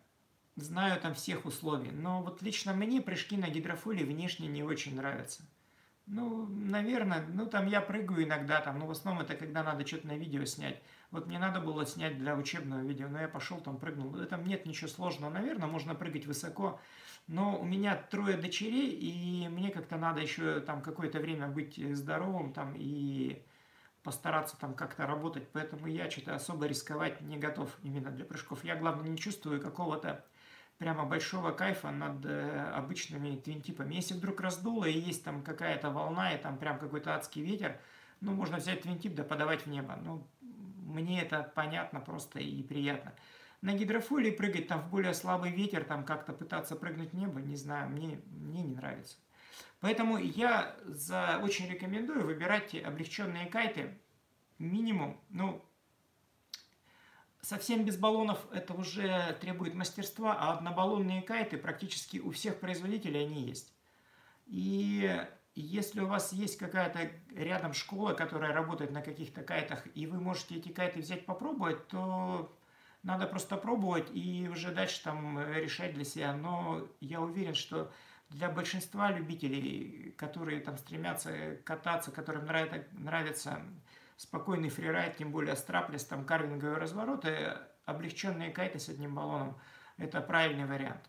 знаю 0.56 1.00
там 1.00 1.14
всех 1.14 1.44
условий, 1.44 1.92
но 1.92 2.22
вот 2.22 2.42
лично 2.42 2.72
мне 2.74 3.00
прыжки 3.00 3.36
на 3.36 3.48
гидрофоиле 3.48 4.04
внешне 4.04 4.48
не 4.48 4.64
очень 4.64 4.96
нравятся. 4.96 5.44
Ну, 6.06 6.46
наверное, 6.46 7.26
ну 7.28 7.46
там 7.46 7.66
я 7.66 7.82
прыгаю 7.82 8.24
иногда, 8.24 8.60
там, 8.62 8.78
но 8.78 8.86
в 8.86 8.90
основном 8.90 9.22
это 9.22 9.36
когда 9.36 9.62
надо 9.62 9.86
что-то 9.86 10.06
на 10.06 10.16
видео 10.16 10.44
снять. 10.46 10.82
Вот 11.10 11.26
мне 11.26 11.38
надо 11.38 11.60
было 11.60 11.84
снять 11.86 12.18
для 12.18 12.34
учебного 12.34 12.80
видео, 12.80 13.08
но 13.08 13.20
я 13.20 13.28
пошел 13.28 13.60
там 13.60 13.78
прыгнул. 13.78 14.14
Там 14.26 14.46
нет 14.46 14.64
ничего 14.64 14.88
сложного, 14.88 15.30
наверное, 15.30 15.68
можно 15.68 15.94
прыгать 15.94 16.26
высоко. 16.26 16.80
Но 17.26 17.60
у 17.60 17.64
меня 17.64 17.94
трое 17.94 18.38
дочерей, 18.38 18.90
и 18.90 19.48
мне 19.48 19.70
как-то 19.70 19.98
надо 19.98 20.22
еще 20.22 20.60
там 20.60 20.80
какое-то 20.80 21.18
время 21.20 21.48
быть 21.48 21.78
здоровым 21.94 22.54
там 22.54 22.74
и 22.74 23.42
постараться 24.08 24.56
там 24.58 24.72
как-то 24.72 25.06
работать. 25.06 25.46
Поэтому 25.52 25.86
я 25.86 26.10
что-то 26.10 26.34
особо 26.34 26.64
рисковать 26.64 27.20
не 27.20 27.36
готов 27.36 27.68
именно 27.82 28.10
для 28.10 28.24
прыжков. 28.24 28.64
Я, 28.64 28.74
главное, 28.74 29.10
не 29.10 29.18
чувствую 29.18 29.60
какого-то 29.60 30.24
прямо 30.78 31.04
большого 31.04 31.50
кайфа 31.50 31.90
над 31.90 32.24
э, 32.24 32.70
обычными 32.74 33.36
твинтипами. 33.36 33.96
Если 33.96 34.14
вдруг 34.14 34.40
раздуло 34.40 34.86
и 34.86 34.98
есть 34.98 35.24
там 35.24 35.42
какая-то 35.42 35.90
волна 35.90 36.32
и 36.32 36.38
там 36.38 36.56
прям 36.56 36.78
какой-то 36.78 37.16
адский 37.16 37.42
ветер, 37.42 37.78
ну, 38.22 38.32
можно 38.32 38.56
взять 38.56 38.80
твинтип 38.80 39.14
да 39.14 39.24
подавать 39.24 39.66
в 39.66 39.68
небо. 39.68 39.98
Ну, 40.02 40.26
мне 40.40 41.20
это 41.20 41.52
понятно 41.54 42.00
просто 42.00 42.40
и 42.40 42.62
приятно. 42.62 43.12
На 43.60 43.74
гидрофолии 43.74 44.30
прыгать 44.30 44.68
там 44.68 44.80
в 44.80 44.88
более 44.88 45.12
слабый 45.12 45.52
ветер, 45.52 45.84
там 45.84 46.02
как-то 46.02 46.32
пытаться 46.32 46.76
прыгнуть 46.76 47.12
в 47.12 47.14
небо, 47.14 47.40
не 47.40 47.56
знаю, 47.56 47.90
мне, 47.90 48.22
мне 48.30 48.62
не 48.62 48.74
нравится. 48.74 49.18
Поэтому 49.80 50.18
я 50.18 50.76
за, 50.84 51.40
очень 51.42 51.68
рекомендую 51.68 52.26
выбирать 52.26 52.74
облегченные 52.74 53.46
кайты 53.46 53.98
минимум, 54.58 55.20
ну, 55.28 55.64
Совсем 57.40 57.84
без 57.84 57.96
баллонов 57.96 58.44
это 58.52 58.74
уже 58.74 59.36
требует 59.40 59.74
мастерства, 59.74 60.36
а 60.38 60.54
однобаллонные 60.54 61.22
кайты 61.22 61.56
практически 61.56 62.18
у 62.18 62.32
всех 62.32 62.58
производителей 62.58 63.24
они 63.24 63.42
есть. 63.42 63.72
И 64.46 65.24
если 65.54 66.00
у 66.00 66.08
вас 66.08 66.32
есть 66.32 66.58
какая-то 66.58 67.10
рядом 67.34 67.74
школа, 67.74 68.14
которая 68.14 68.52
работает 68.52 68.90
на 68.90 69.02
каких-то 69.02 69.42
кайтах, 69.42 69.86
и 69.94 70.06
вы 70.06 70.20
можете 70.20 70.56
эти 70.56 70.70
кайты 70.70 71.00
взять 71.00 71.26
попробовать, 71.26 71.86
то 71.86 72.52
надо 73.04 73.26
просто 73.28 73.56
пробовать 73.56 74.08
и 74.12 74.48
уже 74.48 74.72
дальше 74.72 75.02
там 75.04 75.40
решать 75.52 75.94
для 75.94 76.04
себя. 76.04 76.34
Но 76.34 76.88
я 77.00 77.20
уверен, 77.20 77.54
что 77.54 77.92
для 78.30 78.50
большинства 78.50 79.10
любителей, 79.10 80.14
которые 80.16 80.60
там 80.60 80.76
стремятся 80.76 81.56
кататься, 81.64 82.10
которым 82.10 82.46
нравится, 82.46 82.84
нравится 82.92 83.62
спокойный 84.16 84.68
фрирайд, 84.68 85.16
тем 85.16 85.30
более 85.30 85.56
страплес, 85.56 86.04
там 86.04 86.24
карвинговые 86.24 86.78
развороты, 86.78 87.56
облегченные 87.84 88.50
кайты 88.50 88.78
с 88.78 88.88
одним 88.88 89.14
баллоном– 89.14 89.58
это 89.96 90.20
правильный 90.20 90.66
вариант. 90.66 91.08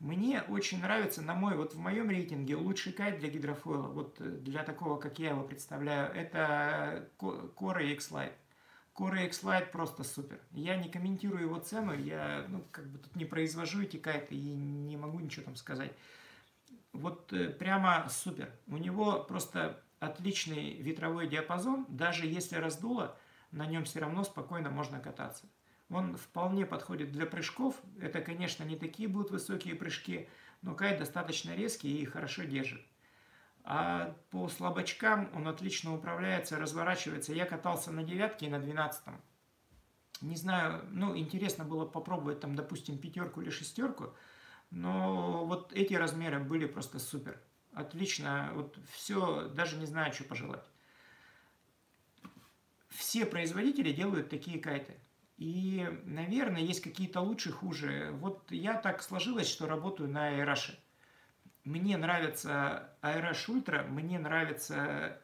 Мне 0.00 0.42
очень 0.42 0.80
нравится, 0.80 1.22
на 1.22 1.34
мой, 1.34 1.56
вот 1.56 1.74
в 1.74 1.78
моем 1.78 2.10
рейтинге 2.10 2.56
лучший 2.56 2.92
кайт 2.92 3.18
для 3.20 3.28
гидрофойла, 3.28 3.88
вот 3.88 4.16
для 4.42 4.62
такого, 4.62 4.98
как 4.98 5.18
я 5.18 5.30
его 5.30 5.42
представляю, 5.42 6.12
это 6.12 7.08
Core 7.18 7.92
X-Lite. 7.92 8.32
Core 8.94 9.26
X-Lite 9.26 9.70
просто 9.70 10.04
супер. 10.04 10.40
Я 10.50 10.76
не 10.76 10.88
комментирую 10.88 11.42
его 11.42 11.58
цену, 11.58 11.94
я 11.94 12.44
ну, 12.48 12.64
как 12.70 12.86
бы 12.88 12.98
тут 12.98 13.16
не 13.16 13.24
произвожу 13.24 13.82
эти 13.82 13.96
кайты 13.96 14.34
и 14.34 14.54
не 14.54 14.96
могу 14.96 15.20
ничего 15.20 15.44
там 15.44 15.56
сказать. 15.56 15.92
Вот 16.94 17.32
э, 17.32 17.50
прямо 17.50 18.06
супер. 18.08 18.50
У 18.68 18.76
него 18.76 19.22
просто 19.24 19.82
отличный 19.98 20.74
ветровой 20.80 21.26
диапазон, 21.28 21.86
даже 21.88 22.26
если 22.26 22.56
раздуло, 22.56 23.16
на 23.50 23.66
нем 23.66 23.84
все 23.84 23.98
равно 23.98 24.22
спокойно 24.24 24.70
можно 24.70 25.00
кататься. 25.00 25.46
Он 25.90 26.16
вполне 26.16 26.64
подходит 26.64 27.10
для 27.10 27.26
прыжков. 27.26 27.74
Это, 28.00 28.20
конечно, 28.20 28.62
не 28.64 28.76
такие 28.76 29.08
будут 29.08 29.32
высокие 29.32 29.74
прыжки, 29.74 30.28
но 30.62 30.74
кайт 30.74 30.98
достаточно 30.98 31.54
резкий 31.54 32.00
и 32.00 32.04
хорошо 32.04 32.44
держит. 32.44 32.80
А 33.64 34.16
по 34.30 34.48
слабочкам 34.48 35.30
он 35.34 35.48
отлично 35.48 35.94
управляется, 35.94 36.58
разворачивается. 36.58 37.32
Я 37.32 37.44
катался 37.44 37.90
на 37.90 38.04
девятке 38.04 38.46
и 38.46 38.50
на 38.50 38.60
двенадцатом. 38.60 39.20
Не 40.20 40.36
знаю, 40.36 40.84
ну, 40.90 41.16
интересно 41.16 41.64
было 41.64 41.86
попробовать 41.86 42.40
там, 42.40 42.54
допустим, 42.54 42.98
пятерку 42.98 43.40
или 43.40 43.50
шестерку, 43.50 44.14
но 44.70 45.44
вот 45.44 45.72
эти 45.72 45.94
размеры 45.94 46.40
были 46.40 46.66
просто 46.66 46.98
супер. 46.98 47.40
Отлично, 47.72 48.50
вот 48.54 48.78
все, 48.92 49.48
даже 49.48 49.76
не 49.76 49.86
знаю, 49.86 50.12
что 50.12 50.24
пожелать. 50.24 50.64
Все 52.88 53.26
производители 53.26 53.92
делают 53.92 54.30
такие 54.30 54.60
кайты. 54.60 54.94
И, 55.36 55.88
наверное, 56.04 56.62
есть 56.62 56.80
какие-то 56.80 57.20
лучше, 57.20 57.50
хуже. 57.50 58.10
Вот 58.20 58.50
я 58.52 58.74
так 58.74 59.02
сложилось, 59.02 59.48
что 59.48 59.66
работаю 59.66 60.08
на 60.08 60.32
Airash. 60.32 60.78
Мне 61.64 61.96
нравится 61.96 62.96
Airash 63.02 63.46
Ultra, 63.48 63.88
мне 63.88 64.18
нравится 64.18 65.20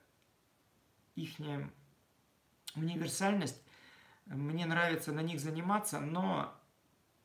их 1.15 1.37
универсальность, 2.75 3.63
мне 4.27 4.65
нравится 4.67 5.13
на 5.13 5.21
них 5.21 5.39
заниматься, 5.39 6.01
но 6.01 6.60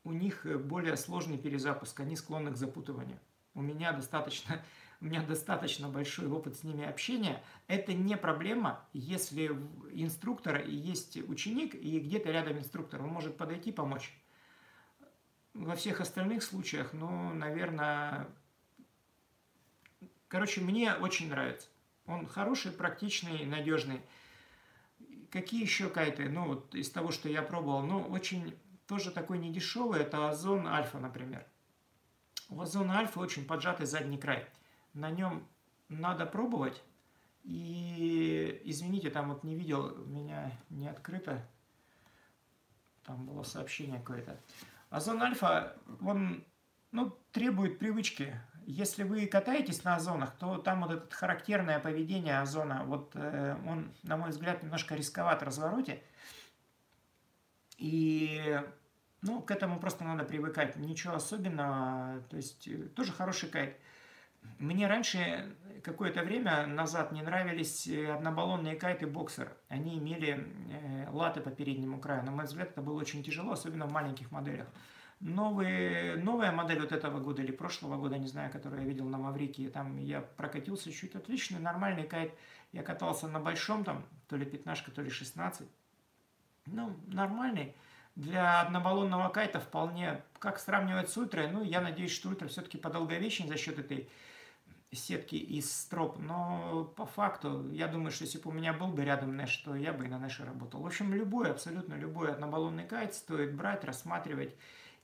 у 0.06 0.12
них 0.12 0.46
более 0.64 0.96
сложный 0.96 1.36
перезапуск, 1.36 1.98
они 2.00 2.14
склонны 2.16 2.52
к 2.52 2.56
запутыванию. 2.56 3.18
У 3.54 3.60
меня 3.60 3.92
достаточно 3.92 4.62
у 5.00 5.04
меня 5.04 5.20
достаточно 5.22 5.88
большой 5.88 6.28
опыт 6.28 6.56
с 6.56 6.62
ними 6.62 6.84
общения. 6.84 7.42
Это 7.66 7.92
не 7.92 8.16
проблема, 8.16 8.84
если 8.92 9.46
инструктор 9.92 10.64
есть 10.66 11.16
ученик 11.28 11.74
и 11.74 11.98
где-то 11.98 12.30
рядом 12.30 12.58
инструктор, 12.58 13.02
он 13.02 13.08
может 13.08 13.36
подойти 13.36 13.72
помочь. 13.72 14.16
во 15.52 15.74
всех 15.74 16.00
остальных 16.00 16.42
случаях, 16.42 16.92
ну, 16.92 17.32
наверное, 17.34 18.28
короче, 20.28 20.60
мне 20.60 20.94
очень 20.94 21.28
нравится. 21.28 21.68
Он 22.06 22.26
хороший, 22.26 22.70
практичный, 22.70 23.44
надежный. 23.44 24.00
Какие 25.30 25.62
еще 25.62 25.90
кайты? 25.90 26.28
Ну, 26.28 26.46
вот 26.46 26.74
из 26.74 26.88
того, 26.90 27.10
что 27.10 27.28
я 27.28 27.42
пробовал, 27.42 27.82
ну, 27.82 28.00
очень 28.02 28.54
тоже 28.86 29.10
такой 29.10 29.38
недешевый, 29.38 30.00
это 30.00 30.28
Озон 30.28 30.66
Альфа, 30.66 30.98
например. 30.98 31.46
У 32.48 32.60
Озона 32.60 32.98
Альфа 32.98 33.20
очень 33.20 33.44
поджатый 33.44 33.86
задний 33.86 34.18
край. 34.18 34.46
На 34.94 35.10
нем 35.10 35.46
надо 35.88 36.26
пробовать. 36.26 36.82
И, 37.42 38.60
извините, 38.64 39.10
там 39.10 39.28
вот 39.28 39.44
не 39.44 39.54
видел, 39.54 40.02
у 40.02 40.06
меня 40.06 40.52
не 40.70 40.88
открыто. 40.88 41.46
Там 43.04 43.26
было 43.26 43.42
сообщение 43.42 44.00
какое-то. 44.00 44.40
Озон 44.90 45.22
Альфа, 45.22 45.76
он 46.00 46.44
ну, 46.90 47.16
требует 47.32 47.78
привычки. 47.78 48.40
Если 48.66 49.04
вы 49.04 49.26
катаетесь 49.26 49.84
на 49.84 49.94
озонах, 49.94 50.36
то 50.38 50.58
там 50.58 50.82
вот 50.82 50.90
это 50.90 51.14
характерное 51.14 51.78
поведение 51.78 52.40
озона, 52.40 52.82
вот 52.84 53.12
э, 53.14 53.56
он, 53.64 53.92
на 54.02 54.16
мой 54.16 54.30
взгляд, 54.30 54.62
немножко 54.62 54.96
рисковат 54.96 55.40
в 55.40 55.44
развороте. 55.44 56.02
И 57.78 58.60
ну, 59.22 59.40
к 59.40 59.50
этому 59.50 59.80
просто 59.80 60.04
надо 60.04 60.24
привыкать. 60.24 60.76
Ничего 60.76 61.14
особенного. 61.14 62.22
То 62.30 62.36
есть, 62.36 62.68
э, 62.68 62.88
тоже 62.94 63.12
хороший 63.12 63.48
кайт. 63.48 63.76
Мне 64.58 64.86
раньше, 64.86 65.56
какое-то 65.82 66.22
время 66.22 66.66
назад, 66.66 67.12
не 67.12 67.22
нравились 67.22 67.88
э, 67.88 68.12
однобаллонные 68.12 68.76
кайты 68.76 69.06
боксер. 69.06 69.52
Они 69.68 69.98
имели 69.98 70.46
э, 70.70 71.08
латы 71.10 71.40
по 71.40 71.50
переднему 71.50 71.98
краю. 71.98 72.24
На 72.24 72.30
мой 72.30 72.44
взгляд, 72.44 72.70
это 72.70 72.82
было 72.82 73.00
очень 73.00 73.22
тяжело, 73.22 73.52
особенно 73.52 73.86
в 73.86 73.92
маленьких 73.92 74.30
моделях. 74.30 74.68
Новые, 75.18 76.16
новая 76.16 76.52
модель 76.52 76.80
вот 76.80 76.92
этого 76.92 77.18
года 77.20 77.42
или 77.42 77.50
прошлого 77.50 77.96
года, 77.96 78.18
не 78.18 78.26
знаю, 78.26 78.52
которую 78.52 78.82
я 78.82 78.86
видел 78.86 79.06
на 79.06 79.16
Маврике, 79.16 79.70
там 79.70 79.96
я 79.96 80.20
прокатился 80.20 80.92
чуть 80.92 81.14
отличный, 81.14 81.58
нормальный 81.58 82.04
кайт. 82.04 82.34
Я 82.72 82.82
катался 82.82 83.26
на 83.26 83.40
большом, 83.40 83.82
там, 83.82 84.04
то 84.28 84.36
ли 84.36 84.44
пятнашка, 84.44 84.90
то 84.90 85.00
ли 85.00 85.08
16. 85.08 85.66
Ну, 86.66 86.96
нормальный. 87.06 87.74
Для 88.14 88.62
однобаллонного 88.62 89.28
кайта 89.28 89.60
вполне, 89.60 90.22
как 90.38 90.58
сравнивать 90.58 91.10
с 91.10 91.16
ультрой, 91.16 91.50
ну, 91.50 91.62
я 91.62 91.80
надеюсь, 91.80 92.12
что 92.12 92.28
ультра 92.28 92.48
все-таки 92.48 92.78
подолговечен 92.78 93.46
за 93.46 93.56
счет 93.56 93.78
этой 93.78 94.08
сетки 94.92 95.34
из 95.34 95.70
строп, 95.70 96.18
но 96.18 96.84
по 96.96 97.04
факту, 97.04 97.68
я 97.72 97.88
думаю, 97.88 98.10
что 98.10 98.24
если 98.24 98.38
бы 98.38 98.50
у 98.50 98.52
меня 98.52 98.72
был 98.72 98.88
бы 98.88 99.04
рядом 99.04 99.36
Нэш, 99.36 99.54
то 99.58 99.74
я 99.74 99.92
бы 99.92 100.06
и 100.06 100.08
на 100.08 100.18
Нэше 100.18 100.44
работал. 100.44 100.80
В 100.80 100.86
общем, 100.86 101.12
любой, 101.12 101.50
абсолютно 101.50 101.94
любой 101.94 102.32
однобаллонный 102.32 102.86
кайт 102.86 103.14
стоит 103.14 103.54
брать, 103.54 103.84
рассматривать 103.84 104.54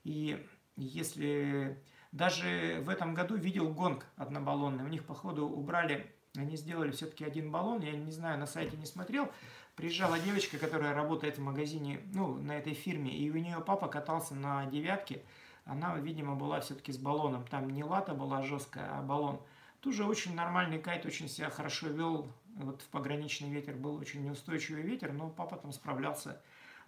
и 0.05 0.47
если 0.77 1.79
даже 2.13 2.83
в 2.85 2.89
этом 2.89 3.15
году 3.15 3.37
видел 3.37 3.73
гонг 3.73 4.07
однобаллонный, 4.17 4.85
у 4.85 4.89
них, 4.89 5.05
походу, 5.05 5.47
убрали, 5.47 6.13
они 6.37 6.57
сделали 6.57 6.91
все-таки 6.91 7.25
один 7.25 7.51
баллон, 7.51 7.81
я 7.81 7.93
не 7.93 8.11
знаю, 8.11 8.39
на 8.39 8.47
сайте 8.47 8.77
не 8.77 8.87
смотрел, 8.87 9.31
приезжала 9.75 10.19
девочка, 10.19 10.59
которая 10.59 10.95
работает 10.95 11.39
в 11.39 11.43
магазине, 11.43 12.01
ну, 12.13 12.37
на 12.37 12.57
этой 12.57 12.75
фирме, 12.75 13.17
и 13.17 13.31
у 13.31 13.37
нее 13.37 13.61
папа 13.61 13.89
катался 13.89 14.35
на 14.35 14.67
девятке, 14.67 15.23
она, 15.65 15.97
видимо, 15.97 16.35
была 16.35 16.61
все-таки 16.61 16.93
с 16.93 16.99
баллоном, 16.99 17.47
там 17.47 17.71
не 17.71 17.85
лата 17.85 18.15
была 18.15 18.43
жесткая, 18.43 18.99
а 18.99 19.03
баллон. 19.03 19.41
Тоже 19.81 20.05
очень 20.05 20.35
нормальный 20.35 20.79
кайт, 20.79 21.07
очень 21.07 21.29
себя 21.29 21.51
хорошо 21.51 21.89
вел, 21.89 22.29
вот 22.57 22.83
в 22.83 22.89
пограничный 22.89 23.51
ветер 23.51 23.75
был 23.75 23.97
очень 23.97 24.25
неустойчивый 24.25 24.83
ветер, 24.83 25.13
но 25.13 25.31
папа 25.31 25.57
там 25.57 25.73
справлялся. 25.73 26.41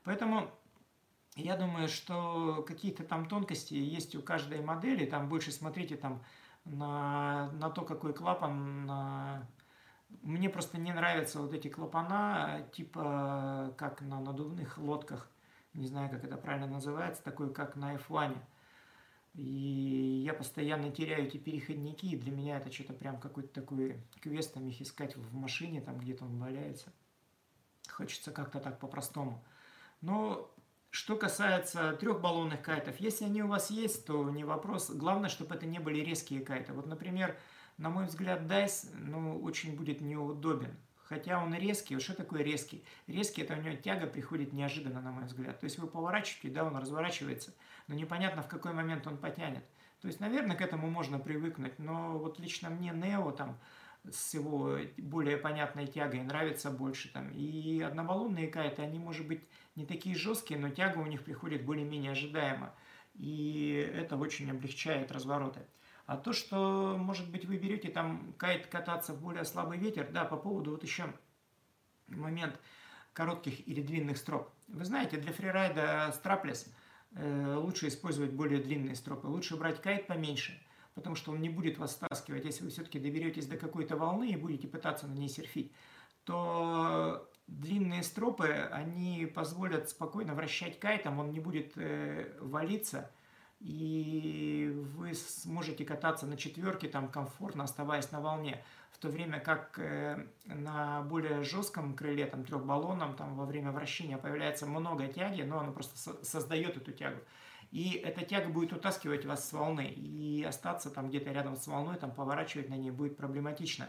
Поэтому 0.05 0.51
я 1.37 1.57
думаю, 1.57 1.89
что 1.89 2.65
какие-то 2.67 3.03
там 3.03 3.27
тонкости 3.27 3.75
есть 3.75 4.15
у 4.15 4.23
каждой 4.23 4.61
модели. 4.61 5.05
Там 5.07 5.29
больше 5.29 5.51
смотрите 5.51 5.97
там 5.97 6.23
на, 6.65 7.51
на 7.53 7.71
то, 7.71 7.83
какой 7.83 8.13
клапан. 8.13 8.87
На... 8.87 9.49
Мне 10.23 10.49
просто 10.49 10.79
не 10.79 10.93
нравятся 10.93 11.41
вот 11.41 11.53
эти 11.53 11.69
клапана, 11.69 12.67
типа 12.73 13.75
как 13.77 14.01
на 14.01 14.21
надувных 14.21 14.79
лодках. 14.79 15.29
Не 15.75 15.87
знаю, 15.87 16.11
как 16.11 16.25
это 16.25 16.37
правильно 16.37 16.69
называется, 16.69 17.23
такой 17.23 17.53
как 17.53 17.77
на 17.77 17.97
F1. 17.97 18.37
И 19.35 20.23
я 20.25 20.33
постоянно 20.33 20.91
теряю 20.93 21.27
эти 21.27 21.37
переходники, 21.37 22.07
и 22.07 22.17
для 22.17 22.31
меня 22.31 22.59
это 22.59 22.71
что-то 22.71 22.93
прям 22.93 23.19
какой-то 23.19 23.49
такой 23.49 24.01
квест, 24.21 24.55
там 24.55 24.69
их 24.69 24.81
искать 24.81 25.17
в 25.17 25.35
машине, 25.35 25.81
там 25.81 25.99
где-то 25.99 26.25
он 26.25 26.39
валяется. 26.39 26.93
Хочется 27.89 28.31
как-то 28.31 28.61
так 28.61 28.79
по-простому. 28.79 29.43
Но 30.01 30.55
что 30.91 31.17
касается 31.17 31.97
трехбаллонных 31.97 32.63
кайтов, 32.63 33.01
если 33.01 33.25
они 33.25 33.43
у 33.43 33.49
вас 33.49 33.71
есть, 33.71 34.07
то 34.07 34.31
не 34.31 34.45
вопрос. 34.45 34.91
Главное, 34.91 35.29
чтобы 35.29 35.57
это 35.57 35.67
не 35.67 35.81
были 35.81 35.99
резкие 36.01 36.41
кайты. 36.41 36.73
Вот, 36.73 36.87
например, 36.87 37.37
на 37.79 37.91
мой 37.91 38.07
взгляд, 38.07 38.43
Dice 38.43 38.89
ну, 38.95 39.41
очень 39.41 39.77
будет 39.77 40.01
неудобен. 40.01 40.77
Хотя 41.05 41.43
он 41.43 41.55
резкий. 41.55 41.99
Что 41.99 42.15
такое 42.15 42.43
резкий? 42.43 42.83
Резкий– 43.07 43.43
это 43.43 43.55
у 43.55 43.61
него 43.61 43.77
тяга 43.77 44.07
приходит 44.07 44.53
неожиданно, 44.53 45.01
на 45.03 45.13
мой 45.13 45.25
взгляд. 45.25 45.61
То 45.61 45.65
есть 45.65 45.79
вы 45.79 45.87
поворачиваете, 45.87 46.49
да, 46.49 46.65
он 46.65 46.77
разворачивается, 46.77 47.55
но 47.89 47.95
непонятно, 47.95 48.43
в 48.43 48.49
какой 48.49 48.73
момент 48.73 49.07
он 49.07 49.19
потянет. 49.19 49.65
То 50.01 50.09
есть, 50.09 50.21
наверное, 50.21 50.57
к 50.57 50.63
этому 50.63 50.89
можно 50.91 51.19
привыкнуть, 51.19 51.79
но 51.79 52.19
вот 52.19 52.39
лично 52.39 52.71
мне 52.71 52.91
Нео 52.91 53.33
там 53.33 53.59
с 54.11 54.35
его 54.35 54.79
более 54.99 55.37
понятной 55.37 55.87
тягой 55.87 56.23
нравится 56.23 56.71
больше 56.71 57.13
там. 57.13 57.31
И 57.31 57.81
однобаллонные 57.81 58.49
кайты, 58.49 58.83
они, 58.83 58.99
может 58.99 59.27
быть, 59.27 59.43
не 59.77 59.87
такие 59.87 60.15
жесткие, 60.15 60.59
но 60.59 60.71
тяга 60.71 60.99
у 60.99 61.07
них 61.07 61.25
приходит 61.25 61.65
более-менее 61.65 62.13
ожидаемо. 62.13 62.75
И 63.15 63.91
это 63.95 64.17
очень 64.17 64.51
облегчает 64.51 65.13
развороты. 65.13 65.61
А 66.07 66.17
то, 66.17 66.33
что, 66.33 66.97
может 66.99 67.31
быть, 67.31 67.45
вы 67.47 67.57
берете 67.57 67.89
там 67.89 68.35
кайт 68.37 68.67
кататься 68.67 69.15
в 69.15 69.21
более 69.21 69.45
слабый 69.45 69.79
ветер, 69.79 70.09
да, 70.13 70.25
по 70.25 70.37
поводу 70.37 70.73
вот 70.73 70.83
еще 70.83 71.13
момент 72.09 72.59
коротких 73.13 73.67
или 73.67 73.81
длинных 73.81 74.19
строп. 74.19 74.51
Вы 74.69 74.85
знаете, 74.85 75.17
для 75.17 75.33
фрирайда 75.33 76.13
страплес 76.15 76.67
э, 77.13 77.57
лучше 77.57 77.89
использовать 77.89 78.33
более 78.33 78.61
длинные 78.61 78.97
стропы. 78.97 79.29
Лучше 79.29 79.57
брать 79.57 79.81
кайт 79.81 80.07
поменьше– 80.07 80.61
потому 80.95 81.17
что 81.17 81.33
он 81.33 81.41
не 81.41 81.49
будет 81.49 81.79
вас 81.79 81.93
стаскивать. 81.93 82.45
Если 82.45 82.65
вы 82.65 82.71
все-таки 82.71 82.99
доберетесь 82.99 83.47
до 83.47 83.57
какой-то 83.57 83.97
волны 83.97 84.31
и 84.31 84.37
будете 84.37 84.69
пытаться 84.69 85.07
на 85.07 85.13
ней 85.13 85.29
серфить, 85.29 85.73
то 86.25 87.29
длинные 87.47 88.03
стропы, 88.03 88.49
они 88.73 89.27
позволят 89.27 89.91
спокойно 89.91 90.35
вращать 90.35 90.79
кайтом, 90.79 91.19
он 91.19 91.33
не 91.33 91.41
будет 91.41 91.73
э, 91.77 92.33
валиться, 92.41 93.11
и 93.65 94.71
вы 94.95 95.15
сможете 95.15 95.87
кататься 95.87 96.27
на 96.27 96.37
четверке 96.37 96.87
там 96.87 97.09
комфортно, 97.09 97.65
оставаясь 97.65 98.13
на 98.13 98.21
волне. 98.21 98.63
В 98.93 98.99
то 98.99 99.09
время 99.09 99.41
как 99.41 99.79
э, 99.79 100.27
на 100.45 101.01
более 101.03 101.43
жестком 101.43 101.95
крыле, 101.95 102.27
там 102.27 102.45
трехбаллонном, 102.45 103.17
там 103.17 103.35
во 103.37 103.47
время 103.47 103.73
вращения 103.73 104.19
появляется 104.19 104.67
много 104.67 105.09
тяги, 105.09 105.43
но 105.43 105.61
оно 105.61 105.73
просто 105.73 105.97
со 105.99 106.23
создает 106.23 106.77
эту 106.77 106.93
тягу. 106.93 107.21
И 107.71 107.95
эта 107.95 108.23
тяга 108.25 108.51
будет 108.51 108.75
утаскивать 108.75 109.25
вас 109.25 109.49
с 109.49 109.53
волны. 109.55 109.87
И 109.87 110.45
остаться 110.45 110.91
там 110.91 111.09
где-то 111.09 111.33
рядом 111.33 111.57
с 111.57 111.67
волной, 111.67 111.97
там 111.97 112.13
поворачивать 112.15 112.69
на 112.69 112.75
ней 112.75 112.91
будет 112.91 113.17
проблематично. 113.17 113.89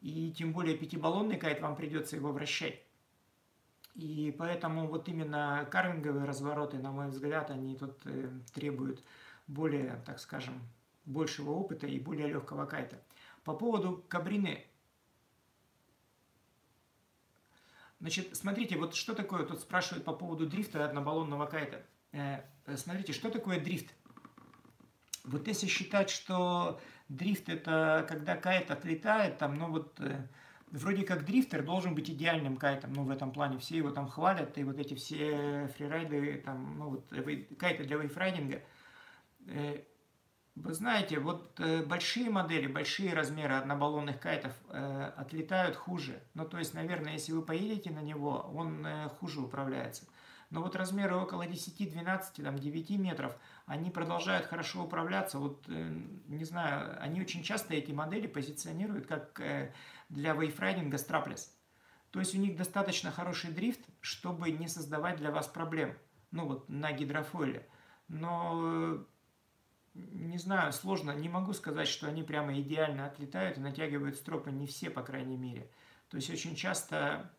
И 0.00 0.32
тем 0.38 0.52
более 0.52 0.78
пятибаллонный 0.78 1.36
кайт 1.36 1.60
вам 1.60 1.74
придется 1.74 2.14
его 2.14 2.30
вращать. 2.30 2.80
И 4.00 4.34
поэтому 4.38 4.86
вот 4.86 5.10
именно 5.10 5.68
карвинговые 5.70 6.24
развороты, 6.24 6.78
на 6.78 6.90
мой 6.90 7.10
взгляд, 7.10 7.50
они 7.50 7.76
тут 7.76 8.00
э, 8.06 8.30
требуют 8.54 9.04
более, 9.46 10.02
так 10.06 10.18
скажем, 10.18 10.54
большего 11.04 11.50
опыта 11.50 11.86
и 11.86 12.00
более 12.00 12.28
легкого 12.28 12.64
кайта. 12.64 12.98
По 13.44 13.52
поводу 13.52 14.02
кабрины. 14.08 14.64
Значит, 17.98 18.34
смотрите, 18.34 18.78
вот 18.78 18.94
что 18.94 19.14
такое, 19.14 19.44
тут 19.44 19.60
спрашивают 19.60 20.06
по 20.06 20.14
поводу 20.14 20.46
дрифта 20.46 20.82
однобаллонного 20.86 21.44
кайта. 21.44 21.84
Э, 22.12 22.40
смотрите, 22.76 23.12
что 23.12 23.30
такое 23.30 23.60
дрифт? 23.60 23.94
Вот 25.24 25.46
если 25.46 25.66
считать, 25.66 26.08
что 26.08 26.80
дрифт 27.10 27.50
это 27.50 28.06
когда 28.08 28.34
кайт 28.34 28.70
отлетает, 28.70 29.36
там, 29.36 29.56
ну 29.56 29.70
вот, 29.70 30.00
э, 30.00 30.26
вроде 30.70 31.04
как 31.04 31.24
дрифтер 31.24 31.62
должен 31.62 31.94
быть 31.94 32.10
идеальным 32.10 32.56
кайтом, 32.56 32.92
ну 32.92 33.04
в 33.04 33.10
этом 33.10 33.32
плане 33.32 33.58
все 33.58 33.76
его 33.76 33.90
там 33.90 34.08
хвалят, 34.08 34.56
и 34.58 34.64
вот 34.64 34.78
эти 34.78 34.94
все 34.94 35.68
фрирайды, 35.76 36.42
там, 36.44 36.78
ну 36.78 36.90
вот, 36.90 37.12
кайты 37.58 37.84
для 37.84 37.96
вейфрайдинга. 37.96 38.62
Э, 39.46 39.82
вы 40.56 40.74
знаете, 40.74 41.18
вот 41.20 41.58
большие 41.86 42.28
модели, 42.28 42.66
большие 42.66 43.14
размеры 43.14 43.54
однобаллонных 43.54 44.20
кайтов 44.20 44.52
э, 44.68 45.12
отлетают 45.16 45.76
хуже. 45.76 46.20
Ну, 46.34 46.44
то 46.44 46.58
есть, 46.58 46.74
наверное, 46.74 47.14
если 47.14 47.32
вы 47.32 47.42
поедете 47.42 47.90
на 47.90 48.00
него, 48.00 48.50
он 48.54 48.84
э, 48.84 49.08
хуже 49.20 49.40
управляется. 49.40 50.04
Но 50.50 50.62
вот 50.62 50.74
размеры 50.74 51.14
около 51.14 51.46
10, 51.46 51.92
12, 51.92 52.44
там, 52.44 52.58
9 52.58 52.90
метров, 52.98 53.36
они 53.66 53.90
продолжают 53.90 54.46
хорошо 54.46 54.82
управляться. 54.82 55.38
Вот, 55.38 55.64
э, 55.68 56.00
не 56.26 56.44
знаю, 56.44 57.00
они 57.00 57.20
очень 57.20 57.42
часто 57.42 57.74
эти 57.74 57.92
модели 57.92 58.26
позиционируют 58.26 59.06
как 59.06 59.40
э, 59.40 59.72
для 60.10 60.34
вейфрайдинга 60.34 60.98
страплес. 60.98 61.56
То 62.10 62.18
есть 62.18 62.34
у 62.34 62.38
них 62.38 62.56
достаточно 62.56 63.10
хороший 63.10 63.50
дрифт, 63.50 63.80
чтобы 64.00 64.50
не 64.50 64.68
создавать 64.68 65.16
для 65.16 65.30
вас 65.30 65.46
проблем. 65.46 65.96
Ну 66.32 66.46
вот 66.46 66.68
на 66.68 66.92
гидрофойле. 66.92 67.66
но 68.08 69.06
не 69.94 70.38
знаю, 70.38 70.72
сложно, 70.72 71.12
не 71.12 71.28
могу 71.28 71.52
сказать, 71.52 71.88
что 71.88 72.06
они 72.06 72.22
прямо 72.22 72.58
идеально 72.60 73.06
отлетают 73.06 73.58
и 73.58 73.60
натягивают 73.60 74.16
стропы, 74.16 74.50
не 74.50 74.66
все, 74.66 74.88
по 74.88 75.02
крайней 75.02 75.36
мере. 75.36 75.70
То 76.08 76.16
есть 76.16 76.30
очень 76.30 76.54
часто 76.54 77.30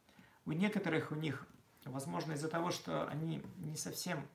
у 0.45 0.51
некоторых 0.51 1.11
у 1.11 1.15
них, 1.15 1.47
возможно, 1.85 2.33
из-за 2.33 2.49
того, 2.49 2.71
что 2.71 3.07
они 3.07 3.41
не 3.57 3.75
совсем... 3.75 4.27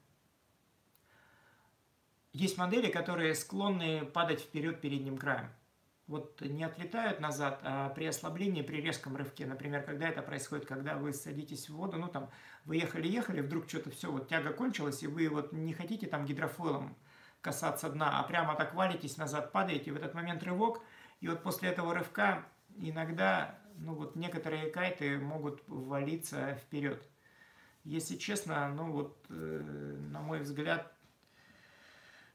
Есть 2.33 2.59
модели, 2.59 2.91
которые 2.91 3.35
склонны 3.35 4.05
падать 4.05 4.41
вперед 4.41 4.83
передним 4.83 5.17
краем. 5.17 5.51
Вот 6.07 6.41
не 6.41 6.63
отлетают 6.63 7.19
назад, 7.19 7.61
а 7.65 7.89
при 7.89 8.07
ослаблении, 8.07 8.63
при 8.63 8.81
резком 8.81 9.17
рывке, 9.17 9.45
например, 9.45 9.83
когда 9.83 10.09
это 10.09 10.23
происходит, 10.23 10.65
когда 10.65 10.97
вы 10.97 11.13
садитесь 11.13 11.69
в 11.69 11.75
воду, 11.75 11.99
ну 11.99 12.07
там, 12.07 12.31
вы 12.65 12.77
ехали-ехали, 12.77 13.41
вдруг 13.41 13.69
что-то 13.69 13.91
все, 13.91 14.13
вот 14.13 14.29
тяга 14.29 14.53
кончилась, 14.53 15.03
и 15.03 15.09
вы 15.09 15.29
вот 15.29 15.53
не 15.53 15.73
хотите 15.73 16.07
там 16.07 16.25
гидрофойлом 16.25 16.97
касаться 17.41 17.89
дна, 17.91 18.21
а 18.21 18.23
прямо 18.23 18.55
так 18.55 18.75
валитесь 18.75 19.17
назад, 19.17 19.51
падаете, 19.51 19.91
в 19.91 19.97
этот 19.97 20.15
момент 20.15 20.45
рывок, 20.45 20.81
и 21.21 21.29
вот 21.29 21.43
после 21.43 21.71
этого 21.71 21.93
рывка 21.93 22.45
иногда 22.79 23.59
ну 23.79 23.95
вот 23.95 24.17
некоторые 24.17 24.71
кайты 24.71 25.19
могут 25.19 25.63
валиться 25.67 26.55
вперед. 26.55 27.03
Если 27.85 28.17
честно, 28.17 28.69
ну 28.69 28.91
вот, 28.91 29.25
э, 29.29 29.33
на 30.11 30.21
мой 30.21 30.41
взгляд, 30.41 30.93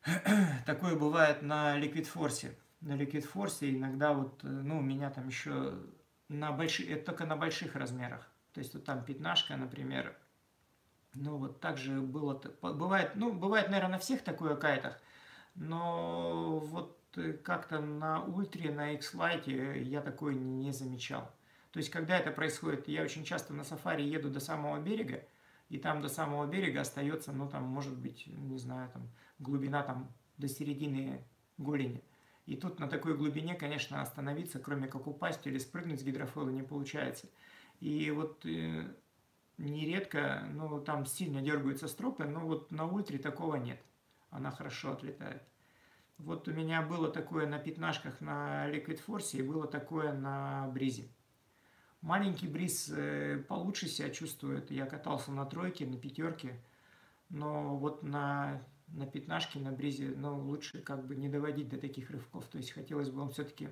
такое 0.65 0.95
бывает 0.95 1.41
на 1.41 1.77
Liquid 1.79 2.07
Force. 2.13 2.55
На 2.81 2.93
Liquid 2.93 3.27
Force 3.31 3.69
иногда 3.69 4.13
вот, 4.13 4.43
э, 4.43 4.47
ну, 4.47 4.79
у 4.79 4.81
меня 4.81 5.09
там 5.09 5.27
еще 5.27 5.79
на 6.27 6.51
больших, 6.51 6.89
это 6.89 7.05
только 7.05 7.25
на 7.25 7.35
больших 7.35 7.75
размерах. 7.75 8.29
То 8.53 8.59
есть 8.59 8.73
вот 8.73 8.83
там 8.83 9.03
пятнашка, 9.03 9.55
например, 9.55 10.15
ну 11.13 11.37
вот 11.37 11.59
также 11.59 12.01
было, 12.01 12.41
бывает, 12.61 13.11
ну, 13.15 13.33
бывает, 13.33 13.69
наверное, 13.69 13.93
на 13.93 13.99
всех 13.99 14.23
такое 14.23 14.55
кайтах, 14.55 14.99
но 15.55 16.59
вот 16.59 17.01
Э, 17.15 17.33
как-то 17.33 17.79
на 17.79 18.23
ультре, 18.23 18.71
на 18.71 18.93
X-Lite 18.93 19.83
я 19.83 20.01
такое 20.01 20.33
не 20.33 20.71
замечал. 20.71 21.29
То 21.71 21.79
есть, 21.79 21.89
когда 21.89 22.17
это 22.17 22.31
происходит, 22.31 22.87
я 22.87 23.03
очень 23.03 23.23
часто 23.23 23.53
на 23.53 23.63
сафари 23.63 24.03
еду 24.03 24.29
до 24.29 24.39
самого 24.39 24.79
берега, 24.79 25.23
и 25.69 25.77
там 25.77 26.01
до 26.01 26.09
самого 26.09 26.45
берега 26.47 26.81
остается, 26.81 27.31
ну, 27.31 27.47
там, 27.49 27.63
может 27.63 27.97
быть, 27.97 28.27
не 28.27 28.57
знаю, 28.57 28.89
там, 28.91 29.09
глубина 29.39 29.83
там 29.83 30.11
до 30.37 30.47
середины 30.47 31.23
голени. 31.57 32.03
И 32.45 32.55
тут 32.55 32.79
на 32.79 32.87
такой 32.87 33.15
глубине, 33.15 33.55
конечно, 33.55 34.01
остановиться, 34.01 34.59
кроме 34.59 34.87
как 34.87 35.07
упасть 35.07 35.45
или 35.45 35.57
спрыгнуть 35.57 36.01
с 36.01 36.03
гидрофоила, 36.03 36.49
не 36.49 36.63
получается. 36.63 37.27
И 37.79 38.09
вот 38.11 38.45
э, 38.45 38.93
нередко, 39.57 40.47
ну, 40.51 40.79
там 40.81 41.05
сильно 41.05 41.41
дергаются 41.41 41.87
стропы, 41.87 42.25
но 42.25 42.41
вот 42.41 42.71
на 42.71 42.85
ультре 42.85 43.19
такого 43.19 43.55
нет. 43.55 43.81
Она 44.29 44.51
хорошо 44.51 44.93
отлетает. 44.93 45.43
Вот 46.17 46.47
у 46.47 46.51
меня 46.51 46.81
было 46.81 47.09
такое 47.09 47.47
на 47.47 47.57
пятнашках 47.57 48.21
на 48.21 48.69
Liquid 48.69 49.01
Force 49.05 49.37
и 49.37 49.41
было 49.41 49.67
такое 49.67 50.13
на 50.13 50.67
бризе. 50.67 51.07
Маленький 52.01 52.47
бриз 52.47 52.89
э, 52.89 53.43
получше 53.47 53.87
себя 53.87 54.09
чувствует. 54.09 54.71
Я 54.71 54.85
катался 54.85 55.31
на 55.31 55.45
тройке, 55.45 55.85
на 55.85 55.97
пятерке, 55.97 56.59
но 57.29 57.75
вот 57.75 58.03
на, 58.03 58.61
на 58.91 59.05
пятнашке, 59.05 59.59
на 59.59 59.71
бризе, 59.71 60.13
ну, 60.15 60.37
лучше 60.39 60.81
как 60.81 61.05
бы 61.05 61.15
не 61.15 61.29
доводить 61.29 61.69
до 61.69 61.77
таких 61.77 62.09
рывков. 62.11 62.45
То 62.45 62.57
есть 62.57 62.71
хотелось 62.71 63.09
бы 63.09 63.21
он 63.21 63.31
все-таки 63.31 63.69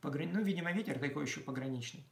пограни... 0.00 0.32
Ну, 0.32 0.42
видимо, 0.42 0.72
ветер 0.72 0.98
такой 0.98 1.24
еще 1.24 1.40
пограничный. 1.40 2.06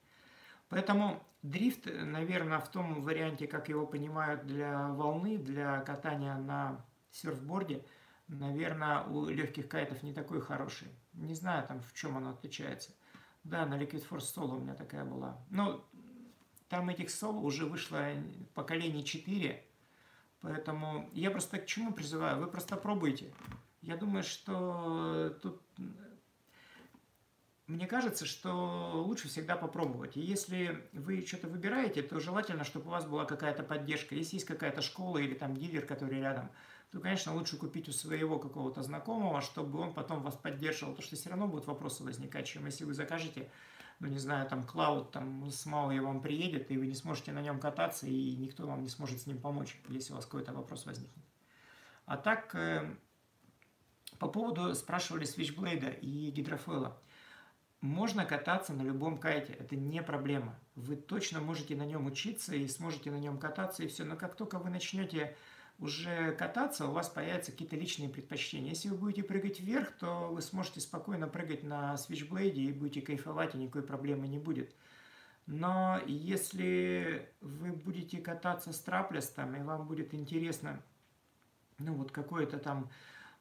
Поэтому 0.69 1.23
дрифт, 1.43 1.87
наверное, 1.87 2.59
в 2.59 2.71
том 2.71 3.03
варианте, 3.03 3.47
как 3.47 3.69
его 3.69 3.87
понимают 3.87 4.47
для 4.47 4.89
волны, 4.89 5.39
для 5.39 5.81
катания 5.81 6.37
на 6.37 6.85
серфборде– 7.11 7.85
наверное, 8.33 9.05
у 9.05 9.27
легких 9.29 9.69
кайтов 9.69 10.03
не 10.03 10.13
такой 10.13 10.41
хороший. 10.41 10.89
Не 11.13 11.35
знаю, 11.35 11.67
там 11.67 11.81
в 11.81 11.93
чем 11.93 12.17
оно 12.17 12.31
отличается. 12.31 12.93
Да, 13.45 13.67
на 13.67 13.75
Liquid 13.75 14.07
Force 14.09 14.35
Solo 14.35 14.57
у 14.57 14.61
меня 14.61 14.75
такая 14.75 15.05
была. 15.05 15.39
Но 15.51 15.85
там 16.69 16.89
этих 16.89 17.09
Solo 17.09 17.41
уже 17.41 17.67
вышло 17.67 18.09
поколение 18.55 19.05
4, 19.05 19.65
поэтому 20.43 21.09
я 21.15 21.31
просто 21.31 21.59
к 21.59 21.67
чему 21.67 21.93
призываю? 21.93 22.39
Вы 22.39 22.47
просто 22.47 22.77
пробуйте. 22.77 23.33
Я 23.81 23.97
думаю, 23.97 24.23
что 24.23 25.37
тут... 25.43 25.63
Мне 27.67 27.87
кажется, 27.87 28.27
что 28.27 29.03
лучше 29.07 29.29
всегда 29.29 29.57
попробовать. 29.57 30.17
И 30.17 30.21
если 30.21 30.87
вы 30.93 31.25
что-то 31.25 31.49
выбираете, 31.49 32.03
то 32.03 32.21
желательно, 32.21 32.65
чтобы 32.65 32.89
у 32.89 32.91
вас 32.91 33.07
была 33.07 33.25
какая-то 33.25 33.63
поддержка. 33.63 34.15
Если 34.15 34.37
есть 34.37 34.47
какая-то 34.47 34.83
школа 34.83 35.19
или 35.19 35.33
там 35.33 35.57
дилер, 35.57 35.87
который 35.87 36.21
рядом– 36.21 36.51
то, 36.93 37.01
конечно, 37.01 37.35
лучше 37.35 37.57
купить 37.57 37.89
у 37.89 37.93
своего 37.93 38.39
какого-то 38.39 38.83
знакомого, 38.83 39.41
чтобы 39.41 39.79
он 39.79 39.95
потом 39.95 40.23
вас 40.23 40.35
поддерживал, 40.35 40.93
потому 40.93 41.07
что 41.07 41.17
все 41.17 41.31
равно 41.31 41.49
будут 41.49 41.67
вопросы 41.67 42.05
возникать, 42.05 42.47
чем 42.47 42.67
если 42.67 42.85
вы 42.85 42.93
закажете, 42.93 43.51
ну, 44.01 44.09
не 44.09 44.19
знаю, 44.19 44.49
там, 44.49 44.65
клауд 44.65 45.11
там 45.13 45.49
с 45.51 45.67
Мауи 45.67 45.99
вам 45.99 46.21
приедет, 46.21 46.71
и 46.71 46.79
вы 46.79 46.87
не 46.87 46.95
сможете 46.95 47.33
на 47.33 47.41
нем 47.41 47.61
кататься, 47.61 48.07
и 48.07 48.37
никто 48.37 48.67
вам 48.67 48.83
не 48.83 48.89
сможет 48.89 49.21
с 49.21 49.27
ним 49.27 49.39
помочь, 49.39 49.81
если 49.89 50.13
у 50.13 50.17
вас 50.17 50.27
какой-то 50.27 50.53
вопрос 50.53 50.87
возникнет. 50.87 51.25
А 52.07 52.17
так, 52.17 52.55
э, 52.55 52.97
по 54.19 54.29
поводу, 54.29 54.75
спрашивали 54.75 55.25
свичблейда 55.25 55.89
и 55.89 56.31
гидрофойла. 56.31 56.99
Можно 57.81 58.25
кататься 58.25 58.73
на 58.73 58.83
любом 58.83 59.19
кайте, 59.19 59.53
это 59.53 59.75
не 59.75 60.03
проблема. 60.03 60.59
Вы 60.77 60.97
точно 60.97 61.41
можете 61.41 61.75
на 61.75 61.85
нем 61.85 62.07
учиться 62.07 62.55
и 62.55 62.69
сможете 62.69 63.11
на 63.11 63.19
нем 63.19 63.39
кататься, 63.39 63.83
и 63.83 63.89
все. 63.89 64.05
Но 64.05 64.17
как 64.17 64.37
только 64.37 64.59
вы 64.59 64.71
начнете 64.71 65.37
уже 65.79 66.33
кататься, 66.33 66.87
у 66.87 66.93
вас 66.93 67.09
появятся 67.09 67.53
какие-то 67.53 67.77
личные 67.77 68.09
предпочтения. 68.09 68.71
Если 68.71 68.89
вы 68.89 68.97
будете 68.97 69.23
прыгать 69.23 69.61
вверх, 69.61 69.91
то 69.93 70.29
вы 70.31 70.43
сможете 70.43 70.81
спокойно 70.81 71.27
прыгать 71.27 71.65
на 71.65 71.97
свичблейде 71.97 72.63
и 72.63 72.73
будете 72.73 73.03
кайфовать, 73.03 73.55
и 73.55 73.59
никакой 73.59 73.83
проблемы 73.83 74.29
не 74.29 74.39
будет. 74.39 74.75
Но 75.47 76.01
если 76.07 77.29
вы 77.41 77.73
будете 77.73 78.19
кататься 78.19 78.73
с 78.73 78.81
траплестом, 78.81 79.57
и 79.57 79.63
вам 79.63 79.87
будет 79.87 80.15
интересно, 80.15 80.81
ну 81.79 81.95
вот 81.95 82.13
какое-то 82.13 82.59
там 82.59 82.91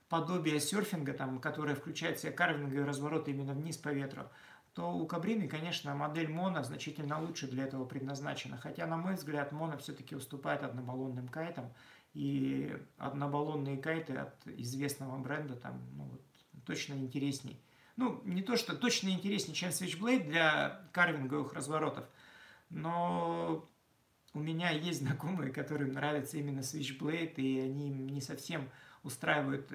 подобие 0.09 0.59
серфинга, 0.59 1.13
там, 1.13 1.39
которое 1.39 1.75
включает 1.75 2.17
в 2.17 2.21
себя 2.21 2.31
карвинг 2.31 2.73
и 2.73 2.79
развороты 2.79 3.31
именно 3.31 3.53
вниз 3.53 3.77
по 3.77 3.89
ветру, 3.89 4.23
то 4.73 4.91
у 4.93 5.05
Кабрины, 5.05 5.47
конечно, 5.47 5.93
модель 5.95 6.29
Моно 6.29 6.63
значительно 6.63 7.21
лучше 7.21 7.47
для 7.47 7.65
этого 7.65 7.85
предназначена. 7.85 8.57
Хотя, 8.57 8.87
на 8.87 8.97
мой 8.97 9.15
взгляд, 9.15 9.51
Моно 9.51 9.77
все-таки 9.77 10.15
уступает 10.15 10.63
однобаллонным 10.63 11.27
кайтам. 11.27 11.73
И 12.13 12.75
однобаллонные 12.97 13.77
кайты 13.77 14.15
от 14.15 14.35
известного 14.45 15.17
бренда 15.17 15.55
там 15.55 15.81
ну, 15.95 16.03
вот, 16.03 16.21
точно 16.65 16.93
интересней. 16.95 17.59
Ну, 17.95 18.21
не 18.25 18.41
то, 18.41 18.57
что 18.57 18.75
точно 18.75 19.09
интереснее, 19.09 19.55
чем 19.55 19.69
Switchblade 19.69 20.25
для 20.25 20.81
карвинговых 20.91 21.53
разворотов, 21.53 22.05
но 22.69 23.67
у 24.33 24.39
меня 24.39 24.71
есть 24.71 24.99
знакомые, 24.99 25.51
которым 25.51 25.91
нравится 25.93 26.37
именно 26.37 26.61
Switchblade, 26.61 27.35
и 27.35 27.59
они 27.59 27.89
не 27.89 28.21
совсем 28.21 28.69
устраивают 29.03 29.71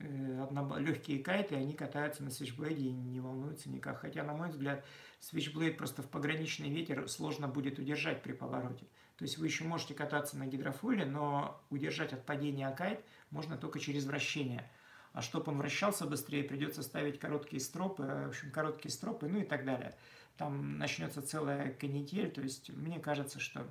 э, 0.00 0.46
легкие 0.78 1.22
кайты, 1.22 1.54
они 1.54 1.72
катаются 1.72 2.22
на 2.22 2.28
Switchblade 2.28 2.78
и 2.78 2.90
не 2.90 3.20
волнуются 3.20 3.70
никак. 3.70 4.00
Хотя, 4.00 4.22
на 4.22 4.34
мой 4.34 4.50
взгляд, 4.50 4.84
Switchblade 5.20 5.74
просто 5.74 6.02
в 6.02 6.08
пограничный 6.08 6.70
ветер 6.70 7.08
сложно 7.08 7.48
будет 7.48 7.78
удержать 7.78 8.22
при 8.22 8.32
повороте. 8.32 8.86
То 9.20 9.24
есть 9.24 9.36
вы 9.36 9.48
еще 9.48 9.64
можете 9.64 9.92
кататься 9.92 10.38
на 10.38 10.46
гидрофойле, 10.46 11.04
но 11.04 11.62
удержать 11.68 12.14
от 12.14 12.24
падения 12.24 12.70
кайт 12.70 13.04
можно 13.28 13.58
только 13.58 13.78
через 13.78 14.06
вращение. 14.06 14.66
А 15.12 15.20
чтобы 15.20 15.52
он 15.52 15.58
вращался 15.58 16.06
быстрее, 16.06 16.42
придется 16.42 16.82
ставить 16.82 17.18
короткие 17.18 17.60
стропы, 17.60 18.02
в 18.02 18.28
общем, 18.28 18.50
короткие 18.50 18.90
стропы, 18.90 19.28
ну 19.28 19.40
и 19.40 19.44
так 19.44 19.66
далее. 19.66 19.94
Там 20.38 20.78
начнется 20.78 21.20
целая 21.20 21.70
канитель, 21.74 22.30
то 22.30 22.40
есть 22.40 22.70
мне 22.70 22.98
кажется, 22.98 23.40
что 23.40 23.70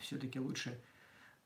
все-таки 0.00 0.40
лучше, 0.40 0.82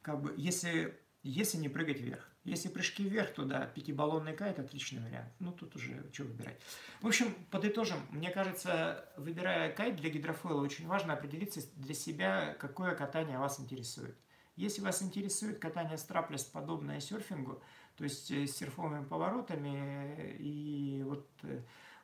как 0.00 0.22
бы, 0.22 0.32
если, 0.38 0.98
если 1.22 1.58
не 1.58 1.68
прыгать 1.68 2.00
вверх. 2.00 2.26
Если 2.48 2.68
прыжки 2.68 3.04
вверх, 3.04 3.34
то 3.34 3.44
да, 3.44 3.66
пятибаллонный 3.66 4.34
кайт– 4.34 4.58
отличный 4.60 5.02
вариант. 5.02 5.28
Ну, 5.38 5.52
тут 5.52 5.76
уже 5.76 6.04
что 6.12 6.24
выбирать. 6.24 6.58
В 7.00 7.06
общем, 7.06 7.34
подытожим. 7.50 7.98
Мне 8.10 8.30
кажется, 8.30 9.08
выбирая 9.16 9.72
кайт 9.72 9.96
для 9.96 10.10
гидрофойла, 10.10 10.62
очень 10.62 10.86
важно 10.86 11.12
определиться 11.12 11.60
для 11.76 11.94
себя, 11.94 12.56
какое 12.58 12.94
катание 12.94 13.38
вас 13.38 13.60
интересует. 13.60 14.16
Если 14.56 14.80
вас 14.80 15.02
интересует 15.02 15.58
катание 15.58 15.98
страплес, 15.98 16.44
подобное 16.44 17.00
серфингу, 17.00 17.62
то 17.96 18.04
есть 18.04 18.30
э, 18.30 18.46
с 18.46 18.56
серфовыми 18.56 19.04
поворотами 19.04 20.36
и 20.38 21.02
вот 21.04 21.28
э, 21.42 21.62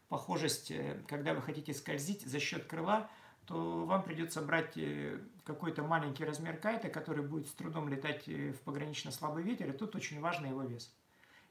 похожесть, 0.08 0.70
э, 0.70 1.02
когда 1.08 1.34
вы 1.34 1.42
хотите 1.42 1.74
скользить 1.74 2.22
за 2.22 2.38
счет 2.38 2.64
крыла– 2.64 3.10
то 3.46 3.84
вам 3.84 4.02
придется 4.02 4.40
брать 4.40 4.78
какой-то 5.44 5.82
маленький 5.82 6.24
размер 6.24 6.56
кайта, 6.56 6.88
который 6.88 7.24
будет 7.24 7.48
с 7.48 7.52
трудом 7.52 7.88
летать 7.88 8.28
э, 8.28 8.52
в 8.52 8.60
погранично 8.62 9.10
слабый 9.10 9.42
ветер, 9.42 9.70
и 9.70 9.76
тут 9.76 9.94
очень 9.94 10.20
важный 10.20 10.50
его 10.50 10.62
вес. 10.62 10.92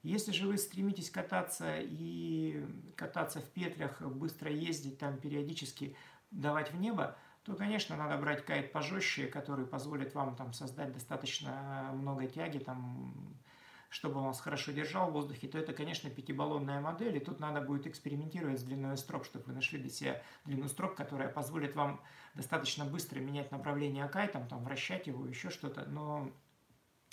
Если 0.01 0.31
же 0.33 0.47
вы 0.47 0.57
стремитесь 0.57 1.09
кататься 1.09 1.77
и 1.79 2.65
кататься 2.95 3.39
в 3.39 3.49
петлях, 3.51 4.01
быстро 4.01 4.51
ездить, 4.51 4.99
там 4.99 5.17
периодически 5.17 5.95
давать 6.29 6.73
в 6.73 6.79
небо, 6.79 7.15
то, 7.43 7.55
конечно, 7.55 7.95
надо 7.95 8.17
брать 8.17 8.45
кайт 8.45 8.71
пожестче, 8.71 9.27
который 9.27 9.65
позволит 9.65 10.13
вам 10.13 10.35
там 10.35 10.51
создать 10.53 10.91
достаточно 10.91 11.91
много 11.93 12.27
тяги, 12.27 12.57
там, 12.57 13.37
чтобы 13.93 14.19
он 14.19 14.25
вас 14.25 14.41
хорошо 14.41 14.71
держал 14.71 15.09
в 15.09 15.13
воздухе, 15.13 15.47
то 15.47 15.59
это, 15.59 15.71
конечно, 15.71 16.09
пятибаллонная 16.09 16.81
модель, 16.81 17.15
и 17.15 17.19
тут 17.19 17.39
надо 17.39 17.61
будет 17.61 17.85
экспериментировать 17.85 18.59
с 18.59 18.63
длиной 18.63 18.97
строп, 18.97 19.23
чтобы 19.23 19.45
вы 19.45 19.53
нашли 19.53 19.77
для 19.77 19.91
себя 19.91 20.21
длину 20.45 20.67
строк, 20.67 20.95
которая 20.95 21.29
позволит 21.29 21.75
вам 21.75 22.01
достаточно 22.33 22.85
быстро 22.85 23.19
менять 23.19 23.51
направление 23.51 24.07
кайтом, 24.07 24.47
там, 24.47 24.63
вращать 24.63 25.05
его, 25.05 25.27
еще 25.27 25.51
что-то, 25.51 25.85
но 25.85 26.31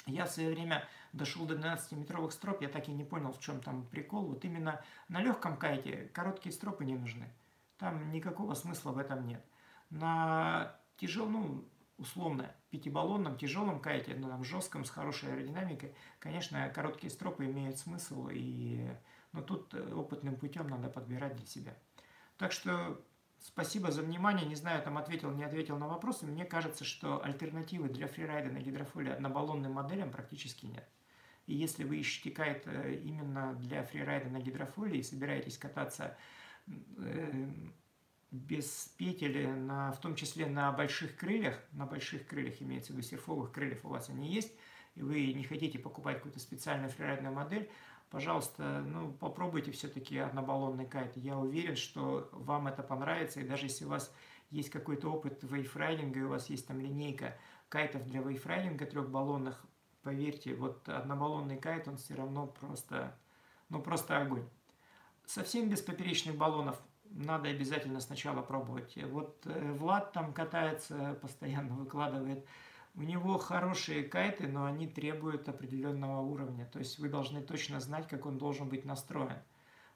я 0.06 0.24
в 0.24 0.30
свое 0.30 0.48
время 0.48 0.82
дошел 1.12 1.44
до 1.44 1.54
12-метровых 1.54 2.30
строп, 2.30 2.62
я 2.62 2.68
так 2.68 2.88
и 2.88 2.92
не 2.92 3.04
понял, 3.04 3.30
в 3.30 3.40
чем 3.40 3.60
там 3.60 3.84
прикол. 3.84 4.24
Вот 4.28 4.46
именно 4.46 4.80
на 5.08 5.20
легком 5.20 5.58
кайте 5.58 6.08
короткие 6.14 6.54
стропы 6.54 6.86
не 6.86 6.94
нужны. 6.94 7.28
Там 7.76 8.10
никакого 8.10 8.54
смысла 8.54 8.92
в 8.92 8.98
этом 8.98 9.26
нет. 9.26 9.44
На 9.90 10.74
тяжелом, 10.96 11.32
ну, 11.32 11.64
условно, 12.00 12.52
пятибаллонном, 12.70 13.36
тяжелом 13.36 13.78
кайте, 13.80 14.14
но 14.14 14.28
там 14.28 14.42
жестком, 14.42 14.84
с 14.84 14.90
хорошей 14.90 15.32
аэродинамикой, 15.32 15.94
конечно, 16.18 16.68
короткие 16.74 17.10
стропы 17.10 17.44
имеют 17.44 17.78
смысл, 17.78 18.28
и, 18.32 18.88
но 19.32 19.42
тут 19.42 19.74
опытным 19.74 20.36
путем 20.36 20.66
надо 20.66 20.88
подбирать 20.88 21.36
для 21.36 21.46
себя. 21.46 21.74
Так 22.38 22.52
что 22.52 23.00
спасибо 23.38 23.90
за 23.90 24.02
внимание. 24.02 24.46
Не 24.46 24.54
знаю, 24.54 24.82
там 24.82 24.96
ответил, 24.96 25.30
не 25.30 25.44
ответил 25.44 25.76
на 25.76 25.88
вопросы. 25.88 26.26
Мне 26.26 26.44
кажется, 26.44 26.84
что 26.84 27.22
альтернативы 27.22 27.88
для 27.88 28.08
фрирайда 28.08 28.50
на 28.50 28.60
гидрофоле 28.60 29.12
однобаллонным 29.12 29.72
моделям 29.72 30.10
практически 30.10 30.66
нет. 30.66 30.88
И 31.46 31.54
если 31.54 31.84
вы 31.84 31.98
ищете 31.98 32.30
кайт 32.30 32.62
э, 32.66 32.94
именно 32.94 33.54
для 33.54 33.82
фрирайда 33.82 34.30
на 34.30 34.40
гидрофоле 34.40 35.00
и 35.00 35.02
собираетесь 35.02 35.58
кататься 35.58 36.16
э, 36.96 37.50
без 38.30 38.92
петель, 38.96 39.48
на, 39.48 39.92
в 39.92 40.00
том 40.00 40.14
числе 40.14 40.46
на 40.46 40.70
больших 40.72 41.16
крыльях, 41.16 41.58
на 41.72 41.86
больших 41.86 42.26
крыльях 42.26 42.62
имеется 42.62 42.92
в 42.92 42.96
виду 42.96 43.06
серфовых 43.06 43.50
крыльев 43.52 43.84
у 43.84 43.88
вас 43.88 44.08
они 44.08 44.32
есть, 44.32 44.52
и 44.94 45.02
вы 45.02 45.32
не 45.32 45.44
хотите 45.44 45.78
покупать 45.78 46.16
какую-то 46.16 46.40
специальную 46.40 46.90
фрирайдную 46.90 47.34
модель, 47.34 47.70
пожалуйста, 48.10 48.82
ну, 48.86 49.12
попробуйте 49.12 49.72
все-таки 49.72 50.18
однобаллонный 50.18 50.86
кайт. 50.86 51.16
Я 51.16 51.38
уверен, 51.38 51.76
что 51.76 52.28
вам 52.32 52.68
это 52.68 52.82
понравится, 52.82 53.40
и 53.40 53.46
даже 53.46 53.66
если 53.66 53.84
у 53.84 53.88
вас 53.88 54.12
есть 54.50 54.70
какой-то 54.70 55.08
опыт 55.08 55.42
вейфрайдинга, 55.42 56.20
и 56.20 56.22
у 56.24 56.28
вас 56.28 56.50
есть 56.50 56.66
там 56.66 56.80
линейка 56.80 57.36
кайтов 57.68 58.04
для 58.04 58.20
вейфрайдинга 58.20 58.86
трехбаллонных, 58.86 59.64
поверьте, 60.02 60.54
вот 60.54 60.88
однобаллонный 60.88 61.56
кайт, 61.56 61.88
он 61.88 61.96
все 61.96 62.14
равно 62.14 62.46
просто, 62.46 63.16
ну, 63.68 63.80
просто 63.80 64.20
огонь. 64.20 64.48
Совсем 65.24 65.68
без 65.68 65.80
поперечных 65.80 66.36
баллонов 66.36 66.80
надо 67.10 67.48
обязательно 67.48 68.00
сначала 68.00 68.42
пробовать. 68.42 68.96
Вот 69.04 69.46
э, 69.46 69.72
Влад 69.72 70.12
там 70.12 70.32
катается, 70.32 71.18
постоянно 71.22 71.74
выкладывает. 71.74 72.44
У 72.94 73.02
него 73.02 73.38
хорошие 73.38 74.02
кайты, 74.02 74.48
но 74.48 74.64
они 74.64 74.88
требуют 74.88 75.48
определенного 75.48 76.20
уровня. 76.20 76.66
То 76.66 76.78
есть 76.78 76.98
вы 76.98 77.08
должны 77.08 77.40
точно 77.40 77.80
знать, 77.80 78.08
как 78.08 78.26
он 78.26 78.38
должен 78.38 78.68
быть 78.68 78.84
настроен. 78.84 79.38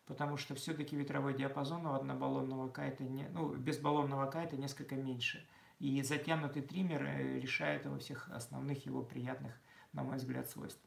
Потому 0.07 0.37
что 0.37 0.55
все-таки 0.55 0.97
ветровой 0.97 1.35
диапазон 1.35 1.87
у 1.87 1.95
однобаллонного 1.95 2.69
кайта, 2.69 3.05
не, 3.05 3.27
ну, 3.29 3.55
безбаллонного 3.55 4.31
кайта 4.31 4.57
несколько 4.57 4.97
меньше. 4.97 5.47
И 5.81 6.03
затянутый 6.03 6.63
триммер 6.63 7.05
э, 7.05 7.41
решает 7.41 7.87
во 7.87 7.99
всех 7.99 8.29
основных 8.31 8.87
его 8.87 9.03
приятных, 9.03 9.55
на 9.93 10.03
мой 10.03 10.17
взгляд, 10.17 10.49
свойств. 10.49 10.83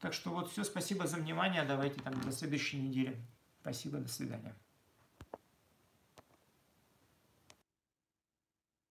Так 0.00 0.12
что 0.12 0.30
вот 0.30 0.50
все, 0.50 0.62
спасибо 0.62 1.06
за 1.06 1.16
внимание. 1.16 1.64
Давайте 1.64 2.00
там 2.02 2.20
до 2.20 2.30
следующей 2.30 2.78
недели. 2.78 3.20
Спасибо, 3.60 3.98
до 3.98 4.08
свидания. 4.08 4.54